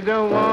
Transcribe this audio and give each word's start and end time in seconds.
don't 0.00 0.30
want 0.30 0.49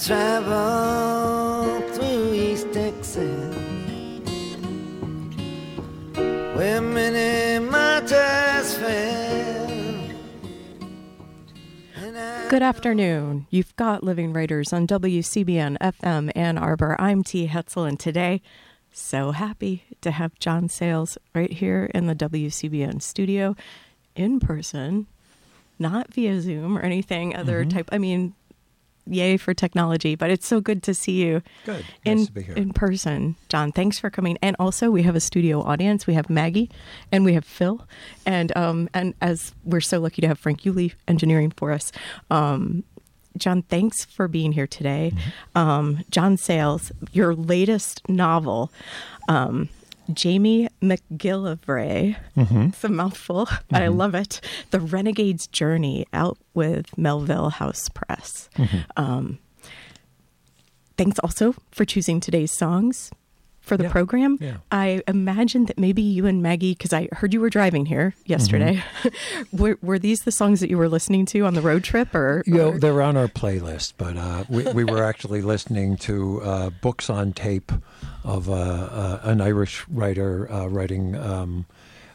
traveled 0.00 1.84
through 1.94 2.32
East 2.32 2.72
Texas 2.72 3.54
where 6.56 6.80
many 6.80 7.64
martyrs 7.66 8.74
fell. 8.76 9.68
Good 12.48 12.62
afternoon. 12.62 13.46
You've 13.50 13.76
got 13.76 14.02
Living 14.02 14.32
Writers 14.32 14.72
on 14.72 14.86
WCBN 14.86 15.76
FM 15.78 16.32
Ann 16.34 16.56
Arbor. 16.56 16.96
I'm 16.98 17.22
T. 17.22 17.46
Hetzel, 17.46 17.86
and 17.86 18.00
today, 18.00 18.40
so 18.90 19.32
happy 19.32 19.84
to 20.00 20.10
have 20.10 20.38
John 20.38 20.68
Sayles 20.68 21.18
right 21.34 21.52
here 21.52 21.90
in 21.94 22.06
the 22.06 22.14
WCBN 22.14 23.02
studio 23.02 23.54
in 24.16 24.40
person, 24.40 25.06
not 25.78 26.12
via 26.12 26.40
Zoom 26.40 26.78
or 26.78 26.80
anything 26.80 27.36
other 27.36 27.60
mm-hmm. 27.60 27.76
type. 27.76 27.88
I 27.92 27.98
mean, 27.98 28.34
yay 29.10 29.36
for 29.36 29.52
technology, 29.54 30.14
but 30.14 30.30
it's 30.30 30.46
so 30.46 30.60
good 30.60 30.82
to 30.84 30.94
see 30.94 31.22
you 31.22 31.42
Good. 31.64 31.84
in 32.04 32.18
Nice 32.18 32.26
to 32.26 32.32
be 32.32 32.42
here. 32.42 32.54
in 32.54 32.72
person, 32.72 33.36
John. 33.48 33.72
Thanks 33.72 33.98
for 33.98 34.10
coming. 34.10 34.38
And 34.40 34.56
also, 34.58 34.90
we 34.90 35.02
have 35.02 35.16
a 35.16 35.20
studio 35.20 35.62
audience. 35.62 36.06
We 36.06 36.14
have 36.14 36.30
Maggie, 36.30 36.70
and 37.12 37.24
we 37.24 37.34
have 37.34 37.44
Phil, 37.44 37.86
and 38.24 38.56
um, 38.56 38.88
and 38.94 39.14
as 39.20 39.54
we're 39.64 39.80
so 39.80 39.98
lucky 40.00 40.22
to 40.22 40.28
have 40.28 40.38
Frank 40.38 40.64
Yulee 40.64 40.94
engineering 41.08 41.50
for 41.50 41.72
us. 41.72 41.92
Um, 42.30 42.84
John, 43.36 43.62
thanks 43.62 44.04
for 44.04 44.26
being 44.28 44.52
here 44.52 44.66
today. 44.66 45.12
Mm-hmm. 45.14 45.58
Um, 45.58 46.04
John 46.10 46.36
Sayles, 46.36 46.90
your 47.12 47.34
latest 47.34 48.08
novel, 48.08 48.72
um, 49.28 49.68
Jamie 50.14 50.68
McGillivray. 50.82 52.16
Mm-hmm. 52.36 52.60
It's 52.68 52.84
a 52.84 52.88
mouthful, 52.88 53.48
but 53.70 53.82
I 53.82 53.88
love 53.88 54.14
it. 54.14 54.40
The 54.70 54.80
Renegade's 54.80 55.46
Journey, 55.46 56.06
out 56.12 56.38
with 56.54 56.96
Melville 56.98 57.50
House 57.50 57.88
Press. 57.88 58.48
Mm-hmm. 58.56 58.78
Um, 58.96 59.38
thanks 60.96 61.18
also 61.20 61.54
for 61.70 61.84
choosing 61.84 62.20
today's 62.20 62.52
songs 62.52 63.10
for 63.60 63.76
the 63.76 63.84
Yeah, 63.84 63.90
program. 63.92 64.38
yeah. 64.40 64.56
I 64.72 65.02
imagine 65.06 65.66
that 65.66 65.78
maybe 65.78 66.00
you 66.02 66.26
and 66.26 66.42
Maggie, 66.42 66.72
because 66.72 66.92
I 66.94 67.08
heard 67.12 67.32
you 67.34 67.40
were 67.40 67.50
driving 67.50 67.86
here 67.86 68.14
yesterday, 68.24 68.82
Mm-hmm. 69.02 69.56
were, 69.62 69.78
were 69.82 69.98
these 69.98 70.20
the 70.20 70.32
songs 70.32 70.60
that 70.60 70.70
you 70.70 70.78
were 70.78 70.88
listening 70.88 71.26
to 71.26 71.40
on 71.42 71.54
the 71.54 71.60
road 71.60 71.84
trip, 71.84 72.14
or? 72.14 72.42
You 72.46 72.54
know, 72.54 72.78
they're 72.78 73.02
on 73.02 73.16
our 73.18 73.28
playlist, 73.28 73.94
but 73.98 74.16
uh, 74.16 74.44
we, 74.48 74.64
we 74.72 74.84
were 74.84 75.04
actually 75.04 75.42
listening 75.42 75.96
to 75.98 76.40
uh, 76.42 76.70
books 76.80 77.10
on 77.10 77.32
tape 77.34 77.70
of 78.24 78.48
uh, 78.48 78.52
uh, 78.52 79.20
an 79.24 79.40
Irish 79.40 79.84
writer 79.88 80.50
uh, 80.52 80.66
writing 80.66 81.16
um, 81.16 81.66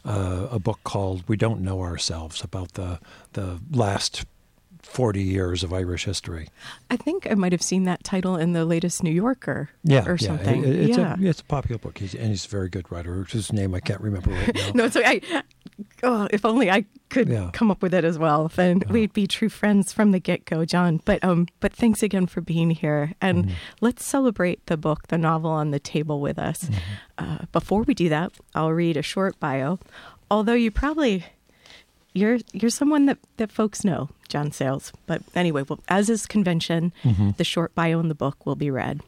uh, 0.04 0.48
a 0.52 0.60
book 0.60 0.80
called 0.84 1.24
"We 1.28 1.38
Don't 1.38 1.62
Know 1.62 1.82
Ourselves" 1.82 2.44
about 2.44 2.74
the 2.74 3.00
the 3.34 3.60
last 3.72 4.26
forty 4.82 5.24
years 5.24 5.64
of 5.64 5.74
Irish 5.74 6.06
history. 6.06 6.48
I 6.92 6.96
think 6.96 7.28
I 7.30 7.34
might 7.34 7.52
have 7.52 7.62
seen 7.64 7.86
that 7.86 8.04
title 8.04 8.36
in 8.38 8.54
the 8.54 8.66
latest 8.66 9.02
New 9.04 9.10
Yorker, 9.12 9.70
Yeah, 9.84 10.06
or 10.06 10.16
yeah, 10.16 10.28
something. 10.28 10.64
it- 10.64 10.76
it's 10.76 10.98
yeah. 10.98 11.16
a 11.20 11.24
it's 11.24 11.42
a 11.42 11.46
popular 11.46 11.80
book, 11.80 11.98
he's, 11.98 12.14
and 12.14 12.30
he's 12.30 12.46
a 12.46 12.50
very 12.50 12.70
good 12.70 12.92
writer. 12.92 13.24
Whose 13.32 13.52
name 13.52 13.74
I 13.74 13.80
can't 13.80 14.02
remember 14.02 14.30
right 14.32 14.54
now. 14.56 14.72
no, 14.76 14.86
it's 14.86 14.96
okay. 14.96 15.22
I, 15.32 15.44
oh, 16.04 16.28
if 16.32 16.46
only 16.46 16.70
I 16.72 16.86
could 17.10 17.30
Yeah. 17.30 17.50
come 17.54 17.70
up 17.72 17.82
with 17.82 17.94
it 17.94 18.04
as 18.04 18.18
well, 18.18 18.48
then 18.56 18.82
we'd 18.90 19.14
be 19.14 19.28
true 19.28 19.50
friends 19.50 19.92
from 19.94 20.12
the 20.12 20.20
get 20.20 20.46
go, 20.46 20.66
John. 20.66 21.02
But 21.06 21.24
um, 21.24 21.48
but 21.60 21.74
thanks 21.74 22.02
again 22.04 22.28
for 22.28 22.42
being 22.42 22.72
here, 22.72 23.14
and 23.22 23.52
let's 23.82 24.06
celebrate 24.06 24.66
the 24.68 24.78
book, 24.78 25.08
the 25.10 25.18
novel 25.18 25.52
on 25.52 25.72
the 25.72 25.80
table 25.80 26.20
with 26.22 26.38
us. 26.40 26.70
Uh, 27.18 27.40
before 27.52 27.84
we 27.84 27.94
do 27.94 28.10
that, 28.10 28.32
I'll 28.54 28.72
read 28.74 28.98
a 28.98 29.02
short 29.02 29.40
bio. 29.40 29.80
Although 30.32 30.54
you 30.54 30.72
probably 30.72 31.26
you're 32.14 32.40
you're 32.54 32.70
someone 32.72 33.06
that, 33.08 33.18
that 33.38 33.52
folks 33.52 33.84
know, 33.84 34.10
John 34.30 34.52
Sayles. 34.52 34.92
But 35.06 35.22
anyway, 35.36 35.64
well, 35.68 35.80
as 35.90 36.10
is 36.10 36.26
convention, 36.26 36.94
the 37.38 37.44
short 37.44 37.76
bio 37.76 38.00
in 38.00 38.08
the 38.08 38.16
book 38.16 38.46
will 38.46 38.56
be 38.56 38.72
read. 38.72 39.02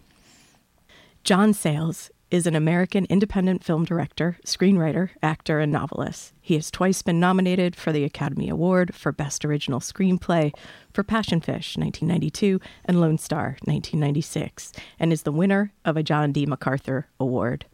John 1.24 1.54
Sayles 1.54 2.10
is 2.30 2.46
an 2.46 2.56
American 2.56 3.06
independent 3.10 3.64
film 3.64 3.86
director, 3.86 4.38
screenwriter, 4.46 5.10
actor, 5.24 5.60
and 5.60 5.72
novelist. 5.72 6.34
He 6.42 6.56
has 6.56 6.70
twice 6.70 7.02
been 7.02 7.20
nominated 7.20 7.76
for 7.76 7.92
the 7.92 8.04
Academy 8.04 8.50
Award 8.50 8.94
for 8.94 9.12
Best 9.12 9.46
Original 9.46 9.80
Screenplay 9.80 10.54
for 10.94 11.04
Passion 11.04 11.40
Fish 11.40 11.78
1992 11.78 12.60
and 12.86 13.00
Lone 13.00 13.18
Star 13.18 13.58
1996, 13.64 14.74
and 15.00 15.14
is 15.14 15.24
the 15.24 15.32
winner 15.32 15.72
of 15.86 15.96
a 15.96 16.04
John 16.04 16.32
D. 16.32 16.46
MacArthur 16.46 17.08
Award. 17.20 17.66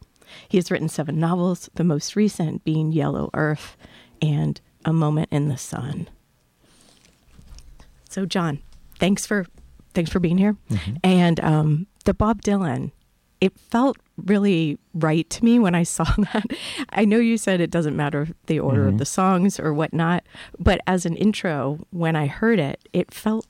He 0.47 0.57
has 0.57 0.69
written 0.71 0.89
seven 0.89 1.19
novels, 1.19 1.69
the 1.75 1.83
most 1.83 2.15
recent 2.15 2.63
being 2.63 2.91
Yellow 2.91 3.29
Earth 3.33 3.75
and 4.21 4.59
A 4.85 4.93
Moment 4.93 5.29
in 5.31 5.47
the 5.47 5.57
Sun. 5.57 6.09
So, 8.09 8.25
John, 8.25 8.59
thanks 8.99 9.25
for 9.25 9.45
thanks 9.93 10.11
for 10.11 10.19
being 10.19 10.37
here. 10.37 10.55
And 11.03 11.39
um, 11.39 11.87
the 12.05 12.13
Bob 12.13 12.41
Dylan, 12.41 12.91
it 13.43 13.59
felt 13.59 13.97
really 14.15 14.79
right 14.93 15.29
to 15.29 15.43
me 15.43 15.59
when 15.59 15.75
I 15.75 15.83
saw 15.97 16.05
that. 16.05 16.45
I 16.91 17.03
know 17.03 17.17
you 17.17 17.37
said 17.37 17.59
it 17.59 17.71
doesn't 17.71 17.97
matter 17.97 18.29
the 18.45 18.61
order 18.61 18.87
of 18.87 18.99
the 18.99 19.05
songs 19.05 19.59
or 19.59 19.73
whatnot, 19.73 20.23
but 20.57 20.79
as 20.87 21.05
an 21.05 21.17
intro, 21.17 21.79
when 21.91 22.15
I 22.15 22.27
heard 22.27 22.57
it, 22.57 22.87
it 22.93 23.13
felt 23.13 23.45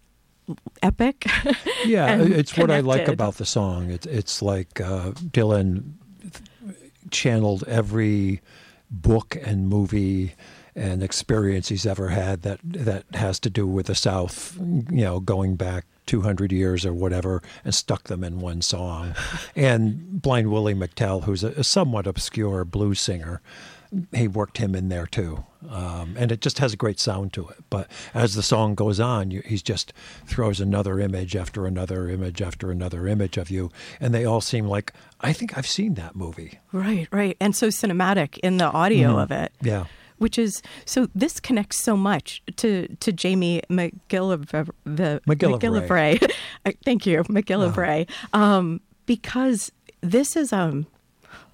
epic. 0.81 1.27
Yeah, 1.85 2.17
it's 2.17 2.57
what 2.57 2.71
I 2.71 2.79
like 2.79 3.09
about 3.09 3.35
the 3.35 3.45
song. 3.45 3.91
It's 3.91 4.05
it's 4.05 4.41
like 4.41 4.79
uh, 4.79 5.11
Dylan 5.11 5.93
channeled 7.11 7.65
every 7.67 8.39
book 8.89 9.37
and 9.43 9.67
movie 9.67 10.33
and 10.75 11.03
experience 11.03 11.67
he's 11.67 11.85
ever 11.85 12.07
had 12.07 12.43
that 12.43 12.59
that 12.63 13.03
has 13.15 13.37
to 13.41 13.49
do 13.49 13.67
with 13.67 13.87
the 13.87 13.95
South. 13.95 14.57
You 14.57 15.03
know, 15.03 15.19
going 15.19 15.57
back 15.57 15.85
200 16.06 16.52
years 16.52 16.86
or 16.86 16.94
whatever, 16.94 17.41
and 17.64 17.74
stuck 17.74 18.03
them 18.03 18.24
in 18.24 18.40
one 18.40 18.62
song. 18.62 19.16
and 19.56 20.22
Blind 20.22 20.52
Willie 20.52 20.75
McTell, 20.75 21.24
who's 21.24 21.44
a, 21.44 21.50
a 21.50 21.64
somewhat 21.64 22.08
obscure 22.08 22.66
blues 22.66 23.00
singer. 23.00 23.41
He 24.12 24.28
worked 24.28 24.58
him 24.58 24.74
in 24.74 24.90
there 24.90 25.06
too, 25.06 25.46
um, 25.69 26.16
and 26.18 26.31
it 26.31 26.41
just 26.41 26.58
has 26.58 26.74
a 26.74 26.78
great 26.78 27.00
sound 27.00 27.31
to 27.34 27.47
it. 27.50 27.58
But 27.69 27.88
as 28.16 28.34
the 28.34 28.41
song 28.41 28.74
goes 28.74 29.00
on, 29.00 29.30
you, 29.30 29.44
he 29.46 29.58
just 29.58 29.94
throws 30.25 30.59
another 30.59 31.00
image 31.00 31.36
after 31.36 31.68
another 31.68 32.09
image 32.09 32.41
after 32.41 32.72
another 32.72 33.08
image 33.08 33.38
of 33.38 33.52
you, 33.52 33.72
and 34.00 34.12
they 34.12 34.25
all 34.25 34.41
seem 34.41 34.66
like 34.66 34.94
I 35.22 35.31
think 35.31 35.56
I've 35.56 35.68
seen 35.68 35.94
that 35.94 36.16
movie. 36.16 36.59
right, 36.72 37.08
right. 37.12 37.38
And 37.40 37.56
so 37.56 37.68
cinematic 37.68 38.40
in 38.40 38.58
the 38.58 38.66
audio 38.66 39.20
of 39.20 39.31
it. 39.31 39.53
Yeah. 39.62 39.85
Which 40.23 40.39
is 40.39 40.61
so. 40.85 41.07
This 41.13 41.41
connects 41.41 41.84
so 41.84 41.97
much 41.97 42.41
to 42.56 42.88
to 43.01 43.11
Jamie 43.11 43.61
McGillivray. 43.69 44.69
The 44.85 45.22
McGillivray. 45.28 46.31
Thank 46.85 47.06
you, 47.06 47.23
McGillivray. 47.25 48.09
Um, 48.31 48.79
because 49.05 49.72
this 49.99 50.37
is 50.37 50.53
um, 50.53 50.87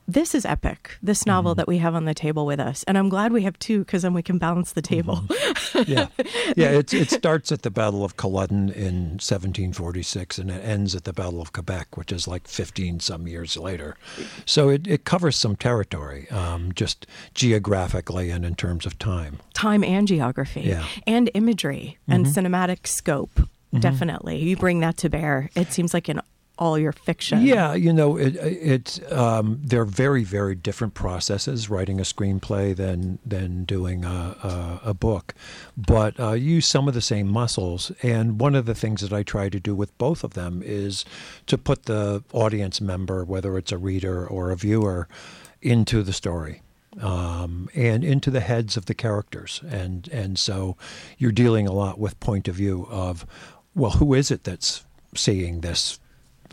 this 0.09 0.33
is 0.33 0.43
epic. 0.43 0.97
This 1.03 1.25
novel 1.25 1.51
mm-hmm. 1.51 1.57
that 1.57 1.67
we 1.67 1.77
have 1.77 1.93
on 1.93 2.05
the 2.05 2.15
table 2.15 2.45
with 2.45 2.59
us, 2.59 2.83
and 2.83 2.97
I'm 2.97 3.09
glad 3.09 3.31
we 3.31 3.43
have 3.43 3.57
two 3.59 3.79
because 3.79 4.01
then 4.01 4.13
we 4.13 4.23
can 4.23 4.39
balance 4.39 4.73
the 4.73 4.81
table. 4.81 5.17
Mm-hmm. 5.27 5.91
yeah, 5.91 6.07
yeah. 6.57 6.71
It 6.71 6.93
it 6.93 7.11
starts 7.11 7.51
at 7.51 7.61
the 7.61 7.69
Battle 7.69 8.03
of 8.03 8.17
Culloden 8.17 8.69
in 8.69 9.19
1746, 9.19 10.39
and 10.39 10.49
it 10.49 10.65
ends 10.65 10.95
at 10.95 11.03
the 11.03 11.13
Battle 11.13 11.41
of 11.41 11.53
Quebec, 11.53 11.95
which 11.95 12.11
is 12.11 12.27
like 12.27 12.47
15 12.47 12.99
some 12.99 13.27
years 13.27 13.55
later. 13.55 13.95
So 14.45 14.69
it, 14.69 14.87
it 14.87 15.05
covers 15.05 15.35
some 15.35 15.55
territory, 15.55 16.29
um, 16.31 16.73
just 16.73 17.05
geographically 17.35 18.31
and 18.31 18.43
in 18.43 18.55
terms 18.55 18.85
of 18.85 18.97
time. 18.97 19.39
Time 19.53 19.83
and 19.83 20.07
geography, 20.07 20.61
Yeah. 20.61 20.85
and 21.05 21.29
imagery 21.33 21.97
and 22.07 22.25
mm-hmm. 22.25 22.47
cinematic 22.47 22.87
scope. 22.87 23.39
Definitely, 23.77 24.39
you 24.39 24.57
bring 24.57 24.79
that 24.79 24.97
to 24.97 25.09
bear. 25.09 25.51
It 25.53 25.71
seems 25.71 25.93
like 25.93 26.09
in 26.09 26.19
all 26.59 26.77
your 26.77 26.91
fiction. 26.91 27.41
Yeah, 27.41 27.73
you 27.73 27.93
know, 27.93 28.17
it, 28.17 28.35
it 28.35 29.11
um, 29.11 29.59
they're 29.63 29.85
very, 29.85 30.25
very 30.25 30.55
different 30.55 30.93
processes 30.93 31.69
writing 31.69 31.99
a 31.99 32.03
screenplay 32.03 32.75
than 32.75 33.17
than 33.25 33.63
doing 33.63 34.03
a, 34.03 34.35
a, 34.43 34.89
a 34.89 34.93
book, 34.93 35.33
but 35.77 36.19
uh, 36.19 36.33
use 36.33 36.67
some 36.67 36.87
of 36.87 36.93
the 36.93 37.01
same 37.01 37.27
muscles. 37.27 37.91
And 38.03 38.39
one 38.39 38.55
of 38.55 38.65
the 38.65 38.75
things 38.75 39.01
that 39.01 39.13
I 39.13 39.23
try 39.23 39.49
to 39.49 39.59
do 39.59 39.73
with 39.73 39.97
both 39.97 40.23
of 40.23 40.33
them 40.33 40.61
is 40.63 41.05
to 41.47 41.57
put 41.57 41.83
the 41.83 42.23
audience 42.33 42.81
member, 42.81 43.23
whether 43.23 43.57
it's 43.57 43.71
a 43.71 43.77
reader 43.77 44.27
or 44.27 44.51
a 44.51 44.55
viewer, 44.55 45.07
into 45.61 46.03
the 46.03 46.13
story. 46.13 46.61
Um, 46.99 47.69
and 47.75 48.03
into 48.03 48.31
the 48.31 48.39
heads 48.39 48.75
of 48.75 48.87
the 48.87 48.95
characters, 48.95 49.61
and 49.69 50.09
and 50.11 50.39
so 50.39 50.75
you're 51.19 51.31
dealing 51.31 51.67
a 51.67 51.71
lot 51.71 51.99
with 51.99 52.19
point 52.19 52.47
of 52.47 52.55
view 52.55 52.87
of, 52.89 53.27
well, 53.75 53.91
who 53.91 54.15
is 54.15 54.31
it 54.31 54.43
that's 54.43 54.83
seeing 55.15 55.61
this 55.61 55.99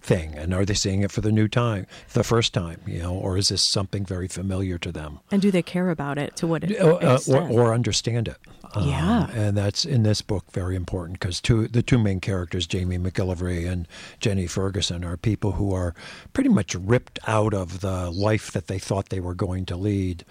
thing 0.07 0.35
and 0.37 0.55
are 0.55 0.65
they 0.65 0.75
seeing 0.75 1.03
it 1.03 1.11
for 1.11 1.21
the 1.21 1.33
new 1.33 1.49
time 1.49 1.85
the 2.13 2.23
first 2.23 2.55
time 2.55 2.81
you 2.87 3.01
know 3.03 3.13
or 3.13 3.37
is 3.37 3.49
this 3.49 3.65
something 3.69 4.05
very 4.07 4.29
familiar 4.29 4.79
to 4.79 4.93
them 4.93 5.19
And 5.33 5.43
do 5.43 5.51
they 5.51 5.63
care 5.63 5.91
about 5.91 6.17
it 6.17 6.37
to 6.37 6.47
what 6.47 6.63
it 6.65 6.81
uh, 6.81 6.87
uh, 6.87 6.99
or, 7.01 7.15
extent? 7.15 7.51
or 7.51 7.75
understand 7.75 8.29
it 8.29 8.37
Um, 8.75 8.89
Yeah. 8.89 9.27
and 9.33 9.57
that's 9.57 9.85
in 9.85 10.05
this 10.05 10.23
book 10.23 10.45
very 10.53 10.77
important 10.77 11.19
because 11.19 11.41
two 11.41 11.67
the 11.67 11.83
two 11.83 11.99
main 11.99 12.21
characters 12.21 12.67
jamie 12.69 12.99
mcgillivray 12.99 13.69
and 13.69 13.89
jenny 14.21 14.47
ferguson 14.47 15.05
are 15.05 15.17
people 15.17 15.53
who 15.59 15.75
are 15.75 15.93
pretty 16.33 16.51
much 16.51 16.75
ripped 16.77 17.19
out 17.27 17.53
of 17.53 17.81
the 17.81 17.99
life 18.11 18.53
that 18.53 18.69
they 18.69 18.79
thought 18.79 19.09
they 19.09 19.21
were 19.29 19.35
going 19.47 19.67
to 19.67 19.77
lead 19.77 20.25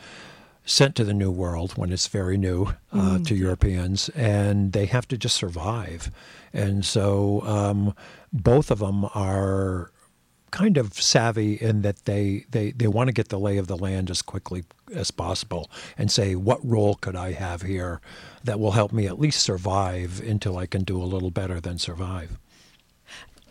sent 0.68 0.96
to 0.96 1.04
the 1.04 1.14
new 1.14 1.30
world 1.30 1.74
when 1.78 1.92
it's 1.92 2.08
very 2.08 2.38
new 2.38 2.74
uh, 2.92 3.20
to 3.20 3.36
Europeans, 3.36 4.10
and 4.16 4.72
they 4.72 4.88
have 4.88 5.08
to 5.08 5.16
just 5.16 5.36
survive. 5.36 6.10
And 6.54 6.84
so 6.84 7.42
um, 7.46 7.94
both 8.44 8.72
of 8.72 8.80
them 8.80 9.06
are 9.14 9.92
kind 10.52 10.78
of 10.78 10.94
savvy 10.94 11.56
in 11.56 11.82
that 11.82 12.06
they, 12.06 12.46
they, 12.50 12.72
they 12.72 12.88
want 12.88 13.08
to 13.08 13.14
get 13.14 13.30
the 13.30 13.40
lay 13.40 13.58
of 13.58 13.68
the 13.68 13.78
land 13.78 14.10
as 14.10 14.22
quickly 14.22 14.64
as 14.94 15.12
possible 15.12 15.70
and 15.98 16.12
say, 16.12 16.36
what 16.36 16.66
role 16.66 16.96
could 16.96 17.16
I 17.16 17.34
have 17.34 17.64
here 17.64 18.00
that 18.44 18.60
will 18.60 18.72
help 18.72 18.94
me 18.94 19.08
at 19.08 19.20
least 19.20 19.42
survive 19.42 20.22
until 20.26 20.58
I 20.58 20.66
can 20.66 20.84
do 20.84 21.02
a 21.02 21.04
little 21.04 21.32
better 21.32 21.60
than 21.60 21.78
survive? 21.78 22.38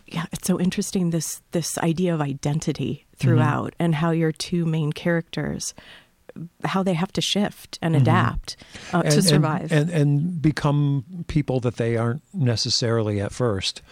yeah, 0.06 0.26
it's 0.32 0.46
so 0.46 0.60
interesting 0.60 1.10
this 1.10 1.42
this 1.52 1.78
idea 1.78 2.14
of 2.14 2.20
identity 2.20 3.06
throughout 3.16 3.74
and 3.78 3.96
how 3.96 4.10
your 4.10 4.32
two 4.32 4.64
main 4.64 4.92
characters 4.92 5.74
how 6.64 6.82
they 6.82 6.94
have 6.94 7.12
to 7.12 7.20
shift 7.20 7.78
and 7.80 7.94
adapt 7.94 8.56
uh, 8.92 9.02
to 9.02 9.22
survive. 9.22 9.70
and, 9.72 9.88
and 9.90 10.42
become 10.42 11.24
people 11.28 11.60
that 11.60 11.76
they 11.76 11.96
aren't 11.96 12.22
necessarily 12.32 13.20
at 13.20 13.32
first. 13.32 13.82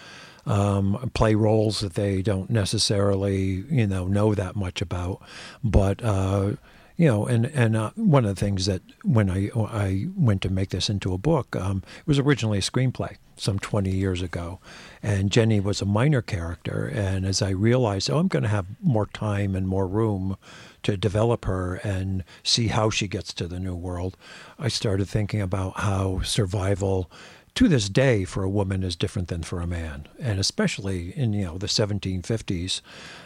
Um, 0.45 1.11
play 1.15 1.37
roles 1.37 1.81
that 1.81 1.95
they 1.95 2.21
don't 2.21 2.51
necessarily, 2.51 3.65
you 3.71 3.87
know, 3.87 4.09
know 4.09 4.35
that 4.35 4.57
much 4.57 4.83
about. 4.83 5.23
But 5.63 6.03
uh, 6.03 6.55
you 6.97 7.09
know, 7.09 7.27
and 7.27 7.47
and 7.47 7.77
uh, 7.77 7.91
one 7.97 8.25
of 8.25 8.35
the 8.35 8.41
things 8.41 8.67
that 8.67 8.83
when 9.03 9.31
I 9.31 9.51
I 9.57 10.07
went 10.17 10.43
to 10.43 10.51
make 10.51 10.71
this 10.71 10.89
into 10.89 11.13
a 11.13 11.19
book, 11.19 11.57
um, 11.57 11.83
it 11.99 12.07
was 12.07 12.19
originally 12.19 12.59
a 12.59 12.63
screenplay 12.63 13.17
some 13.37 13.59
20 13.59 13.91
years 13.91 14.23
ago, 14.23 14.61
and 15.03 15.31
Jenny 15.31 15.59
was 15.59 15.81
a 15.81 15.87
minor 15.87 16.23
character. 16.23 16.87
And 16.87 17.27
as 17.27 17.43
I 17.43 17.51
realized, 17.51 18.11
oh, 18.11 18.19
I'm 18.19 18.29
going 18.29 18.45
to 18.45 18.49
have 18.49 18.67
more 18.81 19.07
time 19.07 19.57
and 19.57 19.67
more 19.67 19.87
room 19.89 20.37
to 20.85 20.97
develop 20.97 21.45
her 21.47 21.77
and 21.77 22.25
see 22.43 22.69
how 22.69 22.91
she 22.91 23.09
gets 23.09 23.33
to 23.35 23.49
the 23.49 23.59
new 23.59 23.75
world, 23.75 24.17
I 24.59 24.69
started 24.69 25.09
thinking 25.09 25.41
about 25.41 25.81
how 25.81 26.21
survival 26.23 27.11
to 27.55 27.69
this 27.69 27.89
day 27.89 28.25
for 28.25 28.43
a 28.43 28.49
woman 28.49 28.83
is 28.83 28.97
different 28.97 29.29
than 29.29 29.43
for 29.43 29.61
a 29.61 29.67
man 29.67 30.07
and 30.21 30.39
especially 30.41 31.17
in 31.17 31.33
you 31.33 31.45
know 31.45 31.59
the 31.59 31.67
1750s 31.67 32.81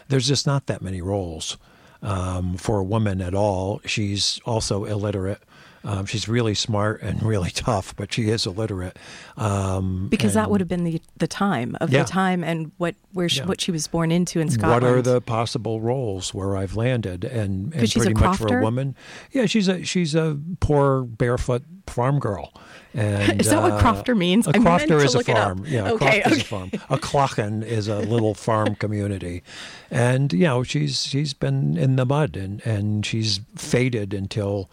there's 0.09 0.27
just 0.27 0.45
not 0.45 0.65
that 0.67 0.81
many 0.81 1.01
roles 1.01 1.57
um, 2.01 2.57
for 2.57 2.79
a 2.79 2.83
woman 2.83 3.21
at 3.21 3.33
all 3.33 3.81
she's 3.85 4.39
also 4.45 4.83
illiterate 4.85 5.41
um, 5.83 6.05
she's 6.05 6.27
really 6.27 6.53
smart 6.53 7.01
and 7.01 7.23
really 7.23 7.49
tough 7.53 7.95
but 7.95 8.13
she 8.13 8.29
is 8.29 8.45
illiterate 8.45 8.97
um, 9.37 10.07
because 10.09 10.33
that 10.33 10.49
would 10.51 10.59
have 10.61 10.67
been 10.67 10.83
the 10.83 11.01
the 11.17 11.27
time 11.27 11.77
of 11.79 11.89
Yeah. 11.89 12.03
the 12.03 12.09
time 12.09 12.43
and 12.43 12.71
what 12.77 12.95
where 13.13 13.29
she, 13.29 13.39
Yeah. 13.39 13.45
what 13.45 13.61
she 13.61 13.71
was 13.71 13.87
born 13.87 14.11
into 14.11 14.39
in 14.39 14.49
Scotland. 14.49 14.83
what 14.83 14.91
are 14.91 15.01
the 15.01 15.21
possible 15.21 15.79
roles 15.79 16.33
where 16.33 16.57
I've 16.57 16.75
landed 16.75 17.23
and, 17.23 17.71
and 17.71 17.73
'Cause 17.73 17.91
she's 17.91 18.03
a 18.03 18.11
pretty 18.11 18.19
much 18.19 18.37
for 18.37 18.57
a 18.57 18.61
woman 18.61 18.95
yeah 19.31 19.45
she's 19.45 19.67
a 19.67 19.83
she's 19.83 20.13
a 20.15 20.37
poor 20.59 21.03
barefoot 21.03 21.63
farm 21.89 22.19
girl 22.19 22.53
and 22.93 23.39
Is 23.41 23.49
that 23.49 23.61
what 23.61 23.73
uh, 23.73 23.81
crofter 23.81 24.17
means? 24.17 24.47
a 24.47 24.53
crofter 24.53 25.03
is 25.03 25.13
a 25.13 25.17
look 25.19 25.29
it 25.29 25.35
up. 25.37 25.43
farm 25.57 25.65
yeah 25.67 25.89
a 25.89 25.93
Okay, 25.93 26.21
crofter 26.21 26.31
is 26.31 26.41
a 26.41 26.43
farm 26.45 26.71
a 26.89 26.97
clachan 26.97 27.63
is 27.65 27.87
a 27.87 27.99
little 27.99 28.33
farm 28.47 28.75
community 28.75 29.43
and 29.91 30.33
you 30.33 30.45
know 30.45 30.63
she's 30.63 31.03
she's 31.05 31.33
been 31.33 31.77
in 31.77 31.95
the 31.95 32.05
mud 32.05 32.35
and 32.37 32.65
and 32.65 33.05
she's 33.05 33.39
faded 33.55 34.13
until 34.13 34.69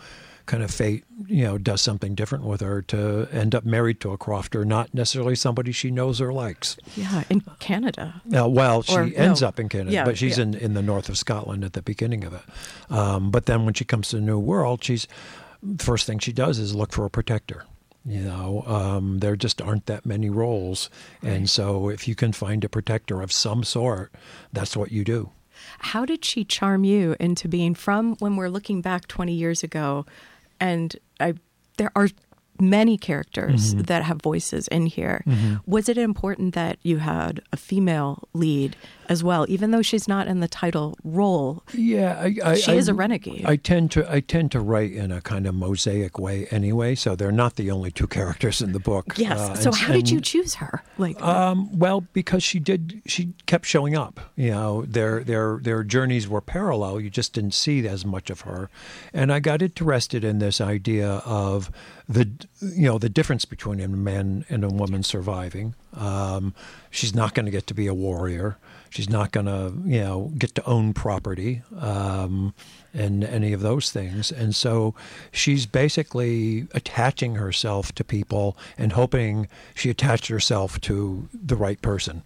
kind 0.47 0.63
of 0.63 0.71
fate 0.71 1.05
you 1.27 1.43
know 1.43 1.57
does 1.57 1.81
something 1.81 2.15
different 2.15 2.45
with 2.45 2.61
her 2.61 2.83
to 2.83 3.27
end 3.33 3.55
up 3.55 3.65
married 3.65 3.99
to 3.99 4.13
a 4.13 4.19
crofter 4.19 4.63
not 4.63 4.93
necessarily 4.93 5.35
somebody 5.35 5.73
she 5.73 5.91
knows 5.91 6.21
or 6.21 6.35
likes 6.35 6.77
yeah 6.97 7.25
in 7.31 7.41
Canada. 7.61 8.21
uh, 8.37 8.47
well, 8.47 8.83
she 8.83 8.95
Or, 8.95 9.11
ends 9.17 9.41
no. 9.41 9.49
up 9.49 9.59
in 9.59 9.71
Canada, 9.71 9.91
Yeah, 9.93 10.05
but 10.05 10.19
she's 10.19 10.37
yeah. 10.37 10.45
in, 10.45 10.55
in 10.55 10.75
the 10.75 10.83
north 10.83 11.09
of 11.09 11.17
Scotland 11.17 11.65
at 11.65 11.73
the 11.73 11.81
beginning 11.81 12.25
of 12.25 12.35
it. 12.35 12.43
Um, 12.91 13.31
but 13.31 13.47
then 13.47 13.65
when 13.65 13.73
she 13.73 13.87
comes 13.87 14.11
to 14.11 14.17
the 14.17 14.23
New 14.23 14.39
World, 14.39 14.85
she's 14.85 15.09
first 15.79 16.07
thing 16.07 16.19
she 16.19 16.33
does 16.33 16.59
is 16.59 16.75
look 16.75 16.93
for 16.93 17.05
a 17.05 17.11
protector. 17.11 17.65
You 18.07 18.21
know, 18.21 18.65
um, 18.67 19.21
there 19.21 19.35
just 19.35 19.63
aren't 19.63 19.87
that 19.87 20.05
many 20.05 20.29
roles, 20.29 20.91
and 21.23 21.49
so 21.49 21.89
if 21.89 22.07
you 22.07 22.15
can 22.15 22.33
find 22.33 22.63
a 22.63 22.69
protector 22.69 23.23
of 23.23 23.33
some 23.33 23.65
sort, 23.65 24.13
that's 24.53 24.77
what 24.77 24.93
you 24.93 25.05
do. 25.05 25.31
How 25.79 26.05
did 26.05 26.23
she 26.25 26.45
charm 26.45 26.85
you 26.85 27.17
into 27.19 27.49
being 27.49 27.75
from 27.75 28.17
when 28.17 28.37
we're 28.37 28.49
looking 28.51 28.83
back 28.83 29.07
20 29.09 29.33
years 29.33 29.63
ago 29.63 30.05
and 30.61 30.97
I 31.19 31.35
there 31.79 31.91
are 31.97 32.09
many 32.61 32.97
characters 32.99 33.73
Mm-hmm. 33.75 33.83
that 33.83 34.03
have 34.05 34.21
voices 34.23 34.69
in 34.69 34.87
here. 34.87 35.25
Was 35.67 35.89
it 35.89 35.97
important 35.99 36.55
that 36.55 36.79
you 36.83 36.99
had 36.99 37.41
a 37.53 37.57
female 37.57 38.29
lead 38.33 38.77
as 39.09 39.23
well 39.25 39.45
even 39.49 39.71
though 39.71 39.83
she's 39.83 40.07
not 40.09 40.27
in 40.27 40.41
the 40.41 40.49
title 40.49 40.97
role? 41.05 41.63
Yeah, 41.75 42.19
I, 42.21 42.37
I, 42.45 42.55
She 42.55 42.73
I- 42.73 42.75
is 42.77 42.89
a 42.89 42.95
renegade. 42.95 43.45
I 43.47 43.57
tend 43.57 43.91
to 43.93 44.11
I 44.13 44.21
tend 44.21 44.51
to 44.53 44.61
write 44.61 44.93
in 44.93 45.11
a 45.13 45.21
kind 45.21 45.47
of 45.47 45.55
mosaic 45.55 46.19
way 46.19 46.47
anyway, 46.51 46.95
so 46.95 47.15
they're 47.17 47.33
not 47.33 47.57
the 47.57 47.71
only 47.71 47.91
two 47.91 48.07
characters 48.19 48.61
in 48.63 48.73
the 48.73 48.81
book. 48.81 49.15
Yes. 49.17 49.39
Uh, 49.39 49.55
so 49.57 49.69
and- 49.71 49.77
how 49.79 49.93
did 49.93 50.11
you 50.11 50.21
choose 50.21 50.55
her? 50.55 50.83
Like 50.99 51.21
Um, 51.23 51.77
well, 51.79 52.01
because 52.13 52.43
she 52.43 52.59
did, 52.61 53.03
she 53.07 53.33
kept 53.47 53.67
showing 53.67 53.97
up. 53.97 54.21
You 54.37 54.51
know, 54.51 54.83
their 54.87 55.23
their 55.25 55.59
their 55.63 55.83
journeys 55.85 56.29
were 56.29 56.41
parallel. 56.41 57.01
You 57.01 57.11
just 57.11 57.33
didn't 57.33 57.55
see 57.55 57.87
as 57.89 58.05
much 58.05 58.31
of 58.31 58.43
her, 58.43 58.71
and 59.13 59.33
I 59.33 59.41
got 59.41 59.63
interested 59.63 60.25
in 60.25 60.39
this 60.39 60.61
idea 60.61 61.09
of 61.25 61.71
the 62.09 62.31
you 62.61 62.87
know 62.87 62.99
the 62.99 63.09
difference 63.09 63.45
between 63.45 63.81
a 63.81 63.89
man 63.89 64.45
and 64.49 64.65
a 64.65 64.69
woman 64.69 65.03
surviving. 65.03 65.75
Um, 65.95 66.55
she's 66.91 67.15
not 67.15 67.35
going 67.35 67.47
to 67.47 67.53
get 67.53 67.67
to 67.69 67.75
be 67.75 67.87
a 67.87 67.95
warrior. 67.95 68.57
She's 68.95 69.11
not 69.11 69.33
going 69.33 69.47
to 69.47 69.73
you 69.85 70.01
know 70.01 70.33
get 70.39 70.55
to 70.55 70.65
own 70.65 70.95
property. 70.95 71.63
Um, 71.77 72.55
and 72.95 73.25
any 73.25 73.53
of 73.53 73.61
those 73.61 73.91
things. 73.91 74.31
And 74.31 74.55
so 74.55 74.95
she's 75.33 75.67
basically 75.67 76.69
attaching 76.73 77.35
herself 77.35 77.93
to 77.97 78.05
people 78.05 78.57
and 78.79 78.93
hoping 78.93 79.49
she 79.75 79.91
attached 79.91 80.29
herself 80.29 80.81
to 80.83 81.29
the 81.33 81.57
right 81.57 81.83
person. 81.83 82.23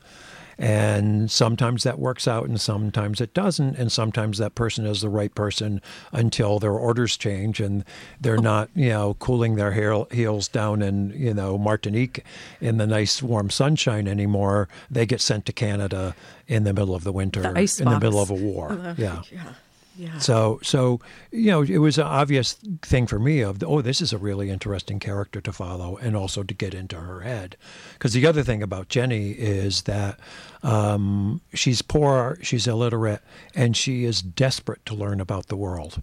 And 0.59 1.31
sometimes 1.31 1.85
that 1.85 2.01
works 2.01 2.27
out 2.27 2.49
and 2.49 2.61
sometimes 2.61 3.21
it 3.21 3.33
doesn't. 3.33 3.77
And 3.77 3.93
sometimes 3.93 4.39
that 4.39 4.57
person 4.57 4.87
is 4.87 5.01
the 5.03 5.09
right 5.09 5.33
person 5.33 5.81
until 6.13 6.59
their 6.59 6.73
orders 6.73 7.17
change 7.17 7.61
and 7.61 7.85
they're 8.21 8.39
not, 8.39 8.69
you 8.75 8.89
know, 8.89 9.15
cooling 9.15 9.55
their 9.55 9.71
hair, 9.73 10.05
heels 10.11 10.49
down 10.49 10.83
in, 10.83 11.11
you 11.17 11.33
know, 11.33 11.59
Martinique 11.59 12.25
in 12.61 12.79
the 12.79 12.87
nice 12.89 13.23
warm 13.23 13.51
sunshine 13.51 14.09
anymore. 14.09 14.69
They 14.91 15.07
get 15.07 15.21
sent 15.21 15.47
to 15.47 15.53
Canada 15.53 16.17
in 16.49 16.65
the 16.65 16.73
middle 16.73 16.95
of 16.95 17.05
the 17.05 17.13
winter, 17.13 17.43
The 17.43 17.49
in 17.79 17.89
the 17.89 18.01
middle 18.01 18.21
of 18.21 18.31
a 18.31 18.35
war. 18.35 18.95
yeah. 18.99 19.23
yeah. 19.31 19.53
Yeah. 19.99 20.19
So, 20.19 20.61
so 20.63 21.01
you 21.33 21.51
know, 21.51 21.63
it 21.63 21.79
was 21.79 21.99
an 21.99 22.07
obvious 22.07 22.53
thing 22.83 23.09
for 23.09 23.19
me 23.19 23.41
of 23.41 23.61
oh, 23.65 23.83
this 23.83 24.01
is 24.01 24.13
a 24.13 24.19
really 24.19 24.49
interesting 24.49 25.01
character 25.01 25.41
to 25.41 25.53
follow, 25.53 25.97
and 25.97 26.17
also 26.17 26.45
to 26.45 26.55
get 26.55 26.73
into 26.73 26.97
her 26.97 27.21
head. 27.21 27.57
Because 27.95 28.13
the 28.13 28.25
other 28.25 28.45
thing 28.45 28.63
about 28.63 28.89
Jenny 28.89 29.33
is 29.33 29.83
that 29.83 30.21
um, 30.63 31.41
she's 31.53 31.83
poor, 31.83 32.39
she's 32.43 32.69
illiterate, 32.69 33.23
and 33.57 33.77
she 33.77 34.05
is 34.05 34.23
desperate 34.23 34.87
to 34.87 34.95
learn 34.95 35.21
about 35.21 35.49
the 35.49 35.57
world. 35.57 36.01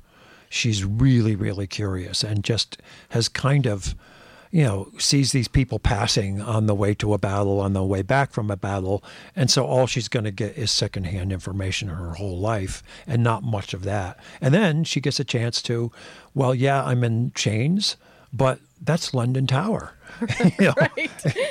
She's 0.49 0.83
really, 0.83 1.37
really 1.37 1.65
curious, 1.65 2.21
and 2.21 2.43
just 2.43 2.81
has 3.09 3.29
kind 3.29 3.65
of 3.65 3.95
you 4.55 4.63
know, 4.63 4.87
sees 4.97 5.33
these 5.33 5.49
people 5.49 5.79
passing 5.79 6.39
on 6.39 6.65
the 6.65 6.73
way 6.73 6.93
to 6.93 7.13
a 7.13 7.17
battle, 7.17 7.59
on 7.59 7.73
the 7.73 7.83
way 7.83 8.01
back 8.01 8.31
from 8.31 8.49
a 8.49 8.55
battle. 8.55 9.03
And 9.35 9.51
so 9.51 9.65
all 9.65 9.85
she's 9.85 10.07
going 10.07 10.23
to 10.23 10.31
get 10.31 10.57
is 10.57 10.71
secondhand 10.71 11.33
information 11.33 11.89
her 11.89 12.11
whole 12.11 12.39
life 12.39 12.81
and 13.05 13.21
not 13.21 13.43
much 13.43 13.73
of 13.73 13.83
that. 13.83 14.17
And 14.39 14.53
then 14.53 14.85
she 14.85 15.01
gets 15.01 15.19
a 15.19 15.25
chance 15.25 15.61
to, 15.63 15.91
well, 16.33 16.55
yeah, 16.55 16.81
I'm 16.85 17.03
in 17.03 17.33
chains, 17.35 17.97
but 18.31 18.61
that's 18.81 19.13
London 19.13 19.45
Tower. 19.45 19.91
You 20.59 20.67
know, 20.67 20.73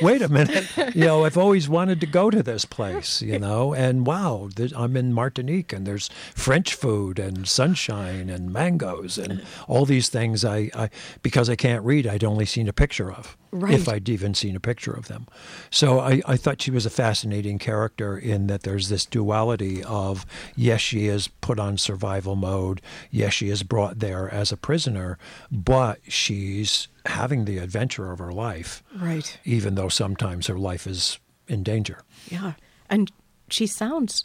Wait 0.01 0.23
a 0.23 0.29
minute. 0.29 0.67
You 0.95 1.07
know, 1.07 1.25
I've 1.25 1.37
always 1.39 1.69
wanted 1.69 2.01
to 2.01 2.07
go 2.07 2.31
to 2.31 2.43
this 2.43 2.65
place, 2.65 3.21
you 3.23 3.39
know, 3.47 3.75
and 3.75 4.07
wow, 4.07 4.49
th- 4.55 4.73
I'm 4.77 4.97
in 4.97 5.13
Martinique 5.13 5.73
and 5.73 5.87
there's 5.87 6.09
French 6.35 6.75
food 6.75 7.19
and 7.19 7.49
sunshine 7.49 8.29
and 8.29 8.53
mangoes 8.53 9.19
and 9.19 9.43
all 9.67 9.85
these 9.85 10.09
things 10.09 10.45
I, 10.45 10.71
I 10.75 10.91
because 11.23 11.49
I 11.51 11.57
can't 11.57 11.85
read, 11.85 12.07
I'd 12.07 12.25
only 12.25 12.45
seen 12.47 12.69
a 12.69 12.73
picture 12.73 13.11
of. 13.13 13.37
Right. 13.57 13.75
If 13.75 13.89
I'd 13.89 14.09
even 14.09 14.35
seen 14.35 14.57
a 14.57 14.61
picture 14.61 14.93
of 14.93 15.07
them. 15.07 15.29
So 15.71 16.01
I, 16.01 16.21
I 16.27 16.37
thought 16.37 16.61
she 16.61 16.73
was 16.73 16.85
a 16.87 16.91
fascinating 16.91 17.61
character 17.61 18.19
in 18.19 18.49
that 18.49 18.65
there's 18.65 18.89
this 18.89 19.07
duality 19.07 19.85
of 19.85 20.27
yes, 20.57 20.81
she 20.81 21.07
is 21.07 21.29
put 21.29 21.61
on 21.61 21.79
survival 21.79 22.35
mode, 22.35 22.81
yes, 23.13 23.33
she 23.33 23.51
is 23.51 23.63
brought 23.63 24.01
there 24.01 24.29
as 24.29 24.51
a 24.51 24.57
prisoner, 24.57 25.19
but 25.53 26.01
she's 26.09 26.89
having 27.07 27.45
the 27.45 27.59
adventure 27.59 28.11
of 28.11 28.19
her 28.19 28.33
life 28.33 28.83
Right. 28.97 29.39
even 29.45 29.77
though 29.77 29.89
sometimes 29.89 30.49
her 30.49 30.59
life 30.59 30.85
is 30.87 31.21
in 31.47 31.63
danger. 31.63 32.01
Yeah. 32.29 32.55
And 32.91 33.13
she 33.51 33.67
sounds 33.69 34.25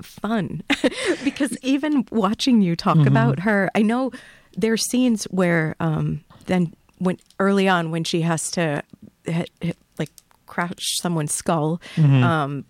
fun 0.00 0.62
because 1.24 1.56
even 1.62 2.06
watching 2.10 2.62
you 2.62 2.76
talk 2.76 2.96
Mm-hmm. 2.96 3.08
about 3.08 3.40
her, 3.40 3.70
I 3.74 3.82
know 3.82 4.10
there 4.56 4.72
are 4.72 4.76
scenes 4.78 5.24
where 5.24 5.76
um, 5.80 6.22
then 6.46 6.72
when 6.98 7.18
early 7.38 7.68
on 7.68 7.90
when 7.90 8.04
she 8.04 8.22
has 8.22 8.50
to 8.52 8.82
hit, 9.24 9.50
hit, 9.60 9.76
like 9.98 10.10
crouch 10.46 10.82
someone's 11.00 11.32
skull 11.34 11.80
Mm-hmm. 11.96 12.22
um, 12.22 12.64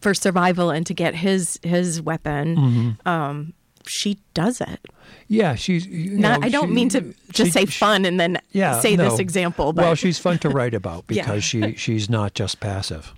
for 0.00 0.14
survival 0.14 0.70
and 0.70 0.84
to 0.86 0.94
get 0.94 1.14
his 1.14 1.58
his 1.62 2.00
weapon, 2.02 2.56
Mm-hmm. 2.56 3.08
um, 3.08 3.52
she 3.86 4.18
does 4.34 4.60
it. 4.60 4.80
Yeah, 5.28 5.54
she's. 5.54 5.86
Not, 5.88 6.40
know, 6.40 6.46
I 6.46 6.48
don't 6.50 6.68
she- 6.68 6.74
mean 6.74 6.88
to 6.90 7.00
just 7.32 7.48
she- 7.48 7.50
say 7.50 7.66
fun 7.66 8.04
and 8.04 8.18
then 8.18 8.38
yeah, 8.52 8.80
say 8.80 8.96
this 8.96 9.18
example, 9.18 9.72
but 9.72 9.82
well, 9.82 9.94
she's 9.94 10.18
fun 10.18 10.38
to 10.38 10.48
write 10.48 10.74
about 10.74 11.04
Yeah. 11.10 11.22
because 11.24 11.44
she 11.44 11.74
she's 11.76 12.08
not 12.10 12.34
just 12.34 12.60
passive, 12.60 13.12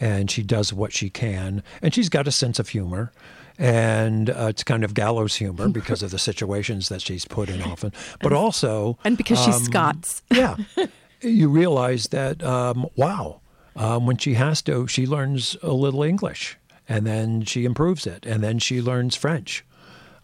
and 0.00 0.30
she 0.30 0.42
does 0.42 0.72
what 0.72 0.92
she 0.92 1.08
can, 1.10 1.62
and 1.82 1.94
she's 1.94 2.08
got 2.08 2.26
a 2.28 2.32
sense 2.32 2.58
of 2.58 2.70
humor, 2.70 3.12
and 3.58 4.30
uh, 4.30 4.46
it's 4.48 4.64
kind 4.64 4.84
of 4.84 4.94
gallows 4.94 5.36
humor 5.36 5.68
because 5.80 6.02
of 6.02 6.10
the 6.10 6.18
situations 6.18 6.88
that 6.88 7.02
she's 7.02 7.24
put 7.24 7.48
in 7.48 7.62
often, 7.62 7.92
but 8.20 8.32
also 8.32 8.98
and 9.04 9.16
because 9.16 9.42
she's 9.42 9.56
um, 9.56 9.64
Scots. 9.64 10.22
yeah, 10.30 10.56
you 11.20 11.48
realize 11.48 12.08
that 12.08 12.42
um, 12.42 12.86
wow, 12.96 13.40
um, 13.74 14.06
when 14.06 14.16
she 14.16 14.34
has 14.34 14.62
to, 14.62 14.86
she 14.86 15.06
learns 15.06 15.56
a 15.62 15.72
little 15.72 16.02
English, 16.02 16.56
and 16.88 17.06
then 17.06 17.42
she 17.42 17.64
improves 17.64 18.06
it, 18.06 18.26
and 18.26 18.42
then 18.42 18.58
she 18.58 18.80
learns 18.80 19.16
French. 19.16 19.64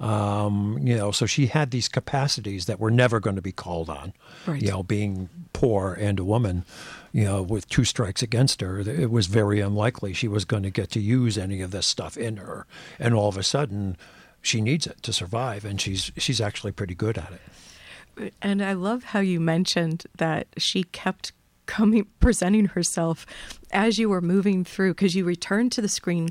Um, 0.00 0.80
you 0.82 0.96
know, 0.96 1.12
so 1.12 1.26
she 1.26 1.46
had 1.46 1.70
these 1.70 1.86
capacities 1.86 2.66
that 2.66 2.80
were 2.80 2.90
never 2.90 3.20
going 3.20 3.36
to 3.36 3.42
be 3.42 3.52
called 3.52 3.88
on. 3.88 4.12
Right. 4.46 4.60
You 4.60 4.68
know, 4.68 4.82
being 4.82 5.28
poor 5.52 5.94
and 5.94 6.18
a 6.18 6.24
woman, 6.24 6.64
you 7.12 7.24
know, 7.24 7.42
with 7.42 7.68
two 7.68 7.84
strikes 7.84 8.22
against 8.22 8.60
her, 8.62 8.80
it 8.80 9.10
was 9.10 9.26
very 9.26 9.60
unlikely 9.60 10.14
she 10.14 10.28
was 10.28 10.44
going 10.44 10.62
to 10.62 10.70
get 10.70 10.90
to 10.92 11.00
use 11.00 11.36
any 11.36 11.60
of 11.60 11.70
this 11.70 11.86
stuff 11.86 12.16
in 12.16 12.38
her. 12.38 12.66
And 12.98 13.14
all 13.14 13.28
of 13.28 13.36
a 13.36 13.42
sudden, 13.42 13.96
she 14.40 14.60
needs 14.60 14.86
it 14.86 15.02
to 15.02 15.12
survive, 15.12 15.64
and 15.64 15.80
she's 15.80 16.10
she's 16.16 16.40
actually 16.40 16.72
pretty 16.72 16.94
good 16.94 17.16
at 17.18 17.32
it. 17.32 18.34
And 18.42 18.62
I 18.62 18.72
love 18.72 19.04
how 19.04 19.20
you 19.20 19.40
mentioned 19.40 20.04
that 20.16 20.48
she 20.56 20.82
kept 20.84 21.32
coming 21.66 22.06
presenting 22.20 22.66
herself 22.66 23.24
as 23.70 23.98
you 23.98 24.08
were 24.08 24.20
moving 24.20 24.64
through 24.64 24.94
because 24.94 25.14
you 25.14 25.24
returned 25.24 25.72
to 25.72 25.80
the 25.80 25.88
screenplay 25.88 26.30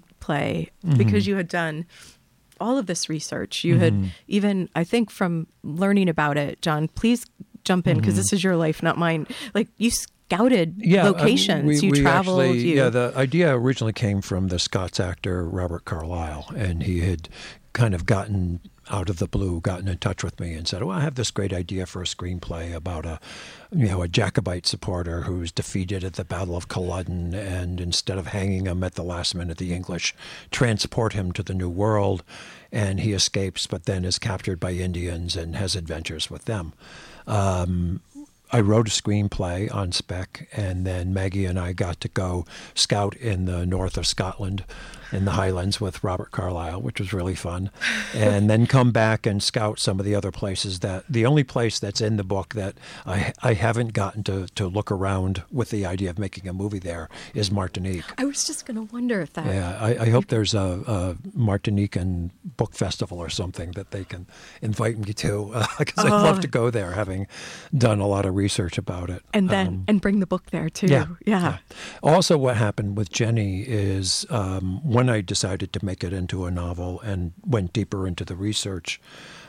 mm-hmm. 0.84 0.98
because 0.98 1.26
you 1.26 1.36
had 1.36 1.48
done 1.48 1.86
all 2.60 2.78
of 2.78 2.86
this 2.86 3.10
research. 3.10 3.64
You 3.64 3.78
had 3.78 3.94
mm-hmm. 3.94 4.08
even 4.28 4.70
I 4.76 4.84
think 4.84 5.10
from 5.10 5.48
learning 5.64 6.10
about 6.10 6.38
it, 6.38 6.62
John, 6.62 6.88
please 6.88 7.26
jump 7.64 7.88
in 7.88 7.98
because 7.98 8.14
mm-hmm. 8.14 8.18
this 8.18 8.34
is 8.34 8.44
your 8.44 8.56
life, 8.56 8.84
not 8.84 8.98
mine. 8.98 9.28
Like 9.54 9.70
you 9.78 9.92
scouted 10.32 10.76
yeah, 10.78 11.04
uh, 11.04 11.12
locations, 11.12 11.66
we- 11.66 11.80
you 11.80 11.92
we 11.92 12.02
traveled, 12.02 12.42
actually- 12.42 12.70
you 12.70 12.76
Yeah, 12.78 12.90
the 12.90 13.14
idea 13.16 13.56
originally 13.56 13.94
came 13.94 14.22
from 14.22 14.48
the 14.48 14.60
Scots 14.60 15.00
actor 15.00 15.44
Robert 15.46 15.86
Carlyle, 15.86 16.46
and 16.56 16.84
he 16.84 17.02
had 17.02 17.28
kind 17.74 17.94
of 17.94 18.06
gotten 18.06 18.60
out 18.90 19.10
of 19.10 19.20
the 19.20 19.28
blue, 19.28 19.62
gotten 19.62 19.88
in 19.88 19.98
touch 19.98 20.24
with 20.24 20.38
me 20.40 20.54
and 20.54 20.68
said, 20.68 20.84
"Well, 20.84 20.98
I 20.98 21.02
have 21.02 21.16
this 21.16 21.32
great 21.32 21.54
idea 21.54 21.86
for 21.86 22.02
a 22.02 22.06
screenplay 22.06 22.74
about 22.74 23.06
a, 23.06 23.20
you 23.72 23.88
know, 23.88 24.02
a 24.02 24.08
Jacobite 24.10 24.66
supporter 24.68 25.22
who's 25.22 25.52
defeated 25.52 26.04
at 26.04 26.14
the 26.14 26.26
Battle 26.26 26.58
of 26.58 26.68
Culloden, 26.68 27.34
and 27.34 27.80
instead 27.80 28.18
of 28.18 28.28
hanging 28.28 28.66
him 28.66 28.84
at 28.84 28.96
the 28.96 29.04
last 29.04 29.34
minute, 29.36 29.60
the 29.60 29.74
English 29.74 30.14
transport 30.50 31.14
him 31.14 31.32
to 31.34 31.44
the 31.44 31.54
New 31.54 31.70
World, 31.70 32.24
and 32.72 33.00
he 33.00 33.14
escapes, 33.14 33.66
but 33.68 33.86
then 33.86 34.04
is 34.04 34.20
captured 34.20 34.60
by 34.60 34.72
Indians 34.72 35.36
and 35.38 35.56
has 35.56 35.76
adventures 35.76 36.30
with 36.30 36.46
them." 36.46 36.74
Um, 37.28 38.02
I 38.54 38.60
wrote 38.60 38.88
a 38.88 38.92
screenplay 38.92 39.74
on 39.74 39.94
spec, 39.94 40.50
and 40.52 40.86
then 40.86 41.14
Maggie 41.14 41.46
and 41.46 41.58
I 41.58 41.72
got 41.72 42.02
to 42.02 42.10
go 42.10 42.46
scout 42.74 43.16
in 43.16 43.46
the 43.46 43.66
north 43.66 43.98
of 43.98 44.06
Scotland, 44.06 44.66
in 45.12 45.26
the 45.26 45.32
Highlands 45.32 45.80
with 45.82 46.04
Robert 46.04 46.32
Carlyle, 46.32 46.82
which 46.82 47.00
was 47.00 47.14
really 47.14 47.36
fun, 47.36 47.70
and 48.14 48.50
then 48.50 48.66
come 48.68 48.92
back 48.92 49.26
and 49.26 49.42
scout 49.42 49.80
some 49.80 50.00
of 50.00 50.06
the 50.06 50.16
other 50.16 50.32
places. 50.32 50.80
That 50.80 51.04
the 51.10 51.26
only 51.26 51.44
place 51.44 51.80
that's 51.80 52.02
in 52.02 52.18
the 52.18 52.24
book 52.24 52.54
that 52.54 52.76
I 53.06 53.34
I 53.44 53.54
haven't 53.54 53.94
gotten 53.94 54.24
to 54.24 54.48
to 54.56 54.68
look 54.68 54.92
around 54.92 55.44
with 55.52 55.70
the 55.70 55.86
idea 55.86 56.10
of 56.10 56.20
making 56.20 56.48
a 56.48 56.54
movie 56.54 56.80
there 56.80 57.10
is 57.34 57.52
Martinique. 57.52 58.06
I 58.18 58.26
was 58.26 58.46
just 58.46 58.66
going 58.66 58.76
to 58.76 58.94
wonder 58.94 59.22
if 59.22 59.34
that 59.34 59.46
Yeah, 59.46 59.78
I, 59.80 60.06
I 60.06 60.10
hope 60.10 60.28
there's 60.28 60.54
a, 60.54 60.84
a 60.88 61.16
Martinican 61.38 62.32
book 62.44 62.74
festival 62.74 63.20
or 63.20 63.30
something 63.30 63.72
that 63.72 63.92
they 63.92 64.04
can 64.04 64.28
invite 64.62 64.98
me 64.98 65.14
to, 65.14 65.54
because 65.80 66.06
I'd 66.06 66.10
love 66.12 66.40
to 66.42 66.48
go 66.48 66.70
there, 66.70 66.92
having 66.92 67.28
done 67.78 68.00
a 68.00 68.08
lot 68.08 68.26
of 68.26 68.36
research 68.36 68.78
about 68.78 69.10
it. 69.10 69.24
and 69.34 69.50
then 69.50 69.84
and 69.88 70.02
bring 70.02 70.20
the 70.20 70.26
book 70.26 70.52
there 70.52 70.70
too. 70.70 70.88
Yeah, 70.88 71.06
yeah. 71.26 71.58
Also, 72.04 72.38
what 72.38 72.58
happened 72.58 72.98
with 72.98 73.12
Jenny 73.12 73.62
is 73.62 74.26
um, 74.30 74.80
when 74.84 75.01
I 75.10 75.22
decided 75.22 75.74
to 75.74 75.86
make 75.86 76.04
it 76.04 76.14
into 76.14 76.46
a 76.46 76.52
novel 76.52 77.00
and 77.02 77.34
went 77.46 77.74
deeper 77.74 78.08
into 78.08 78.26
the 78.26 78.36
research, 78.36 79.00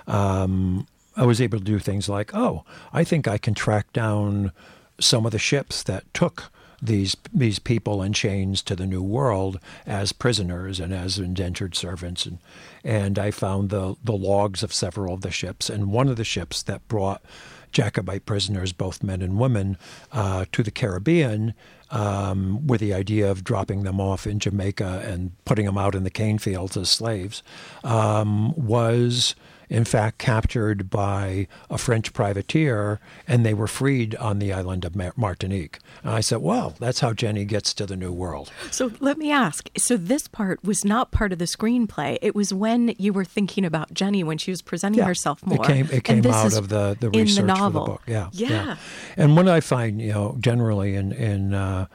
um, 0.07 0.87
I 1.17 1.25
was 1.27 1.41
able 1.41 1.59
to 1.59 1.65
do 1.65 1.79
things 1.79 2.09
like, 2.09 2.35
oh, 2.35 2.65
I 2.93 3.05
think 3.05 3.29
I 3.29 3.39
can 3.39 3.55
track 3.55 3.93
down 3.93 4.53
some 4.99 5.27
of 5.27 5.33
the 5.33 5.39
ships 5.39 5.83
that 5.83 6.13
took 6.15 6.51
these 6.81 7.17
these 7.33 7.61
people 7.61 8.03
in 8.03 8.13
chains 8.13 8.61
to 8.63 8.75
the 8.75 8.87
New 8.87 9.03
World 9.03 9.61
as 9.87 10.13
prisoners 10.13 10.81
and 10.81 10.93
as 10.93 11.19
indentured 11.19 11.77
servants, 11.77 12.27
and 12.27 12.39
and 12.83 13.19
I 13.19 13.31
found 13.31 13.71
the 13.71 13.95
the 14.03 14.17
logs 14.17 14.65
of 14.65 14.73
several 14.73 15.15
of 15.15 15.21
the 15.21 15.31
ships, 15.31 15.71
and 15.71 15.93
one 15.93 16.09
of 16.09 16.17
the 16.17 16.25
ships 16.25 16.63
that 16.65 16.87
brought 16.89 17.23
Jacobite 17.71 18.27
prisoners, 18.27 18.73
both 18.73 19.03
men 19.03 19.23
and 19.23 19.39
women, 19.39 19.79
uh, 20.11 20.45
to 20.51 20.63
the 20.63 20.73
Caribbean 20.73 21.55
um, 21.93 22.67
with 22.67 22.81
the 22.81 22.93
idea 22.93 23.31
of 23.31 23.45
dropping 23.45 23.85
them 23.85 24.01
off 24.01 24.27
in 24.27 24.39
Jamaica 24.39 25.05
and 25.07 25.33
putting 25.45 25.67
them 25.67 25.79
out 25.79 25.95
in 25.95 26.03
the 26.03 26.11
cane 26.11 26.39
fields 26.39 26.77
as 26.77 26.91
slaves, 26.91 27.43
um, 27.85 28.53
was 28.57 29.37
in 29.73 29.85
fact 29.85 30.19
captured 30.19 30.91
by 30.91 31.47
a 31.71 31.79
French 31.79 32.13
privateer 32.13 33.01
and 33.27 33.45
they 33.45 33.55
were 33.55 33.67
freed 33.67 34.15
on 34.17 34.39
the 34.39 34.53
island 34.53 34.85
of 34.85 34.95
Martinique. 35.17 35.79
And 36.03 36.13
I 36.13 36.21
said, 36.21 36.39
well, 36.39 36.75
that's 36.79 37.01
how 37.01 37.13
Jenny 37.15 37.45
gets 37.47 37.73
to 37.75 37.87
the 37.87 37.97
New 37.97 38.13
World. 38.13 38.53
So 38.71 38.93
let 39.01 39.17
me 39.17 39.33
ask. 39.33 39.69
So 39.79 39.97
this 39.97 40.29
part 40.29 40.63
was 40.63 40.85
not 40.85 41.11
part 41.11 41.33
of 41.33 41.39
the 41.39 41.47
screenplay. 41.47 42.19
It 42.21 42.35
was 42.35 42.53
when 42.53 42.95
you 42.99 43.13
were 43.13 43.25
thinking 43.25 43.65
about 43.65 43.95
Jenny 43.95 44.23
when 44.23 44.37
she 44.39 44.51
was 44.51 44.61
presenting 44.61 44.99
Yeah. 44.99 45.07
herself 45.07 45.45
more. 45.47 45.65
It 45.65 45.67
came, 45.67 45.89
it 45.91 46.05
came 46.05 46.27
out 46.27 46.55
of 46.55 46.69
the, 46.69 46.97
the 47.01 47.07
in 47.07 47.21
research 47.25 47.47
the 47.47 47.55
for 47.57 47.71
the 47.71 47.81
book. 47.81 48.03
Yeah, 48.07 48.29
Yeah. 48.33 48.77
And 49.17 49.37
what 49.37 49.49
I 49.49 49.61
find, 49.61 50.01
you 50.03 50.13
know, 50.13 50.37
generally 50.39 50.95
in 50.95 51.13
in 51.13 51.55
uh, 51.55 51.87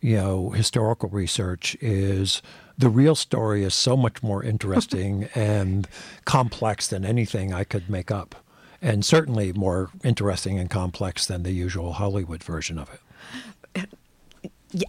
you 0.00 0.16
know 0.16 0.50
historical 0.50 1.08
research 1.08 1.76
is 1.80 2.42
the 2.76 2.88
real 2.88 3.14
story 3.14 3.62
is 3.64 3.74
so 3.74 3.96
much 3.96 4.22
more 4.22 4.42
interesting 4.42 5.24
and 5.34 5.86
complex 6.24 6.88
than 6.88 7.04
anything 7.04 7.52
I 7.52 7.64
could 7.64 7.88
make 7.88 8.10
up, 8.10 8.34
and 8.82 9.04
certainly 9.04 9.52
more 9.52 9.90
interesting 10.02 10.58
and 10.58 10.68
complex 10.70 11.26
than 11.26 11.42
the 11.42 11.52
usual 11.52 11.94
Hollywood 11.94 12.42
version 12.42 12.78
of 12.78 12.88
it. 12.92 13.88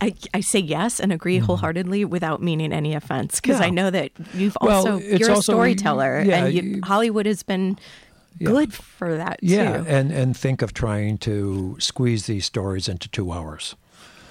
I, 0.01 0.15
I 0.33 0.39
say 0.41 0.57
yes 0.59 0.99
and 0.99 1.13
agree 1.13 1.37
wholeheartedly 1.37 2.05
without 2.05 2.41
meaning 2.41 2.73
any 2.73 2.95
offense 2.95 3.39
because 3.39 3.57
Mm-hmm. 3.57 3.61
Yeah. 3.63 3.67
I 3.67 3.69
know 3.69 3.89
that 3.91 4.11
you've 4.33 4.57
Well, 4.59 4.77
also 4.77 4.97
it's 4.97 5.19
you're 5.19 5.29
a 5.29 5.35
also- 5.35 5.53
storyteller 5.53 6.23
yeah, 6.23 6.45
and 6.45 6.53
you, 6.55 6.61
you- 6.63 6.81
Hollywood 6.83 7.27
has 7.27 7.43
been 7.43 7.77
Yeah. 8.39 8.49
good 8.49 8.73
for 8.73 9.15
that 9.15 9.37
Yeah, 9.43 9.77
too. 9.77 9.85
and 9.87 10.11
and 10.11 10.35
think 10.35 10.63
of 10.63 10.73
trying 10.73 11.19
to 11.19 11.75
squeeze 11.79 12.25
these 12.25 12.47
stories 12.47 12.89
into 12.89 13.07
two 13.09 13.31
hours. 13.31 13.75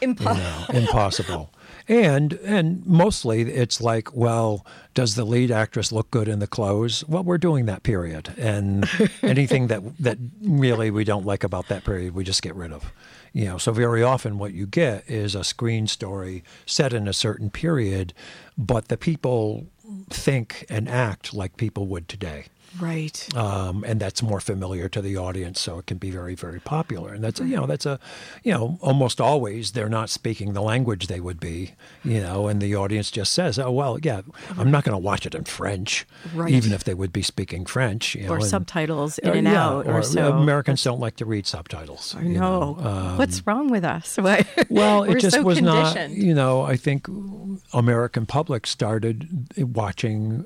Impo- 0.02 0.34
you 0.34 0.74
know, 0.74 0.80
impossible. 0.80 1.50
And 1.86 2.34
and 2.44 2.86
mostly 2.86 3.42
it's 3.42 3.80
like, 3.80 4.14
well, 4.16 4.64
does 4.94 5.16
the 5.16 5.24
lead 5.24 5.50
actress 5.50 5.92
look 5.92 6.10
good 6.10 6.28
in 6.28 6.38
the 6.38 6.46
clothes? 6.46 7.04
Well, 7.06 7.24
we're 7.24 7.38
doing 7.38 7.66
that 7.66 7.82
period, 7.82 8.32
and 8.38 8.88
anything 9.22 9.66
that 9.66 9.82
that 9.98 10.18
really 10.42 10.90
we 10.90 11.04
don't 11.04 11.26
like 11.26 11.44
about 11.44 11.68
that 11.68 11.84
period, 11.84 12.14
we 12.14 12.24
just 12.24 12.42
get 12.42 12.54
rid 12.54 12.72
of. 12.72 12.92
You 13.34 13.46
know, 13.46 13.58
so 13.58 13.72
very 13.72 14.02
often 14.02 14.38
what 14.38 14.54
you 14.54 14.66
get 14.66 15.10
is 15.10 15.34
a 15.34 15.44
screen 15.44 15.86
story 15.86 16.44
set 16.64 16.92
in 16.92 17.08
a 17.08 17.12
certain 17.12 17.50
period, 17.50 18.14
but 18.56 18.88
the 18.88 18.96
people 18.96 19.66
think 20.08 20.64
and 20.70 20.88
act 20.88 21.34
like 21.34 21.56
people 21.56 21.86
would 21.88 22.08
today. 22.08 22.46
Right. 22.80 23.28
Um, 23.36 23.84
and 23.86 24.00
that's 24.00 24.22
more 24.22 24.40
familiar 24.40 24.88
to 24.88 25.00
the 25.00 25.16
audience, 25.16 25.60
so 25.60 25.78
it 25.78 25.86
can 25.86 25.98
be 25.98 26.10
very, 26.10 26.34
very 26.34 26.60
popular. 26.60 27.12
And 27.14 27.22
that's 27.22 27.40
you 27.40 27.56
know 27.56 27.66
that's 27.66 27.86
a, 27.86 27.98
you 28.42 28.52
know, 28.52 28.78
almost 28.80 29.20
always 29.20 29.72
they're 29.72 29.88
not 29.88 30.10
speaking 30.10 30.52
the 30.52 30.62
language 30.62 31.06
they 31.06 31.20
would 31.20 31.38
be, 31.40 31.72
you 32.04 32.20
know, 32.20 32.48
and 32.48 32.60
the 32.60 32.74
audience 32.74 33.10
just 33.10 33.32
says, 33.32 33.58
oh 33.58 33.70
well, 33.70 33.98
yeah, 34.02 34.22
I'm 34.58 34.70
not 34.70 34.84
going 34.84 34.94
to 34.94 34.98
watch 34.98 35.26
it 35.26 35.34
in 35.34 35.44
French, 35.44 36.06
Right. 36.34 36.50
even 36.52 36.72
if 36.72 36.84
they 36.84 36.94
would 36.94 37.12
be 37.12 37.22
speaking 37.22 37.64
French, 37.66 38.14
you 38.14 38.24
know, 38.26 38.32
or 38.32 38.36
and- 38.36 38.46
subtitles 38.46 39.18
in 39.18 39.30
or, 39.30 39.32
and 39.34 39.46
yeah, 39.46 39.64
out, 39.64 39.86
or, 39.86 40.02
so. 40.02 40.32
Americans 40.36 40.82
don't 40.82 41.00
like 41.00 41.16
to 41.16 41.24
read 41.24 41.46
subtitles. 41.46 42.14
I 42.18 42.22
you 42.22 42.38
know. 42.40 42.76
Um, 42.80 43.18
What's 43.18 43.46
wrong 43.46 43.68
with 43.68 43.84
us? 43.84 44.16
Why- 44.20 44.44
well, 44.68 45.02
We're 45.02 45.16
it 45.16 45.20
just 45.20 45.36
so 45.36 45.42
was 45.42 45.60
not. 45.62 46.10
You 46.10 46.34
know, 46.34 46.62
I 46.62 46.76
think 46.76 47.06
American 47.72 48.26
public 48.26 48.66
started 48.66 49.28
watching 49.58 50.44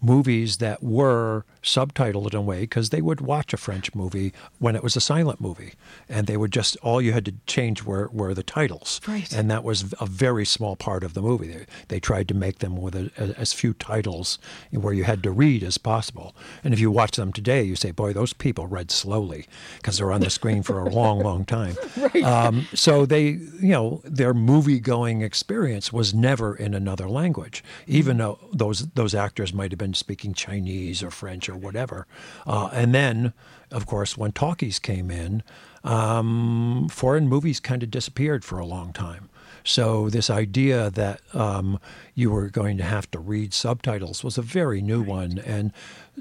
movies 0.00 0.58
that 0.58 0.82
were 0.82 1.44
subtitled 1.62 2.32
in 2.32 2.38
a 2.38 2.42
way 2.42 2.60
because 2.60 2.90
they 2.90 3.00
would 3.02 3.20
watch 3.20 3.52
a 3.52 3.56
French 3.56 3.94
movie 3.94 4.32
when 4.58 4.76
it 4.76 4.82
was 4.82 4.96
a 4.96 5.00
silent 5.00 5.40
movie, 5.40 5.72
and 6.08 6.26
they 6.26 6.36
would 6.36 6.52
just 6.52 6.76
all 6.82 7.00
you 7.02 7.12
had 7.12 7.24
to 7.24 7.34
change 7.46 7.82
were 7.84 8.08
were 8.12 8.34
the 8.34 8.42
titles, 8.42 9.00
Right. 9.06 9.32
and 9.32 9.50
that 9.50 9.64
was 9.64 9.92
a 10.00 10.06
very 10.06 10.44
small 10.46 10.76
part 10.76 11.02
of 11.04 11.14
the 11.14 11.22
movie. 11.22 11.48
They, 11.48 11.66
they 11.88 12.00
tried 12.00 12.28
to 12.28 12.34
make 12.34 12.58
them 12.60 12.76
with 12.76 12.94
a, 12.94 13.10
as 13.38 13.52
few 13.52 13.74
titles 13.74 14.38
where 14.70 14.92
you 14.94 15.04
had 15.04 15.22
to 15.24 15.30
read 15.30 15.62
as 15.62 15.78
possible. 15.78 16.34
And 16.64 16.72
if 16.72 16.80
you 16.80 16.90
watch 16.90 17.16
them 17.16 17.32
today, 17.32 17.62
you 17.62 17.76
say, 17.76 17.90
"Boy, 17.90 18.12
those 18.12 18.32
people 18.32 18.66
read 18.66 18.90
slowly 18.90 19.46
because 19.76 19.98
they're 19.98 20.12
on 20.12 20.20
the 20.20 20.30
screen 20.30 20.62
for 20.62 20.80
a 20.80 20.88
long, 20.88 21.20
long 21.20 21.44
time." 21.44 21.76
right. 21.96 22.22
um, 22.24 22.66
so 22.74 23.04
they, 23.06 23.22
you 23.60 23.72
know, 23.72 24.00
their 24.04 24.34
movie-going 24.34 25.22
experience 25.22 25.92
was 25.92 26.14
never 26.14 26.54
in 26.54 26.74
another 26.74 27.08
language, 27.08 27.62
even 27.86 28.18
though 28.18 28.38
those 28.52 28.86
those 28.94 29.14
actors 29.14 29.52
might 29.52 29.72
have 29.72 29.78
been 29.78 29.94
speaking 29.94 30.34
Chinese 30.34 31.02
or 31.02 31.10
French 31.10 31.47
or 31.48 31.56
whatever. 31.56 32.06
Uh, 32.46 32.68
and 32.72 32.94
then, 32.94 33.32
of 33.70 33.86
course, 33.86 34.16
when 34.16 34.32
talkies 34.32 34.78
came 34.78 35.10
in, 35.10 35.42
um, 35.84 36.88
foreign 36.90 37.28
movies 37.28 37.60
kind 37.60 37.82
of 37.82 37.90
disappeared 37.90 38.44
for 38.44 38.58
a 38.58 38.66
long 38.66 38.92
time. 38.92 39.28
So 39.64 40.08
this 40.08 40.30
idea 40.30 40.90
that 40.90 41.20
um, 41.34 41.78
you 42.14 42.30
were 42.30 42.48
going 42.48 42.78
to 42.78 42.84
have 42.84 43.10
to 43.10 43.18
read 43.18 43.52
subtitles 43.52 44.24
was 44.24 44.38
a 44.38 44.42
very 44.42 44.80
new 44.80 45.02
one, 45.02 45.38
and 45.44 45.72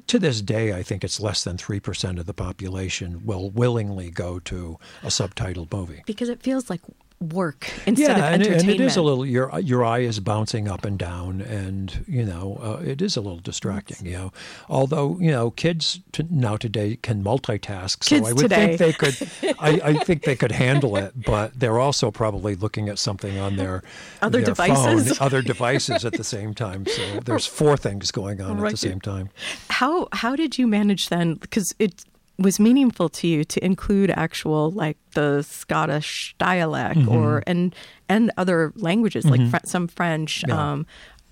to 0.08 0.20
this 0.20 0.42
day, 0.42 0.74
I 0.74 0.84
think 0.84 1.04
it's 1.04 1.20
less 1.20 1.44
than 1.44 1.58
three 1.58 1.80
percent 1.80 2.20
of 2.20 2.26
the 2.26 2.34
population 2.34 3.26
will 3.26 3.50
willingly 3.50 4.10
go 4.10 4.40
to 4.40 4.78
a 5.02 5.08
subtitled 5.08 5.72
movie. 5.72 6.04
because 6.06 6.30
it 6.30 6.44
feels 6.44 6.70
like 6.70 6.82
work 7.20 7.72
instead 7.88 8.12
of 8.12 8.18
yeah, 8.18 8.26
and, 8.28 8.42
it- 8.44 8.48
entertainment. 8.48 8.62
and 8.62 8.82
it 8.82 8.86
is 8.86 8.96
a 8.96 9.02
little 9.02 9.26
your 9.26 9.60
your 9.60 9.84
eye 9.84 10.00
is 10.00 10.20
bouncing 10.20 10.68
up 10.68 10.86
and 10.86 11.00
down, 11.00 11.42
and 11.42 12.06
you 12.08 12.24
know 12.24 12.60
uh, 12.62 12.84
it 12.84 13.02
is 13.02 13.18
a 13.18 13.22
little 13.22 13.40
distracting. 13.40 14.06
You 14.06 14.12
know, 14.14 14.34
although 14.70 15.18
you 15.20 15.32
know 15.32 15.52
kids 15.52 16.00
to, 16.12 16.26
now 16.30 16.58
today 16.58 16.98
can 16.98 17.24
multitask, 17.24 18.04
so 18.04 18.16
Kids 18.18 18.28
I 18.30 18.34
would 18.34 18.42
today. 18.44 18.78
think 18.78 18.98
they 19.00 19.12
could. 19.12 19.56
I, 19.60 19.82
I 19.84 19.94
think 20.04 20.24
they 20.24 20.36
could 20.36 20.52
handle 20.52 20.96
it, 20.96 21.14
but 21.26 21.60
they're 21.60 21.80
also 21.80 22.12
probably 22.12 22.56
looking 22.56 22.88
at 22.90 23.00
something 23.00 23.38
on 23.40 23.56
their 23.56 23.82
Other 24.22 24.40
their 24.40 24.46
devices. 24.46 25.18
phone, 25.18 25.26
other 25.26 25.42
devices 25.42 26.06
at 26.06 26.14
the 26.14 26.24
same 26.36 26.54
time. 26.54 26.86
So 26.86 27.20
there's 27.22 27.46
four 27.48 27.78
things 27.78 28.12
going 28.12 28.42
on 28.42 28.64
at 28.64 28.72
the 28.72 28.78
same 28.78 29.02
time. 29.02 29.30
How 29.70 30.08
how 30.12 30.36
did 30.36 30.58
you 30.60 30.68
manage 30.68 31.10
then? 31.10 31.34
Because 31.36 31.74
it 31.80 32.04
was 32.40 32.60
meaningful 32.60 33.10
to 33.10 33.28
you 33.28 33.44
to 33.44 33.66
include 33.66 34.12
actual 34.12 34.70
like 34.72 34.98
the 35.14 35.42
Scottish 35.44 36.36
dialect 36.38 37.00
Mm-hmm. 37.00 37.16
or 37.16 37.44
and 37.48 37.74
and 38.08 38.32
other 38.38 38.72
languages 38.76 39.26
like 39.26 39.42
fr- 39.50 39.58
some 39.66 39.88
French. 39.88 40.44
Yeah. 40.48 40.72
Um, 40.72 40.86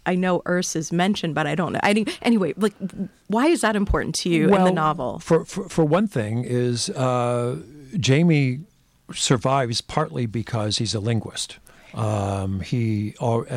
I 0.07 0.13
know 0.15 0.43
Erse 0.45 0.75
is 0.75 0.91
mentioned, 0.91 1.33
but 1.33 1.47
I 1.47 1.55
don't 1.55 1.73
know. 1.73 1.79
I 1.81 1.93
didn't, 1.93 2.19
anyway, 2.21 2.53
like, 2.57 2.73
why 3.27 3.47
is 3.47 3.61
that 3.61 3.75
important 3.75 4.13
to 4.21 4.29
you 4.29 4.53
in 4.53 4.63
the 4.63 4.71
novel? 4.71 5.17
For, 5.17 5.43
for, 5.45 5.67
for 5.67 5.83
one 5.83 6.07
thing, 6.07 6.43
is 6.43 6.91
uh, 6.91 7.57
Jamie 7.99 8.59
survives 9.11 9.81
partly 9.81 10.27
because 10.27 10.77
he's 10.77 10.93
a 10.93 10.99
linguist. 10.99 11.57
Um, 11.95 12.59
he 12.59 13.11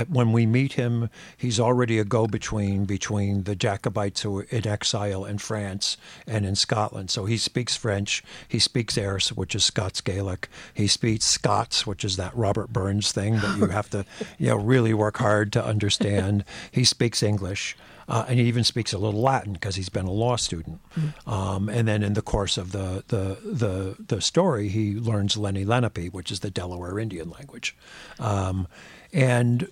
when 0.08 0.32
we 0.32 0.46
meet 0.46 0.74
him, 0.74 1.10
he's 1.36 1.58
already 1.58 1.98
a 1.98 2.04
go-between 2.04 2.84
between 2.84 3.42
the 3.42 3.56
Jacobites 3.56 4.22
who 4.22 4.38
are 4.38 4.42
in 4.44 4.66
exile 4.66 5.24
in 5.24 5.38
France 5.38 5.96
and 6.26 6.46
in 6.46 6.54
Scotland. 6.54 7.10
So 7.10 7.24
he 7.24 7.36
speaks 7.36 7.76
French. 7.76 8.22
He 8.46 8.60
speaks 8.60 8.96
Erse, 8.96 9.32
which 9.32 9.54
is 9.56 9.64
Scots 9.64 10.00
Gaelic. 10.00 10.48
He 10.72 10.86
speaks 10.86 11.24
Scots, 11.24 11.86
which 11.86 12.04
is 12.04 12.16
that 12.16 12.34
Robert 12.36 12.72
Burns 12.72 13.10
thing 13.10 13.40
that 13.40 13.58
you 13.58 13.66
have 13.70 13.90
to, 13.90 14.04
you 14.38 14.48
know, 14.48 14.56
really 14.56 14.94
work 14.94 15.18
hard 15.18 15.52
to 15.54 15.64
understand. 15.64 16.44
He 16.70 16.84
speaks 16.84 17.22
English. 17.22 17.76
Uh, 18.08 18.24
and 18.28 18.38
he 18.38 18.46
even 18.46 18.64
speaks 18.64 18.92
a 18.92 18.98
little 18.98 19.20
Latin 19.20 19.52
because 19.52 19.76
he's 19.76 19.90
been 19.90 20.06
a 20.06 20.10
law 20.10 20.36
student. 20.36 20.80
Um, 21.26 21.68
and 21.68 21.86
then 21.86 22.02
in 22.02 22.14
the 22.14 22.22
course 22.22 22.56
of 22.56 22.72
the, 22.72 23.04
the, 23.08 23.38
the, 23.44 23.96
the 24.02 24.20
story, 24.20 24.68
he 24.68 24.94
learns 24.94 25.36
Lenni 25.36 25.66
Lenape, 25.66 26.12
which 26.12 26.32
is 26.32 26.40
the 26.40 26.50
Delaware 26.50 26.98
Indian 26.98 27.30
language. 27.30 27.76
Um, 28.18 28.66
and 29.12 29.68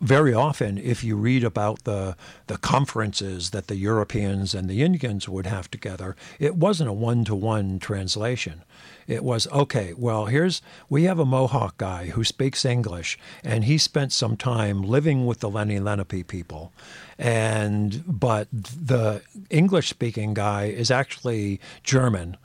very 0.00 0.32
often, 0.32 0.78
if 0.78 1.02
you 1.02 1.16
read 1.16 1.42
about 1.42 1.84
the 1.84 2.16
the 2.46 2.56
conferences 2.56 3.50
that 3.50 3.66
the 3.66 3.76
Europeans 3.76 4.54
and 4.54 4.70
the 4.70 4.82
Indians 4.82 5.28
would 5.28 5.46
have 5.46 5.70
together, 5.70 6.14
it 6.38 6.54
wasn't 6.54 6.88
a 6.88 6.92
one 6.92 7.24
to 7.24 7.34
one 7.34 7.78
translation. 7.78 8.62
It 9.06 9.22
was 9.22 9.46
okay. 9.48 9.94
Well, 9.96 10.26
here's 10.26 10.62
we 10.88 11.04
have 11.04 11.18
a 11.18 11.24
Mohawk 11.24 11.78
guy 11.78 12.06
who 12.06 12.24
speaks 12.24 12.64
English, 12.64 13.18
and 13.44 13.64
he 13.64 13.78
spent 13.78 14.12
some 14.12 14.36
time 14.36 14.82
living 14.82 15.26
with 15.26 15.40
the 15.40 15.50
Lenni 15.50 15.80
Lenape 15.80 16.26
people, 16.26 16.72
and 17.18 18.02
but 18.06 18.48
the 18.52 19.22
English 19.50 19.88
speaking 19.88 20.34
guy 20.34 20.64
is 20.64 20.90
actually 20.90 21.60
German 21.82 22.36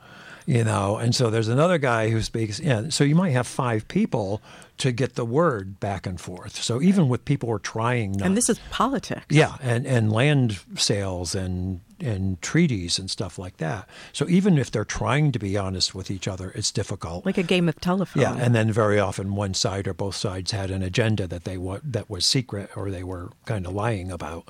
you 0.44 0.64
know 0.64 0.96
and 0.96 1.14
so 1.14 1.30
there's 1.30 1.46
another 1.46 1.78
guy 1.78 2.08
who 2.08 2.20
speaks 2.20 2.58
yeah 2.58 2.88
so 2.88 3.04
you 3.04 3.14
might 3.14 3.30
have 3.30 3.46
five 3.46 3.86
people 3.86 4.42
to 4.82 4.90
get 4.92 5.14
the 5.14 5.24
word 5.24 5.78
back 5.80 6.06
and 6.06 6.18
forth 6.20 6.54
so 6.68 6.74
even 6.82 7.08
with 7.08 7.24
people 7.24 7.48
who 7.48 7.54
are 7.54 7.58
trying 7.78 8.12
not, 8.12 8.26
And 8.26 8.36
this 8.36 8.48
is 8.48 8.58
politics. 8.70 9.26
yeah 9.30 9.54
and 9.60 9.86
and 9.86 10.04
land 10.12 10.58
sales 10.76 11.34
and 11.34 11.80
and 12.00 12.42
treaties 12.42 12.98
and 12.98 13.08
stuff 13.08 13.38
like 13.38 13.56
that 13.58 13.88
so 14.12 14.28
even 14.28 14.58
if 14.58 14.68
they're 14.72 14.84
trying 15.00 15.30
to 15.32 15.38
be 15.38 15.56
honest 15.56 15.94
with 15.94 16.10
each 16.10 16.26
other 16.26 16.50
it's 16.58 16.72
difficult 16.72 17.24
Like 17.24 17.38
a 17.38 17.44
game 17.54 17.68
of 17.68 17.76
telephone. 17.80 18.22
yeah, 18.22 18.34
and 18.44 18.54
then 18.56 18.72
very 18.72 18.98
often 18.98 19.36
one 19.36 19.54
side 19.54 19.86
or 19.86 19.94
both 19.94 20.16
sides 20.16 20.50
had 20.50 20.70
an 20.72 20.82
agenda 20.82 21.26
that 21.28 21.44
they 21.44 21.56
wa- 21.58 21.78
that 21.96 22.10
was 22.10 22.26
secret 22.26 22.70
or 22.76 22.90
they 22.90 23.04
were 23.04 23.30
kind 23.46 23.66
of 23.66 23.72
lying 23.72 24.10
about. 24.10 24.44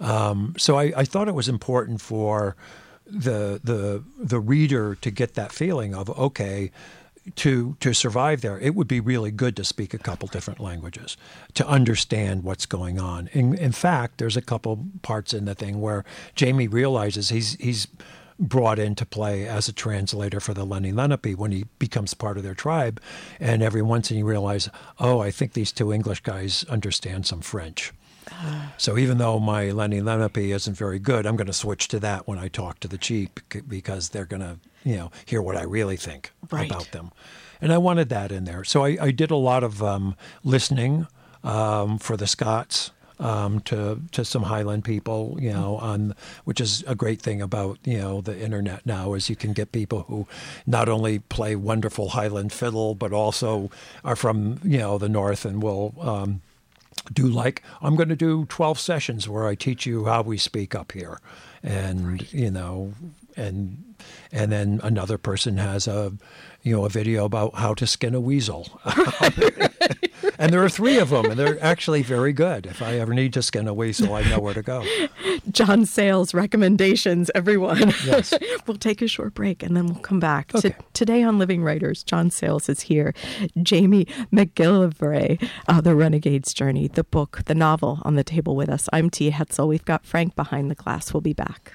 Um, 0.00 0.54
so 0.58 0.78
I, 0.78 0.92
I 1.02 1.04
thought 1.06 1.28
it 1.28 1.34
was 1.34 1.48
important 1.48 2.00
for 2.02 2.56
the 3.06 3.58
the 3.64 4.02
the 4.32 4.38
reader 4.38 4.94
to 4.96 5.10
get 5.10 5.32
that 5.34 5.50
feeling 5.52 5.94
of 5.94 6.10
okay. 6.18 6.70
To 7.36 7.76
to 7.80 7.92
survive 7.92 8.40
there, 8.40 8.58
it 8.58 8.74
would 8.74 8.88
be 8.88 9.00
really 9.00 9.30
good 9.30 9.56
to 9.56 9.64
speak 9.64 9.94
a 9.94 9.98
couple 9.98 10.28
different 10.28 10.60
languages 10.60 11.16
to 11.54 11.66
understand 11.66 12.42
what's 12.44 12.66
going 12.66 12.98
on. 12.98 13.28
In, 13.32 13.54
in 13.54 13.72
fact, 13.72 14.18
there's 14.18 14.36
a 14.36 14.42
couple 14.42 14.86
parts 15.02 15.34
in 15.34 15.44
the 15.44 15.54
thing 15.54 15.80
where 15.80 16.04
Jamie 16.34 16.68
realizes 16.68 17.28
he's 17.28 17.54
he's 17.54 17.88
brought 18.38 18.78
into 18.78 19.04
play 19.04 19.48
as 19.48 19.68
a 19.68 19.72
translator 19.72 20.40
for 20.40 20.54
the 20.54 20.64
Lenni 20.64 20.92
Lenape 20.92 21.36
when 21.36 21.50
he 21.50 21.64
becomes 21.78 22.14
part 22.14 22.36
of 22.36 22.44
their 22.44 22.54
tribe. 22.54 23.00
And 23.40 23.62
every 23.62 23.82
once 23.82 24.10
in 24.10 24.16
a 24.16 24.20
you 24.20 24.26
realize, 24.26 24.68
oh, 24.98 25.20
I 25.20 25.30
think 25.30 25.52
these 25.52 25.72
two 25.72 25.92
English 25.92 26.20
guys 26.20 26.64
understand 26.68 27.26
some 27.26 27.40
French. 27.40 27.92
So 28.76 28.96
even 28.98 29.18
though 29.18 29.38
my 29.40 29.66
Lenni 29.66 30.00
Lenape 30.02 30.38
isn't 30.54 30.76
very 30.76 30.98
good, 30.98 31.26
I'm 31.26 31.36
going 31.36 31.46
to 31.46 31.52
switch 31.52 31.88
to 31.88 32.00
that 32.00 32.26
when 32.28 32.38
I 32.38 32.48
talk 32.48 32.80
to 32.80 32.88
the 32.88 32.98
chief 32.98 33.30
because 33.68 34.10
they're 34.10 34.24
going 34.24 34.42
to, 34.42 34.58
you 34.84 34.96
know, 34.96 35.10
hear 35.26 35.42
what 35.42 35.56
I 35.56 35.62
really 35.62 35.96
think 35.96 36.32
Right. 36.50 36.70
about 36.70 36.92
them. 36.92 37.10
And 37.60 37.72
I 37.72 37.78
wanted 37.78 38.08
that 38.10 38.30
in 38.30 38.44
there. 38.44 38.64
So 38.64 38.84
I, 38.84 38.96
I 39.00 39.10
did 39.10 39.30
a 39.30 39.36
lot 39.36 39.64
of 39.64 39.82
um, 39.82 40.16
listening 40.44 41.06
um, 41.42 41.98
for 41.98 42.16
the 42.16 42.26
Scots 42.26 42.92
um, 43.20 43.58
to 43.62 44.00
to 44.12 44.24
some 44.24 44.44
Highland 44.44 44.84
people, 44.84 45.36
you 45.40 45.52
know, 45.52 45.76
on 45.78 46.14
which 46.44 46.60
is 46.60 46.84
a 46.86 46.94
great 46.94 47.20
thing 47.20 47.42
about 47.42 47.78
you 47.84 47.98
know 47.98 48.20
the 48.20 48.38
internet 48.38 48.86
now 48.86 49.14
is 49.14 49.28
you 49.28 49.34
can 49.34 49.52
get 49.52 49.72
people 49.72 50.02
who 50.02 50.28
not 50.66 50.88
only 50.88 51.18
play 51.18 51.56
wonderful 51.56 52.10
Highland 52.10 52.52
fiddle 52.52 52.94
but 52.94 53.12
also 53.12 53.70
are 54.04 54.14
from 54.14 54.60
you 54.62 54.78
know 54.78 54.98
the 54.98 55.08
north 55.08 55.44
and 55.44 55.60
will. 55.62 55.94
Um, 56.00 56.42
do 57.12 57.26
like 57.26 57.62
I'm 57.80 57.96
going 57.96 58.08
to 58.08 58.16
do 58.16 58.44
12 58.46 58.78
sessions 58.78 59.28
where 59.28 59.46
I 59.46 59.54
teach 59.54 59.86
you 59.86 60.04
how 60.06 60.22
we 60.22 60.38
speak 60.38 60.74
up 60.74 60.92
here, 60.92 61.20
and 61.62 62.30
you 62.32 62.50
know, 62.50 62.94
and 63.36 63.94
and 64.32 64.52
then 64.52 64.80
another 64.82 65.18
person 65.18 65.58
has 65.58 65.86
a 65.86 66.12
you 66.62 66.74
know 66.74 66.84
a 66.84 66.88
video 66.88 67.24
about 67.24 67.54
how 67.54 67.74
to 67.74 67.86
skin 67.86 68.14
a 68.14 68.20
weasel. 68.20 68.80
and 70.38 70.52
there 70.52 70.62
are 70.62 70.68
three 70.68 70.98
of 70.98 71.10
them, 71.10 71.26
and 71.26 71.38
they're 71.38 71.62
actually 71.62 72.02
very 72.02 72.32
good. 72.32 72.66
If 72.66 72.82
I 72.82 72.98
ever 72.98 73.14
need 73.14 73.32
to 73.34 73.42
skin 73.42 73.68
a 73.68 73.74
weasel, 73.74 74.14
I 74.14 74.22
know 74.24 74.40
where 74.40 74.54
to 74.54 74.62
go. 74.62 74.84
John 75.50 75.86
Sayles 75.86 76.34
recommendations, 76.34 77.30
everyone. 77.34 77.92
Yes. 78.04 78.34
we'll 78.66 78.76
take 78.76 79.02
a 79.02 79.08
short 79.08 79.34
break 79.34 79.62
and 79.62 79.76
then 79.76 79.86
we'll 79.86 80.02
come 80.02 80.20
back. 80.20 80.54
Okay. 80.54 80.70
To, 80.70 80.76
today 80.92 81.22
on 81.22 81.38
Living 81.38 81.62
Writers, 81.62 82.02
John 82.02 82.30
Sayles 82.30 82.68
is 82.68 82.82
here. 82.82 83.14
Jamie 83.62 84.06
McGillivray, 84.32 85.48
uh, 85.68 85.80
The 85.80 85.94
Renegade's 85.94 86.52
Journey, 86.52 86.88
the 86.88 87.04
book, 87.04 87.42
the 87.46 87.54
novel 87.54 88.00
on 88.02 88.16
the 88.16 88.24
table 88.24 88.56
with 88.56 88.68
us. 88.68 88.88
I'm 88.92 89.10
Tia 89.10 89.32
Hetzel. 89.32 89.68
We've 89.68 89.84
got 89.84 90.04
Frank 90.04 90.36
behind 90.36 90.70
the 90.70 90.74
glass. 90.74 91.12
We'll 91.12 91.20
be 91.20 91.32
back. 91.32 91.74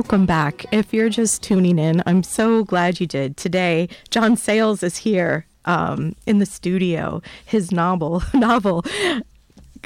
Welcome 0.00 0.24
back. 0.24 0.64
If 0.72 0.94
you're 0.94 1.10
just 1.10 1.42
tuning 1.42 1.78
in, 1.78 2.02
I'm 2.06 2.22
so 2.22 2.64
glad 2.64 3.00
you 3.00 3.06
did. 3.06 3.36
Today, 3.36 3.86
John 4.08 4.34
Sayles 4.34 4.82
is 4.82 4.96
here 4.96 5.44
um, 5.66 6.16
in 6.24 6.38
the 6.38 6.46
studio. 6.46 7.20
His 7.44 7.70
novel, 7.70 8.22
novel. 8.34 8.82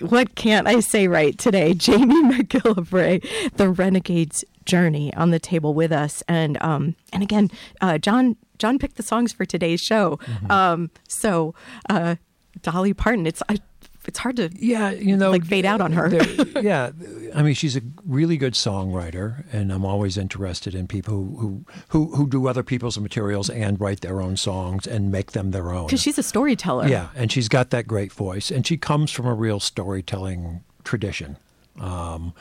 What 0.03 0.37
can't 0.37 0.68
I 0.68 0.79
say 0.79 1.09
right 1.09 1.37
today? 1.37 1.74
Jamie 1.74 2.22
McGillivray, 2.33 3.55
The 3.57 3.68
Renegade's 3.68 4.44
Journey, 4.64 5.12
on 5.14 5.31
the 5.31 5.40
table 5.40 5.74
with 5.74 5.90
us, 5.90 6.22
and 6.29 6.62
um, 6.62 6.94
and 7.12 7.24
again, 7.24 7.50
uh, 7.81 7.98
John 7.98 8.37
John 8.59 8.79
picked 8.79 8.96
the 8.96 9.03
songs 9.03 9.33
for 9.33 9.44
today's 9.44 9.81
show. 9.81 10.20
Um, 10.48 10.92
so 11.09 11.57
uh, 11.90 12.14
Dolly 12.62 12.94
Parton, 12.94 13.27
it's 13.27 13.42
I, 13.48 13.59
it's 14.06 14.18
hard 14.18 14.36
to 14.36 14.50
Yeah, 14.54 14.90
you 14.90 15.16
know, 15.16 15.30
Like 15.30 15.44
fade 15.44 15.64
out 15.64 15.80
on 15.80 15.92
her. 15.92 16.08
yeah, 16.60 16.90
I 17.34 17.42
mean, 17.42 17.54
she's 17.54 17.76
a 17.76 17.82
really 18.06 18.36
good 18.36 18.54
songwriter, 18.54 19.44
and 19.52 19.72
I'm 19.72 19.84
always 19.84 20.16
interested 20.16 20.74
in 20.74 20.86
people 20.86 21.14
who 21.14 21.64
who 21.88 22.14
who, 22.14 22.28
do 22.28 22.48
other 22.48 22.62
people's 22.62 22.98
materials 22.98 23.50
and 23.50 23.80
write 23.80 24.00
their 24.00 24.20
own 24.20 24.36
songs 24.36 24.86
and 24.86 25.10
make 25.10 25.32
them 25.32 25.50
their 25.50 25.72
own. 25.72 25.86
because 25.86 26.02
she's 26.02 26.18
a 26.18 26.22
storyteller. 26.22 26.88
Yeah, 26.88 27.08
and 27.14 27.30
she's 27.30 27.48
got 27.48 27.70
that 27.70 27.86
great 27.86 28.12
voice, 28.12 28.50
and 28.50 28.66
she 28.66 28.76
comes 28.76 29.10
from 29.10 29.26
a 29.26 29.34
real 29.34 29.60
storytelling 29.60 30.62
tradition, 30.84 31.36
um, 31.80 32.34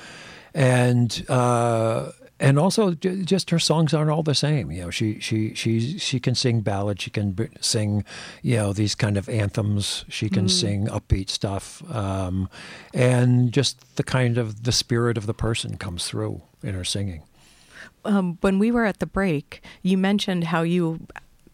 and 0.54 1.26
uh, 1.30 2.12
and 2.40 2.60
also 2.60 2.94
just 2.94 3.50
her 3.52 3.60
songs 3.60 3.94
aren't 3.94 4.10
all 4.10 4.24
the 4.24 4.36
same. 4.36 4.72
You 4.72 4.84
know, 4.84 4.90
she 4.90 5.20
she 5.20 5.54
she 5.54 5.98
she 6.00 6.20
can 6.20 6.36
sing 6.36 6.62
ballads, 6.62 7.04
she 7.04 7.10
can 7.10 7.32
b- 7.32 7.50
sing, 7.62 8.04
you 8.42 8.58
know, 8.58 8.74
these 8.74 8.96
kind 8.96 9.18
of 9.18 9.30
anthems. 9.30 10.06
She 10.10 10.30
can 10.30 10.50
sing 10.50 10.88
upbeat 10.88 11.30
stuff, 11.30 11.82
um, 11.94 12.50
and 12.94 13.52
just 13.52 13.96
the 13.96 14.04
kind 14.04 14.38
of 14.38 14.64
the 14.64 14.72
spirit 14.72 15.18
of 15.18 15.26
the 15.26 15.34
person 15.34 15.78
comes 15.78 16.06
through 16.06 16.42
in 16.62 16.74
her 16.76 16.84
singing. 16.84 17.24
um, 18.06 18.38
when 18.42 18.60
we 18.60 18.72
were 18.72 18.86
at 18.86 19.00
the 19.00 19.06
break, 19.06 19.62
you 19.82 19.98
mentioned 19.98 20.46
how 20.46 20.62
you 20.64 21.06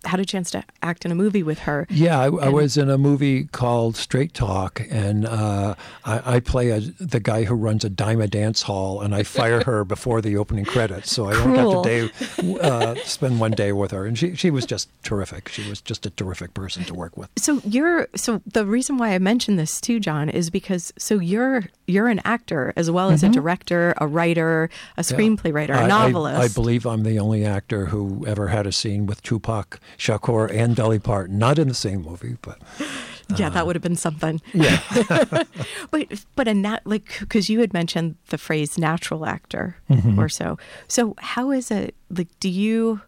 had 0.05 0.19
a 0.19 0.25
chance 0.25 0.49
to 0.51 0.63
act 0.81 1.03
in 1.05 1.11
a 1.11 1.15
movie 1.15 1.43
with 1.43 1.59
her. 1.59 1.85
Yeah, 1.89 2.19
I, 2.19 2.25
I 2.25 2.49
was 2.49 2.77
in 2.77 2.89
a 2.89 2.97
movie 2.97 3.45
called 3.45 3.95
Straight 3.97 4.33
Talk, 4.33 4.81
and 4.89 5.25
uh, 5.25 5.75
I, 6.05 6.35
I 6.35 6.39
play 6.39 6.69
a, 6.69 6.79
the 6.79 7.19
guy 7.19 7.43
who 7.43 7.55
runs 7.55 7.83
a 7.83 7.89
dime 7.89 8.21
a 8.21 8.27
dance 8.27 8.61
hall, 8.63 9.01
and 9.01 9.13
I 9.13 9.23
fire 9.23 9.63
her 9.65 9.83
before 9.95 10.21
the 10.21 10.37
opening 10.37 10.65
credits, 10.65 11.11
so 11.11 11.25
I 11.27 11.33
don't 11.33 11.55
have 11.55 11.83
to 11.83 12.09
day, 12.51 12.59
uh, 12.61 12.95
spend 13.03 13.39
one 13.39 13.51
day 13.51 13.71
with 13.73 13.91
her. 13.91 14.05
And 14.05 14.17
she 14.17 14.35
she 14.35 14.49
was 14.51 14.65
just 14.65 14.89
terrific. 15.03 15.49
She 15.49 15.67
was 15.69 15.81
just 15.81 16.05
a 16.05 16.09
terrific 16.11 16.53
person 16.53 16.83
to 16.85 16.93
work 16.93 17.17
with. 17.17 17.29
So 17.37 17.61
you're 17.65 18.07
so 18.15 18.41
the 18.45 18.65
reason 18.65 18.97
why 18.97 19.09
I 19.13 19.19
mentioned 19.19 19.59
this 19.59 19.81
too, 19.81 19.99
John, 19.99 20.29
is 20.29 20.49
because 20.49 20.93
so 20.97 21.19
you're 21.19 21.65
you're 21.87 22.07
an 22.07 22.21
actor 22.23 22.73
as 22.75 22.89
well 22.89 23.09
as 23.09 23.23
a 23.23 23.29
director, 23.29 23.93
a 23.97 24.07
writer, 24.07 24.69
a 24.97 25.01
screenplay 25.01 25.53
writer, 25.53 25.73
Mm-hmm. 25.73 25.81
I- 25.81 25.81
a 25.81 25.85
I- 25.85 25.87
novelist. 26.05 26.39
I, 26.41 26.53
believe 26.53 26.85
I'm 26.85 27.03
the 27.03 27.19
only 27.19 27.45
actor 27.45 27.87
who 27.87 28.25
ever 28.27 28.47
had 28.47 28.65
a 28.67 28.71
scene 28.71 29.05
with 29.05 29.21
Tupac 29.23 29.79
Shakur 29.97 30.49
and 30.53 30.75
Dolly 30.75 30.99
Parton, 30.99 31.37
not 31.39 31.57
in 31.59 31.67
the 31.67 31.73
same 31.73 32.01
movie, 32.03 32.37
but 32.41 32.59
yeah, 33.37 33.49
that 33.49 33.65
would 33.65 33.75
have 33.75 33.83
been 33.83 33.95
something. 33.95 34.41
yeah. 34.53 34.79
But 35.91 36.07
but 36.35 36.47
a 36.47 36.53
nat 36.53 36.81
like 36.85 37.17
because 37.19 37.49
you 37.49 37.59
had 37.61 37.73
mentioned 37.73 38.15
the 38.29 38.37
phrase 38.37 38.77
natural 38.77 39.25
actor 39.25 39.77
Mm-hmm. 39.89 40.19
or 40.19 40.29
so. 40.29 40.57
So 40.87 41.15
how 41.19 41.51
is 41.51 41.71
it 41.71 41.95
like? 42.09 42.27
Do 42.39 42.49
you 42.49 43.01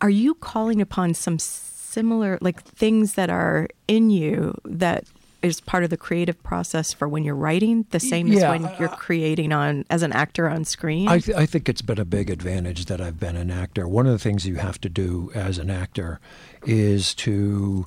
are 0.00 0.10
you 0.10 0.34
calling 0.34 0.80
upon 0.80 1.14
some 1.14 1.38
similar 1.38 2.38
like 2.40 2.62
things 2.62 3.14
that 3.14 3.30
are 3.30 3.68
in 3.88 4.10
you 4.10 4.54
that 4.64 5.04
is 5.42 5.60
part 5.60 5.84
of 5.84 5.90
the 5.90 5.96
creative 5.96 6.42
process 6.42 6.92
for 6.92 7.08
when 7.08 7.24
you're 7.24 7.34
writing 7.34 7.86
the 7.90 8.00
same 8.00 8.26
Yeah, 8.28 8.52
as 8.52 8.60
when 8.60 8.76
you're 8.78 8.88
creating 8.88 9.52
on 9.52 9.84
as 9.90 10.02
an 10.02 10.12
actor 10.12 10.48
on 10.48 10.64
screen? 10.64 11.08
I, 11.08 11.18
th- 11.18 11.36
I 11.36 11.46
think 11.46 11.68
it's 11.68 11.82
been 11.82 11.98
a 11.98 12.04
big 12.04 12.30
advantage 12.30 12.86
that 12.86 13.00
I've 13.00 13.18
been 13.18 13.36
an 13.36 13.50
actor. 13.50 13.88
One 13.88 14.06
of 14.06 14.12
the 14.12 14.18
things 14.18 14.46
you 14.46 14.56
have 14.56 14.80
to 14.82 14.88
do 14.88 15.30
as 15.34 15.58
an 15.58 15.70
actor 15.70 16.20
is 16.64 17.14
to 17.16 17.86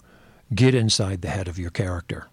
get 0.53 0.75
inside 0.75 1.21
the 1.21 1.29
head 1.29 1.47
of 1.47 1.57
your 1.57 1.71
character. 1.71 2.27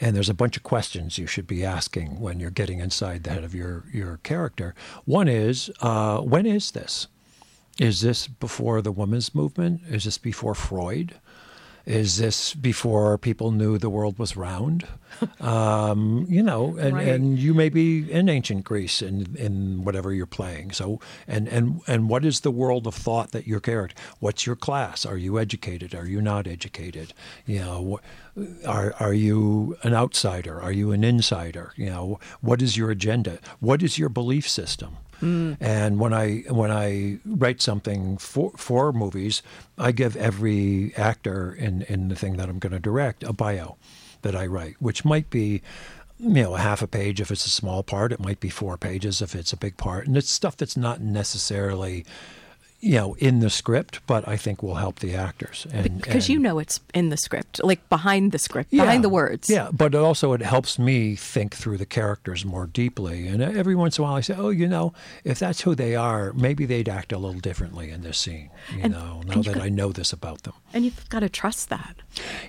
And 0.00 0.14
there's 0.14 0.28
a 0.28 0.34
bunch 0.34 0.56
of 0.56 0.62
questions 0.62 1.18
you 1.18 1.26
should 1.26 1.46
be 1.46 1.64
asking 1.64 2.20
when 2.20 2.38
you're 2.38 2.50
getting 2.50 2.78
inside 2.78 3.24
the 3.24 3.30
head 3.30 3.42
of 3.42 3.54
your, 3.54 3.84
your 3.92 4.18
character. 4.22 4.74
One 5.06 5.26
is, 5.26 5.70
uh, 5.80 6.18
when 6.20 6.46
is 6.46 6.70
this? 6.70 7.08
Is 7.80 8.00
this 8.00 8.28
before 8.28 8.82
the 8.82 8.92
women's 8.92 9.34
movement? 9.34 9.82
Is 9.88 10.04
this 10.04 10.18
before 10.18 10.54
Freud? 10.54 11.14
Is 11.88 12.18
this 12.18 12.52
before 12.52 13.16
people 13.16 13.50
knew 13.50 13.78
the 13.78 13.88
world 13.88 14.18
was 14.18 14.36
round? 14.36 14.86
Um, 15.40 16.26
you 16.28 16.42
know, 16.42 16.76
and, 16.76 16.94
Right. 16.94 17.08
and 17.08 17.38
you 17.38 17.54
may 17.54 17.70
be 17.70 18.08
in 18.12 18.28
ancient 18.28 18.64
Greece 18.64 19.00
in, 19.02 19.34
in 19.36 19.82
whatever 19.82 20.12
you're 20.12 20.26
playing. 20.26 20.70
So, 20.72 21.00
and, 21.26 21.48
and, 21.48 21.80
and 21.88 22.08
what 22.08 22.24
is 22.24 22.40
the 22.40 22.50
world 22.52 22.86
of 22.86 22.94
thought 22.94 23.32
that 23.32 23.46
your 23.46 23.58
character? 23.58 23.96
What's 24.20 24.46
your 24.46 24.54
class? 24.54 25.06
Are 25.06 25.16
you 25.16 25.38
educated? 25.38 25.94
Are 25.94 26.06
you 26.06 26.20
not 26.20 26.46
educated? 26.46 27.14
You 27.46 27.60
know, 27.60 28.00
are 28.66 28.94
are 29.00 29.14
you 29.14 29.76
an 29.82 29.94
outsider? 29.94 30.60
Are 30.60 30.72
you 30.72 30.92
an 30.92 31.02
insider? 31.02 31.72
You 31.76 31.86
know, 31.86 32.20
what 32.40 32.60
is 32.62 32.76
your 32.76 32.90
agenda? 32.90 33.38
What 33.60 33.82
is 33.82 33.98
your 33.98 34.10
belief 34.10 34.46
system? 34.48 34.98
And 35.20 35.98
when 35.98 36.12
I 36.12 36.44
when 36.48 36.70
I 36.70 37.18
write 37.26 37.60
something 37.60 38.18
for 38.18 38.52
for 38.56 38.92
movies, 38.92 39.42
I 39.76 39.92
give 39.92 40.16
every 40.16 40.94
actor 40.96 41.52
in 41.52 41.82
in 41.82 42.08
the 42.08 42.16
thing 42.16 42.36
that 42.36 42.48
I'm 42.48 42.58
going 42.58 42.72
to 42.72 42.78
direct 42.78 43.22
a 43.22 43.32
bio 43.32 43.76
that 44.22 44.36
I 44.36 44.46
write, 44.46 44.76
which 44.80 45.04
might 45.04 45.30
be 45.30 45.62
you 46.18 46.42
know 46.42 46.54
a 46.54 46.58
half 46.58 46.82
a 46.82 46.86
page 46.86 47.20
if 47.20 47.30
it's 47.30 47.46
a 47.46 47.50
small 47.50 47.82
part. 47.82 48.12
It 48.12 48.20
might 48.20 48.40
be 48.40 48.48
four 48.50 48.76
pages 48.76 49.22
if 49.22 49.34
it's 49.34 49.52
a 49.52 49.56
big 49.56 49.76
part, 49.76 50.06
and 50.06 50.16
it's 50.16 50.30
stuff 50.30 50.56
that's 50.56 50.76
not 50.76 51.00
necessarily 51.00 52.04
you 52.80 52.94
know, 52.94 53.14
in 53.18 53.40
the 53.40 53.50
script, 53.50 54.00
but 54.06 54.26
I 54.28 54.36
think 54.36 54.62
will 54.62 54.76
help 54.76 55.00
the 55.00 55.14
actors. 55.14 55.66
And, 55.72 56.00
because 56.00 56.28
you 56.28 56.38
know 56.38 56.60
it's 56.60 56.80
in 56.94 57.08
the 57.08 57.16
script, 57.16 57.60
like 57.64 57.86
behind 57.88 58.30
the 58.30 58.38
script, 58.38 58.70
behind 58.70 59.02
the 59.02 59.08
words. 59.08 59.50
Yeah, 59.50 59.70
but 59.72 59.94
it 59.94 59.98
also 59.98 60.32
it 60.32 60.42
helps 60.42 60.78
me 60.78 61.16
think 61.16 61.56
through 61.56 61.78
the 61.78 61.86
characters 61.86 62.44
more 62.44 62.66
deeply. 62.66 63.26
And 63.26 63.42
every 63.42 63.74
once 63.74 63.98
in 63.98 64.02
a 64.02 64.06
while, 64.06 64.14
I 64.14 64.20
say, 64.20 64.34
"Oh, 64.38 64.50
you 64.50 64.68
know, 64.68 64.92
if 65.24 65.40
that's 65.40 65.62
who 65.62 65.74
they 65.74 65.96
are, 65.96 66.32
maybe 66.34 66.66
they'd 66.66 66.88
act 66.88 67.12
a 67.12 67.18
little 67.18 67.40
differently 67.40 67.90
in 67.90 68.02
this 68.02 68.16
scene." 68.18 68.50
You 68.72 68.82
And- 68.84 68.92
know, 68.92 69.22
now 69.26 69.36
you 69.36 69.42
that 69.42 69.54
could- 69.54 69.62
I 69.62 69.68
know 69.70 69.90
this 69.90 70.12
about 70.12 70.44
them. 70.44 70.54
And 70.72 70.84
you've 70.84 71.08
got 71.08 71.20
to 71.20 71.28
trust 71.28 71.70
that. 71.70 71.96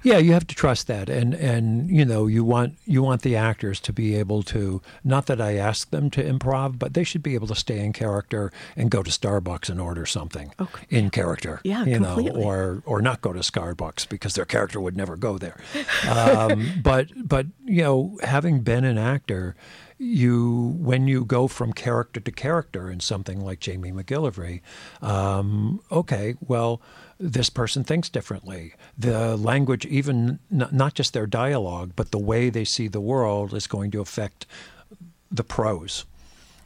Yeah, 0.03 0.19
you 0.19 0.33
have 0.33 0.45
to 0.47 0.55
trust 0.55 0.85
that, 0.87 1.09
and 1.09 1.33
and 1.33 1.89
you 1.89 2.05
know, 2.05 2.27
you 2.27 2.43
want 2.43 2.75
you 2.85 3.01
want 3.01 3.23
the 3.23 3.35
actors 3.35 3.79
to 3.79 3.91
be 3.93 4.13
able 4.15 4.43
to. 4.43 4.81
Not 5.03 5.25
that 5.25 5.41
I 5.41 5.55
ask 5.55 5.89
them 5.89 6.11
to 6.11 6.23
improv, 6.23 6.77
but 6.77 6.93
they 6.93 7.03
should 7.03 7.23
be 7.23 7.33
able 7.33 7.47
to 7.47 7.55
stay 7.55 7.79
in 7.83 7.93
character 7.93 8.51
and 8.75 8.91
go 8.91 9.01
to 9.01 9.09
Starbucks 9.09 9.69
and 9.69 9.81
order 9.81 10.05
something 10.05 10.18
Okay. 10.59 10.85
in 10.89 11.09
character. 11.09 11.61
Yeah, 11.63 11.85
you 11.85 11.97
completely. 11.97 12.41
know, 12.41 12.47
or 12.47 12.83
or 12.85 13.01
not 13.01 13.21
go 13.21 13.33
to 13.33 13.39
Starbucks 13.39 14.09
because 14.09 14.33
their 14.33 14.45
character 14.45 14.79
would 14.79 14.97
never 14.97 15.15
go 15.15 15.37
there. 15.37 15.57
Um, 16.07 16.73
but 16.83 17.07
but 17.15 17.47
you 17.65 17.83
know, 17.83 18.17
having 18.23 18.61
been 18.61 18.83
an 18.83 18.97
actor. 18.97 19.55
You, 20.01 20.77
when 20.79 21.09
you 21.09 21.25
go 21.25 21.49
from 21.49 21.73
character 21.73 22.21
to 22.21 22.31
character 22.31 22.89
in 22.89 23.01
something 23.01 23.41
like 23.43 23.59
Jamie 23.59 23.91
McGillivray, 23.91 24.61
um, 25.01 25.81
okay, 25.91 26.35
well, 26.39 26.81
this 27.19 27.49
person 27.49 27.83
thinks 27.83 28.07
differently. 28.07 28.75
The 28.97 29.35
language, 29.35 29.85
even 29.85 30.39
not, 30.49 30.71
not 30.71 30.93
just 30.93 31.11
their 31.11 31.27
dialogue, 31.27 31.91
but 31.97 32.11
the 32.11 32.17
way 32.17 32.49
they 32.49 32.63
see 32.63 32.87
the 32.87 33.01
world, 33.01 33.53
is 33.53 33.67
going 33.67 33.91
to 33.91 33.99
affect 33.99 34.45
the 35.29 35.43
prose 35.43 36.05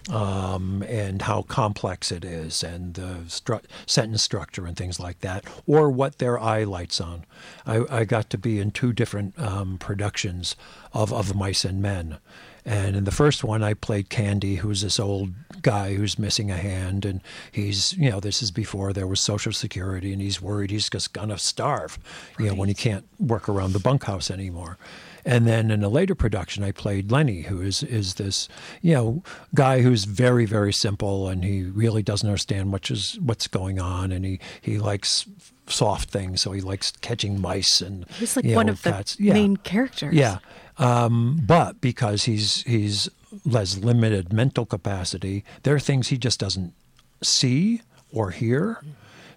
um, 0.09 0.83
and 0.87 1.21
how 1.21 1.43
complex 1.43 2.11
it 2.11 2.25
is, 2.25 2.63
and 2.63 2.93
the 2.95 3.23
stru- 3.27 3.63
sentence 3.85 4.21
structure 4.21 4.65
and 4.65 4.75
things 4.75 4.99
like 4.99 5.19
that, 5.19 5.45
or 5.65 5.89
what 5.89 6.17
their 6.17 6.39
eye 6.39 6.63
lights 6.63 6.99
on. 6.99 7.25
I, 7.65 7.85
I 7.89 8.03
got 8.05 8.29
to 8.31 8.37
be 8.37 8.59
in 8.59 8.71
two 8.71 8.93
different 8.93 9.37
um, 9.39 9.77
productions 9.77 10.55
of, 10.93 11.13
of 11.13 11.35
Mice 11.35 11.65
and 11.65 11.81
Men. 11.81 12.17
And 12.65 12.95
in 12.95 13.03
the 13.03 13.11
first 13.11 13.43
one, 13.43 13.61
I 13.61 13.73
played 13.73 14.09
Candy, 14.09 14.55
who's 14.55 14.81
this 14.81 14.99
old 14.99 15.33
guy 15.61 15.95
who's 15.95 16.17
missing 16.17 16.49
a 16.49 16.55
hand. 16.55 17.03
And 17.03 17.19
he's, 17.51 17.93
you 17.97 18.09
know, 18.09 18.21
this 18.21 18.41
is 18.41 18.51
before 18.51 18.93
there 18.93 19.07
was 19.07 19.19
Social 19.19 19.51
Security, 19.51 20.13
and 20.13 20.21
he's 20.21 20.41
worried 20.41 20.71
he's 20.71 20.89
just 20.89 21.11
going 21.13 21.29
to 21.29 21.37
starve, 21.37 21.99
you 22.39 22.47
know, 22.47 22.55
when 22.55 22.69
he 22.69 22.75
can't 22.75 23.05
work 23.19 23.49
around 23.49 23.73
the 23.73 23.79
bunkhouse 23.79 24.31
anymore. 24.31 24.77
And 25.25 25.47
then 25.47 25.71
in 25.71 25.83
a 25.83 25.89
later 25.89 26.15
production, 26.15 26.63
I 26.63 26.71
played 26.71 27.11
Lennie, 27.11 27.43
who 27.43 27.61
is 27.61 27.83
is 27.83 28.15
this 28.15 28.49
you 28.81 28.93
know 28.93 29.23
guy 29.55 29.81
who's 29.81 30.03
very 30.05 30.45
very 30.45 30.73
simple, 30.73 31.27
and 31.27 31.43
he 31.43 31.63
really 31.63 32.03
doesn't 32.03 32.27
understand 32.27 32.69
much 32.69 32.91
is 32.91 33.19
what's 33.21 33.47
going 33.47 33.79
on, 33.79 34.11
and 34.11 34.25
he 34.25 34.39
he 34.61 34.77
likes 34.77 35.25
soft 35.67 36.09
things, 36.09 36.41
so 36.41 36.51
he 36.51 36.61
likes 36.61 36.91
catching 37.01 37.39
mice 37.39 37.81
and 37.81 38.05
He's 38.19 38.35
like 38.35 38.45
you 38.45 38.55
one 38.55 38.65
know, 38.67 38.73
of 38.73 38.81
the. 38.81 39.15
Yeah. 39.19 39.33
main 39.33 39.57
characters. 39.57 40.13
Yeah, 40.13 40.39
um, 40.77 41.39
but 41.45 41.79
because 41.81 42.23
he's 42.23 42.63
he's 42.63 43.09
has 43.51 43.83
limited 43.83 44.31
mental 44.31 44.65
capacity, 44.65 45.43
there 45.63 45.75
are 45.75 45.79
things 45.79 46.09
he 46.09 46.17
just 46.17 46.39
doesn't 46.39 46.73
see 47.21 47.81
or 48.11 48.31
hear. 48.31 48.81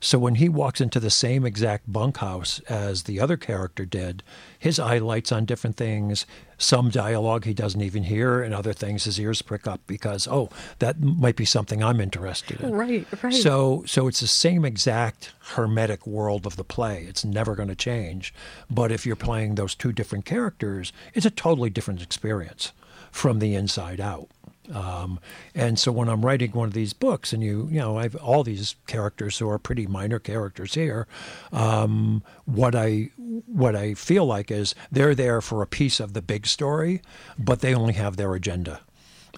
So 0.00 0.18
when 0.18 0.36
he 0.36 0.48
walks 0.48 0.80
into 0.80 1.00
the 1.00 1.10
same 1.10 1.44
exact 1.44 1.90
bunkhouse 1.90 2.60
as 2.68 3.04
the 3.04 3.20
other 3.20 3.36
character 3.36 3.84
did, 3.84 4.22
his 4.58 4.78
eye 4.78 4.98
lights 4.98 5.32
on 5.32 5.44
different 5.44 5.76
things. 5.76 6.26
Some 6.58 6.88
dialogue 6.88 7.44
he 7.44 7.52
doesn't 7.52 7.82
even 7.82 8.04
hear, 8.04 8.42
and 8.42 8.54
other 8.54 8.72
things 8.72 9.04
his 9.04 9.20
ears 9.20 9.42
prick 9.42 9.66
up 9.66 9.80
because 9.86 10.26
oh, 10.26 10.48
that 10.78 11.00
might 11.00 11.36
be 11.36 11.44
something 11.44 11.82
I'm 11.82 12.00
interested 12.00 12.60
in. 12.60 12.72
Right, 12.72 13.06
right. 13.22 13.34
So 13.34 13.84
so 13.86 14.08
it's 14.08 14.20
the 14.20 14.26
same 14.26 14.64
exact 14.64 15.32
hermetic 15.50 16.06
world 16.06 16.46
of 16.46 16.56
the 16.56 16.64
play. 16.64 17.04
It's 17.08 17.24
never 17.24 17.54
going 17.54 17.68
to 17.68 17.74
change. 17.74 18.32
But 18.70 18.90
if 18.90 19.04
you're 19.04 19.16
playing 19.16 19.54
those 19.54 19.74
two 19.74 19.92
different 19.92 20.24
characters, 20.24 20.92
it's 21.14 21.26
a 21.26 21.30
totally 21.30 21.70
different 21.70 22.02
experience 22.02 22.72
from 23.10 23.38
the 23.38 23.54
inside 23.54 24.00
out. 24.00 24.28
Um, 24.74 25.20
and 25.54 25.78
so 25.78 25.92
when 25.92 26.08
I'm 26.08 26.24
writing 26.24 26.52
one 26.52 26.68
of 26.68 26.74
these 26.74 26.92
books, 26.92 27.32
and 27.32 27.42
you 27.42 27.68
you 27.70 27.78
know 27.78 27.98
I 27.98 28.02
have 28.04 28.16
all 28.16 28.42
these 28.42 28.76
characters 28.86 29.38
who 29.38 29.48
are 29.48 29.58
pretty 29.58 29.86
minor 29.86 30.18
characters 30.18 30.74
here, 30.74 31.06
um, 31.52 32.22
what 32.44 32.74
I 32.74 33.10
what 33.46 33.76
I 33.76 33.94
feel 33.94 34.26
like 34.26 34.50
is 34.50 34.74
they're 34.90 35.14
there 35.14 35.40
for 35.40 35.62
a 35.62 35.66
piece 35.66 36.00
of 36.00 36.12
the 36.12 36.22
big 36.22 36.46
story, 36.46 37.02
but 37.38 37.60
they 37.60 37.74
only 37.74 37.94
have 37.94 38.16
their 38.16 38.34
agenda 38.34 38.80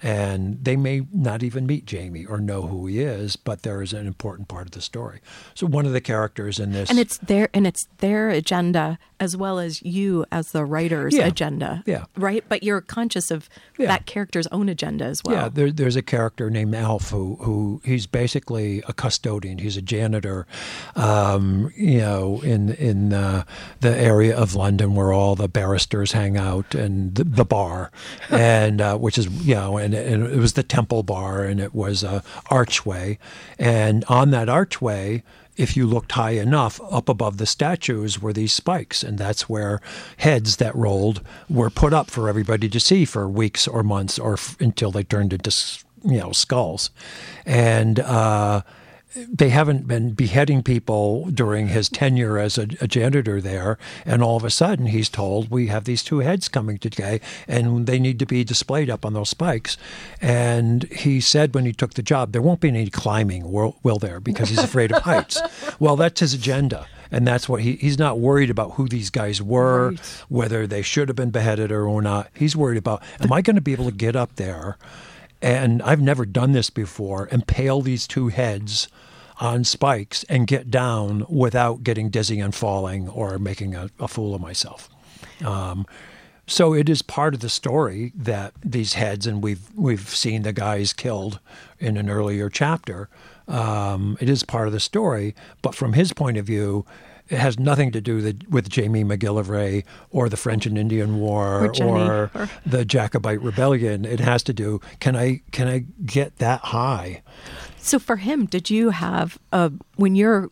and 0.00 0.64
they 0.64 0.76
may 0.76 1.02
not 1.12 1.42
even 1.42 1.66
meet 1.66 1.84
Jamie 1.84 2.24
or 2.24 2.38
know 2.38 2.62
who 2.62 2.86
he 2.86 3.00
is, 3.00 3.34
but 3.34 3.62
there 3.62 3.82
is 3.82 3.92
an 3.92 4.06
important 4.06 4.46
part 4.46 4.66
of 4.66 4.70
the 4.70 4.80
story. 4.80 5.20
So 5.54 5.66
one 5.66 5.86
of 5.86 5.92
the 5.92 6.00
characters 6.00 6.60
in 6.60 6.70
this, 6.70 6.88
And 6.88 7.00
it's 7.00 7.18
their 7.18 7.48
and 7.52 7.66
it's 7.66 7.84
their 7.98 8.28
agenda 8.30 8.98
as 9.18 9.36
well 9.36 9.58
as 9.58 9.82
you 9.82 10.24
as 10.30 10.52
the 10.52 10.64
writer's 10.64 11.16
Yeah. 11.16 11.26
agenda. 11.26 11.82
Yeah. 11.84 12.04
Right? 12.16 12.44
But 12.48 12.62
you're 12.62 12.80
conscious 12.80 13.32
of 13.32 13.48
Yeah. 13.78 13.86
that 13.86 14.06
character's 14.06 14.46
own 14.48 14.68
agenda 14.68 15.04
as 15.04 15.22
well. 15.24 15.34
yeah, 15.36 15.48
there, 15.48 15.70
there's 15.70 15.96
a 15.96 16.02
character 16.02 16.50
named 16.50 16.74
Alf 16.74 17.10
who, 17.10 17.36
who 17.40 17.80
he's 17.84 18.06
basically 18.06 18.82
a 18.88 18.92
custodian. 18.92 19.58
He's 19.58 19.76
a 19.76 19.82
janitor, 19.82 20.46
um, 20.96 21.72
you 21.76 21.98
know, 21.98 22.40
in 22.42 22.70
in 22.74 23.12
uh, 23.12 23.44
the 23.80 23.96
area 23.96 24.36
of 24.36 24.54
London 24.54 24.94
where 24.94 25.12
all 25.12 25.36
the 25.36 25.48
barristers 25.48 26.12
hang 26.12 26.36
out 26.36 26.74
and 26.74 27.14
the, 27.14 27.24
the 27.24 27.44
bar, 27.44 27.90
and 28.30 28.80
uh, 28.80 28.96
which 28.98 29.16
is 29.16 29.26
you 29.46 29.54
know, 29.54 29.76
and, 29.76 29.94
and 29.94 30.26
it 30.26 30.38
was 30.38 30.54
the 30.54 30.62
Temple 30.62 31.02
Bar, 31.02 31.44
and 31.44 31.60
it 31.60 31.74
was 31.74 32.02
a 32.02 32.22
archway, 32.50 33.18
and 33.58 34.04
on 34.08 34.30
that 34.30 34.48
archway. 34.48 35.22
If 35.58 35.76
you 35.76 35.86
looked 35.86 36.12
high 36.12 36.30
enough, 36.30 36.80
up 36.90 37.08
above 37.08 37.36
the 37.36 37.44
statues 37.46 38.22
were 38.22 38.32
these 38.32 38.52
spikes, 38.52 39.02
and 39.02 39.18
that's 39.18 39.48
where 39.48 39.80
heads 40.18 40.56
that 40.56 40.74
rolled 40.74 41.20
were 41.50 41.68
put 41.68 41.92
up 41.92 42.10
for 42.10 42.28
everybody 42.28 42.68
to 42.68 42.78
see 42.78 43.04
for 43.04 43.28
weeks 43.28 43.66
or 43.66 43.82
months, 43.82 44.18
or 44.20 44.34
f- 44.34 44.56
until 44.60 44.92
they 44.92 45.02
turned 45.02 45.32
into 45.32 45.50
you 46.04 46.18
know 46.18 46.30
skulls. 46.30 46.90
And 47.44 47.98
uh, 47.98 48.62
they 49.28 49.48
haven't 49.48 49.86
been 49.88 50.12
beheading 50.12 50.62
people 50.62 51.26
during 51.30 51.68
his 51.68 51.88
tenure 51.88 52.38
as 52.38 52.58
a, 52.58 52.68
a 52.80 52.86
janitor 52.86 53.40
there, 53.40 53.78
and 54.04 54.22
all 54.22 54.36
of 54.36 54.44
a 54.44 54.50
sudden 54.50 54.86
he's 54.86 55.08
told 55.08 55.50
we 55.50 55.68
have 55.68 55.84
these 55.84 56.02
two 56.02 56.18
heads 56.20 56.48
coming 56.48 56.78
today, 56.78 57.20
and 57.46 57.86
they 57.86 57.98
need 57.98 58.18
to 58.18 58.26
be 58.26 58.44
displayed 58.44 58.90
up 58.90 59.04
on 59.04 59.14
those 59.14 59.30
spikes. 59.30 59.76
And 60.20 60.84
he 60.84 61.20
said 61.20 61.54
when 61.54 61.64
he 61.64 61.72
took 61.72 61.94
the 61.94 62.02
job, 62.02 62.32
there 62.32 62.42
won't 62.42 62.60
be 62.60 62.68
any 62.68 62.90
climbing, 62.90 63.50
will, 63.50 63.76
will 63.82 63.98
there? 63.98 64.20
Because 64.20 64.48
he's 64.50 64.58
afraid 64.62 64.92
of 64.92 65.02
heights. 65.02 65.40
Well, 65.80 65.96
that's 65.96 66.20
his 66.20 66.34
agenda. 66.34 66.86
And 67.10 67.26
that's 67.26 67.48
what 67.48 67.62
he, 67.62 67.76
he's 67.76 67.98
not 67.98 68.18
worried 68.18 68.50
about 68.50 68.72
who 68.72 68.88
these 68.88 69.10
guys 69.10 69.40
were, 69.40 69.90
Right. 69.90 70.24
whether 70.28 70.66
they 70.66 70.82
should 70.82 71.08
have 71.08 71.16
been 71.16 71.30
beheaded 71.30 71.70
or 71.72 72.02
not. 72.02 72.28
He's 72.34 72.56
worried 72.56 72.78
about, 72.78 73.02
am 73.20 73.32
I 73.32 73.42
going 73.42 73.56
to 73.56 73.62
be 73.62 73.72
able 73.72 73.84
to 73.86 73.92
get 73.96 74.16
up 74.16 74.36
there? 74.36 74.76
And 75.40 75.80
I've 75.82 76.00
never 76.00 76.26
done 76.26 76.52
this 76.52 76.68
before, 76.68 77.28
impale 77.30 77.80
these 77.80 78.06
two 78.08 78.28
heads 78.28 78.88
on 79.40 79.64
spikes 79.64 80.24
and 80.24 80.46
get 80.46 80.70
down 80.70 81.24
without 81.28 81.82
getting 81.84 82.10
dizzy 82.10 82.40
and 82.40 82.54
falling 82.54 83.08
or 83.08 83.38
making 83.38 83.74
a, 83.74 83.88
a 84.00 84.08
fool 84.08 84.34
of 84.34 84.40
myself. 84.40 84.88
Um, 85.44 85.86
so 86.46 86.72
it 86.74 86.88
is 86.88 87.02
part 87.02 87.34
of 87.34 87.40
the 87.40 87.48
story 87.50 88.12
that 88.16 88.54
these 88.64 88.94
heads, 88.94 89.26
and 89.26 89.42
we've 89.42 89.68
we've 89.74 90.08
seen 90.08 90.42
the 90.42 90.52
guys 90.52 90.92
killed 90.92 91.40
in 91.78 91.96
an 91.96 92.08
earlier 92.08 92.48
chapter. 92.48 93.08
Um, 93.46 94.16
it 94.20 94.28
is 94.28 94.42
part 94.44 94.66
of 94.66 94.72
the 94.72 94.80
story, 94.80 95.34
but 95.62 95.74
from 95.74 95.92
his 95.92 96.12
point 96.12 96.36
of 96.38 96.46
view, 96.46 96.84
it 97.28 97.38
has 97.38 97.58
nothing 97.58 97.92
to 97.92 98.00
do 98.00 98.16
with, 98.16 98.42
with 98.48 98.68
Jamie 98.70 99.04
McGillivray 99.04 99.84
or 100.10 100.28
the 100.30 100.36
French 100.38 100.64
and 100.64 100.78
Indian 100.78 101.20
War 101.20 101.66
Or 101.66 101.82
or 101.82 102.30
or- 102.34 102.50
the 102.64 102.84
Jacobite 102.86 103.42
Rebellion. 103.42 104.04
It 104.06 104.20
has 104.20 104.42
to 104.44 104.52
do 104.54 104.80
can 105.00 105.14
I 105.16 105.42
can 105.52 105.68
I 105.68 105.84
get 106.06 106.38
that 106.38 106.60
high? 106.60 107.22
So 107.88 107.98
for 107.98 108.16
him, 108.16 108.44
did 108.44 108.68
you 108.68 108.90
have 108.90 109.38
a 109.50 109.72
when 109.96 110.14
you're 110.14 110.50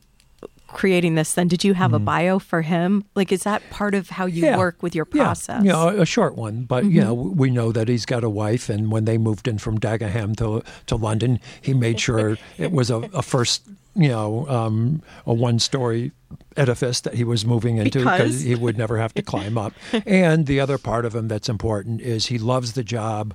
creating 0.77 1.15
this 1.17 1.33
then 1.35 1.49
did 1.49 1.65
you 1.65 1.73
have 1.75 1.93
a 1.95 1.99
bio 1.99 2.39
for 2.39 2.61
him? 2.63 3.03
Like 3.15 3.33
is 3.33 3.43
that 3.45 3.63
part 3.71 3.95
of 3.95 4.11
how 4.11 4.27
you 4.27 4.43
Mm-hmm. 4.43 4.45
Yeah. 4.53 4.59
work 4.59 4.83
with 4.83 4.95
your 4.95 5.07
process? 5.07 5.65
Yeah, 5.65 5.91
you 5.91 5.97
know, 5.97 6.03
a 6.03 6.07
short 6.07 6.37
one, 6.37 6.65
but 6.65 6.85
you 6.85 7.01
know, 7.01 7.15
we 7.15 7.49
know 7.51 7.73
that 7.73 7.89
he's 7.89 8.05
got 8.05 8.23
a 8.23 8.29
wife, 8.29 8.69
and 8.69 8.93
when 8.93 9.07
they 9.07 9.17
moved 9.19 9.49
in 9.49 9.57
from 9.59 9.81
Dagenham 9.81 10.37
to 10.37 10.63
to 10.91 10.97
London, 10.97 11.41
he 11.63 11.73
made 11.73 11.99
sure 11.99 12.37
it 12.59 12.71
was 12.73 12.91
a, 12.91 12.99
a 13.15 13.23
first, 13.23 13.63
you 13.95 14.09
know, 14.09 14.47
um, 14.49 15.03
a 15.25 15.33
one-story 15.33 16.13
edifice 16.57 17.01
that 17.03 17.15
he 17.15 17.25
was 17.25 17.45
moving 17.47 17.77
into 17.79 18.01
Because? 18.01 18.43
he 18.43 18.55
would 18.55 18.77
never 18.77 18.99
have 18.99 19.15
to 19.15 19.23
climb 19.23 19.57
up. 19.57 19.73
And 20.05 20.47
the 20.47 20.61
other 20.61 20.79
part 20.79 21.05
of 21.07 21.15
him 21.15 21.29
that's 21.29 21.49
important 21.49 22.01
is 22.03 22.27
he 22.27 22.39
loves 22.39 22.73
the 22.73 22.85
job. 22.85 23.33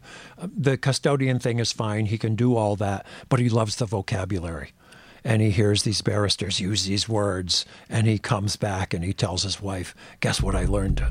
The 0.67 0.77
custodian 0.77 1.39
thing 1.39 1.59
is 1.59 1.71
fine; 1.71 2.05
he 2.05 2.17
can 2.17 2.35
do 2.35 2.55
all 2.55 2.75
that, 2.77 3.05
but 3.29 3.39
he 3.39 3.49
loves 3.49 3.75
the 3.77 3.85
vocabulary 3.87 4.69
and 5.23 5.41
he 5.41 5.51
hears 5.51 5.83
these 5.83 6.01
barristers 6.01 6.59
use 6.59 6.85
these 6.85 7.07
words 7.07 7.65
and 7.89 8.07
he 8.07 8.17
comes 8.17 8.55
back 8.55 8.93
and 8.93 9.03
he 9.03 9.13
tells 9.13 9.43
his 9.43 9.61
wife 9.61 9.95
guess 10.19 10.41
what 10.41 10.55
i 10.55 10.65
learned 10.65 11.03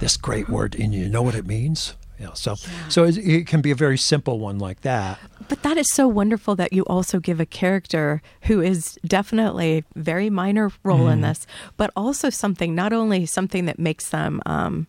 this 0.00 0.16
great 0.16 0.48
word 0.48 0.74
and 0.74 0.94
you. 0.94 1.08
Know 1.08 1.22
what 1.22 1.34
it 1.34 1.46
means? 1.46 1.94
You 2.18 2.26
know, 2.26 2.34
so 2.34 2.54
so 2.88 3.04
it, 3.04 3.18
it 3.18 3.46
can 3.46 3.60
be 3.60 3.70
a 3.70 3.74
very 3.74 3.98
simple 3.98 4.38
one 4.38 4.58
like 4.58 4.82
that. 4.82 5.18
But 5.48 5.62
that 5.62 5.76
is 5.76 5.90
so 5.92 6.06
wonderful 6.06 6.54
that 6.56 6.72
you 6.72 6.84
also 6.84 7.18
give 7.18 7.40
a 7.40 7.46
character 7.46 8.22
who 8.42 8.60
is 8.60 8.98
definitely 9.04 9.78
a 9.78 9.84
very 9.98 10.30
minor 10.30 10.70
role 10.84 11.08
in 11.08 11.20
this, 11.22 11.46
but 11.76 11.90
also 11.96 12.30
something 12.30 12.74
not 12.74 12.92
only 12.92 13.26
something 13.26 13.64
that 13.66 13.78
makes 13.78 14.10
them 14.10 14.40
um, 14.46 14.86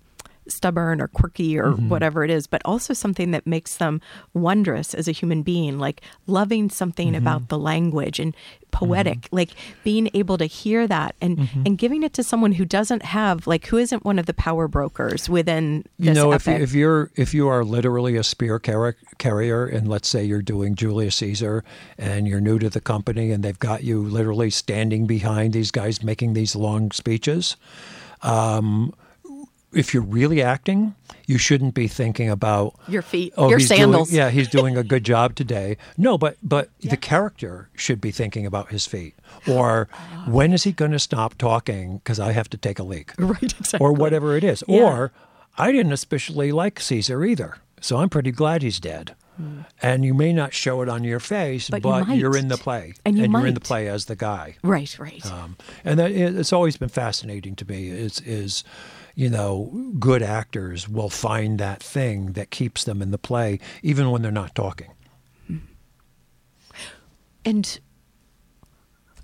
stubborn 0.47 1.01
or 1.01 1.08
quirky 1.08 1.58
or 1.58 1.71
mm-hmm. 1.71 1.89
whatever 1.89 2.23
it 2.23 2.29
is, 2.29 2.47
but 2.47 2.62
also 2.65 2.93
something 2.93 3.31
that 3.31 3.45
makes 3.47 3.77
them 3.77 4.01
wondrous 4.34 4.93
as 4.93 5.08
a 5.08 5.12
human 5.12 5.41
being, 5.41 5.79
like 5.79 6.01
loving 6.27 6.69
something 6.69 7.10
mm-hmm. 7.10 7.15
about 7.15 7.49
the 7.49 7.58
language 7.58 8.19
and 8.19 8.36
poetic, 8.71 9.21
mm-hmm. 9.21 9.36
like 9.36 9.51
being 9.84 10.10
able 10.13 10.38
to 10.38 10.45
hear 10.45 10.88
that 10.88 11.15
and 11.21 11.49
and 11.65 11.77
giving 11.77 12.03
it 12.03 12.13
to 12.13 12.23
someone 12.23 12.51
who 12.51 12.65
doesn't 12.65 13.03
have 13.03 13.47
like 13.47 13.65
who 13.67 13.77
isn't 13.77 14.03
one 14.03 14.19
of 14.19 14.25
the 14.25 14.34
power 14.34 14.67
brokers 14.67 15.29
within 15.29 15.86
this 15.97 16.10
you 16.10 16.13
know, 16.13 16.34
if, 16.34 16.47
epic. 16.47 16.62
if 16.62 16.73
you're 16.73 17.10
if 17.15 17.34
you 17.34 17.47
are 17.47 17.63
literally 17.63 18.17
a 18.17 18.23
spear 18.23 18.60
car- 18.60 18.95
carrier, 19.17 19.65
and 19.65 19.88
let's 19.88 20.08
say 20.08 20.23
you're 20.23 20.41
doing 20.41 20.75
Julius 20.75 21.15
Caesar, 21.17 21.63
and 21.97 22.27
you're 22.27 22.41
new 22.41 22.60
to 22.60 22.69
the 22.69 22.81
company, 22.81 23.31
and 23.31 23.43
they've 23.43 23.60
got 23.60 23.84
you 23.84 24.03
literally 24.03 24.49
standing 24.49 25.08
behind 25.08 25.53
these 25.53 25.71
guys 25.71 26.03
making 26.03 26.34
these 26.34 26.55
long 26.55 26.91
speeches. 26.91 27.55
Um, 28.21 28.93
if 29.75 29.93
you're 29.93 30.03
really 30.03 30.41
acting, 30.41 30.95
you 31.27 31.38
shouldn't 31.38 31.73
be 31.73 31.88
thinking 31.88 32.29
about 32.29 32.75
Your 32.88 33.01
feet, 33.01 33.33
Oh, 33.38 33.49
your 33.49 33.59
he's 33.59 33.67
doing- 33.67 33.79
sandals. 33.79 34.11
yeah, 34.11 34.29
he's 34.29 34.47
doing 34.47 34.77
a 34.77 34.83
good 34.83 35.03
job 35.03 35.35
today. 35.41 35.77
No, 35.97 36.17
but 36.17 36.38
but 36.41 36.69
the 36.81 36.97
character 36.97 37.69
should 37.75 37.99
be 38.01 38.11
thinking 38.11 38.45
about 38.45 38.69
his 38.69 38.85
feet, 38.85 39.15
or 39.47 39.88
when 40.27 40.53
is 40.53 40.63
he 40.63 40.71
going 40.71 40.91
to 40.91 40.99
stop 40.99 41.38
talking 41.38 41.97
because 41.97 42.19
I 42.19 42.31
have 42.31 42.49
to 42.51 42.57
take 42.57 42.79
a 42.79 42.83
leak, 42.83 43.11
Right, 43.19 43.43
exactly. 43.43 43.79
or 43.79 43.93
whatever 43.93 44.35
it 44.38 44.43
is. 44.43 44.63
Yeah. 44.67 44.81
Or 44.83 45.11
I 45.57 45.71
didn't 45.71 45.93
especially 45.93 46.51
like 46.51 46.79
Caesar 46.79 47.23
either, 47.23 47.57
so 47.81 47.97
I'm 47.97 48.09
pretty 48.09 48.31
glad 48.31 48.61
he's 48.61 48.79
dead. 48.79 49.15
And 49.81 50.05
you 50.05 50.13
may 50.13 50.31
not 50.31 50.53
show 50.53 50.81
it 50.81 50.88
on 50.88 51.03
your 51.03 51.19
face. 51.19 51.69
But 51.69 51.81
but, 51.81 52.07
you 52.07 52.13
you're 52.15 52.38
in 52.38 52.47
the 52.47 52.55
play, 52.55 52.93
And 53.03 53.17
you 53.17 53.25
are 53.35 53.45
in 53.45 53.53
the 53.53 53.59
play 53.59 53.89
as 53.89 54.05
the 54.05 54.15
guy. 54.15 54.55
right, 54.63 54.97
right. 54.97 55.25
Um, 55.25 55.57
and 55.83 55.99
that, 55.99 56.11
it's 56.11 56.53
always 56.53 56.77
been 56.77 56.88
fascinating 56.88 57.53
to 57.57 57.65
me. 57.65 57.89
Is 57.89 58.21
is 58.21 58.63
you 59.15 59.30
know 59.30 59.91
good 59.97 60.21
actors 60.21 60.88
will 60.88 61.10
find 61.10 61.58
that 61.60 61.82
thing 61.82 62.34
that 62.34 62.51
keeps 62.51 62.84
them 62.84 63.01
in 63.01 63.12
the 63.12 63.17
play 63.17 63.60
even 63.82 64.12
when 64.12 64.21
they're 64.21 64.32
not 64.32 64.54
talking. 64.54 64.91
And 67.45 67.80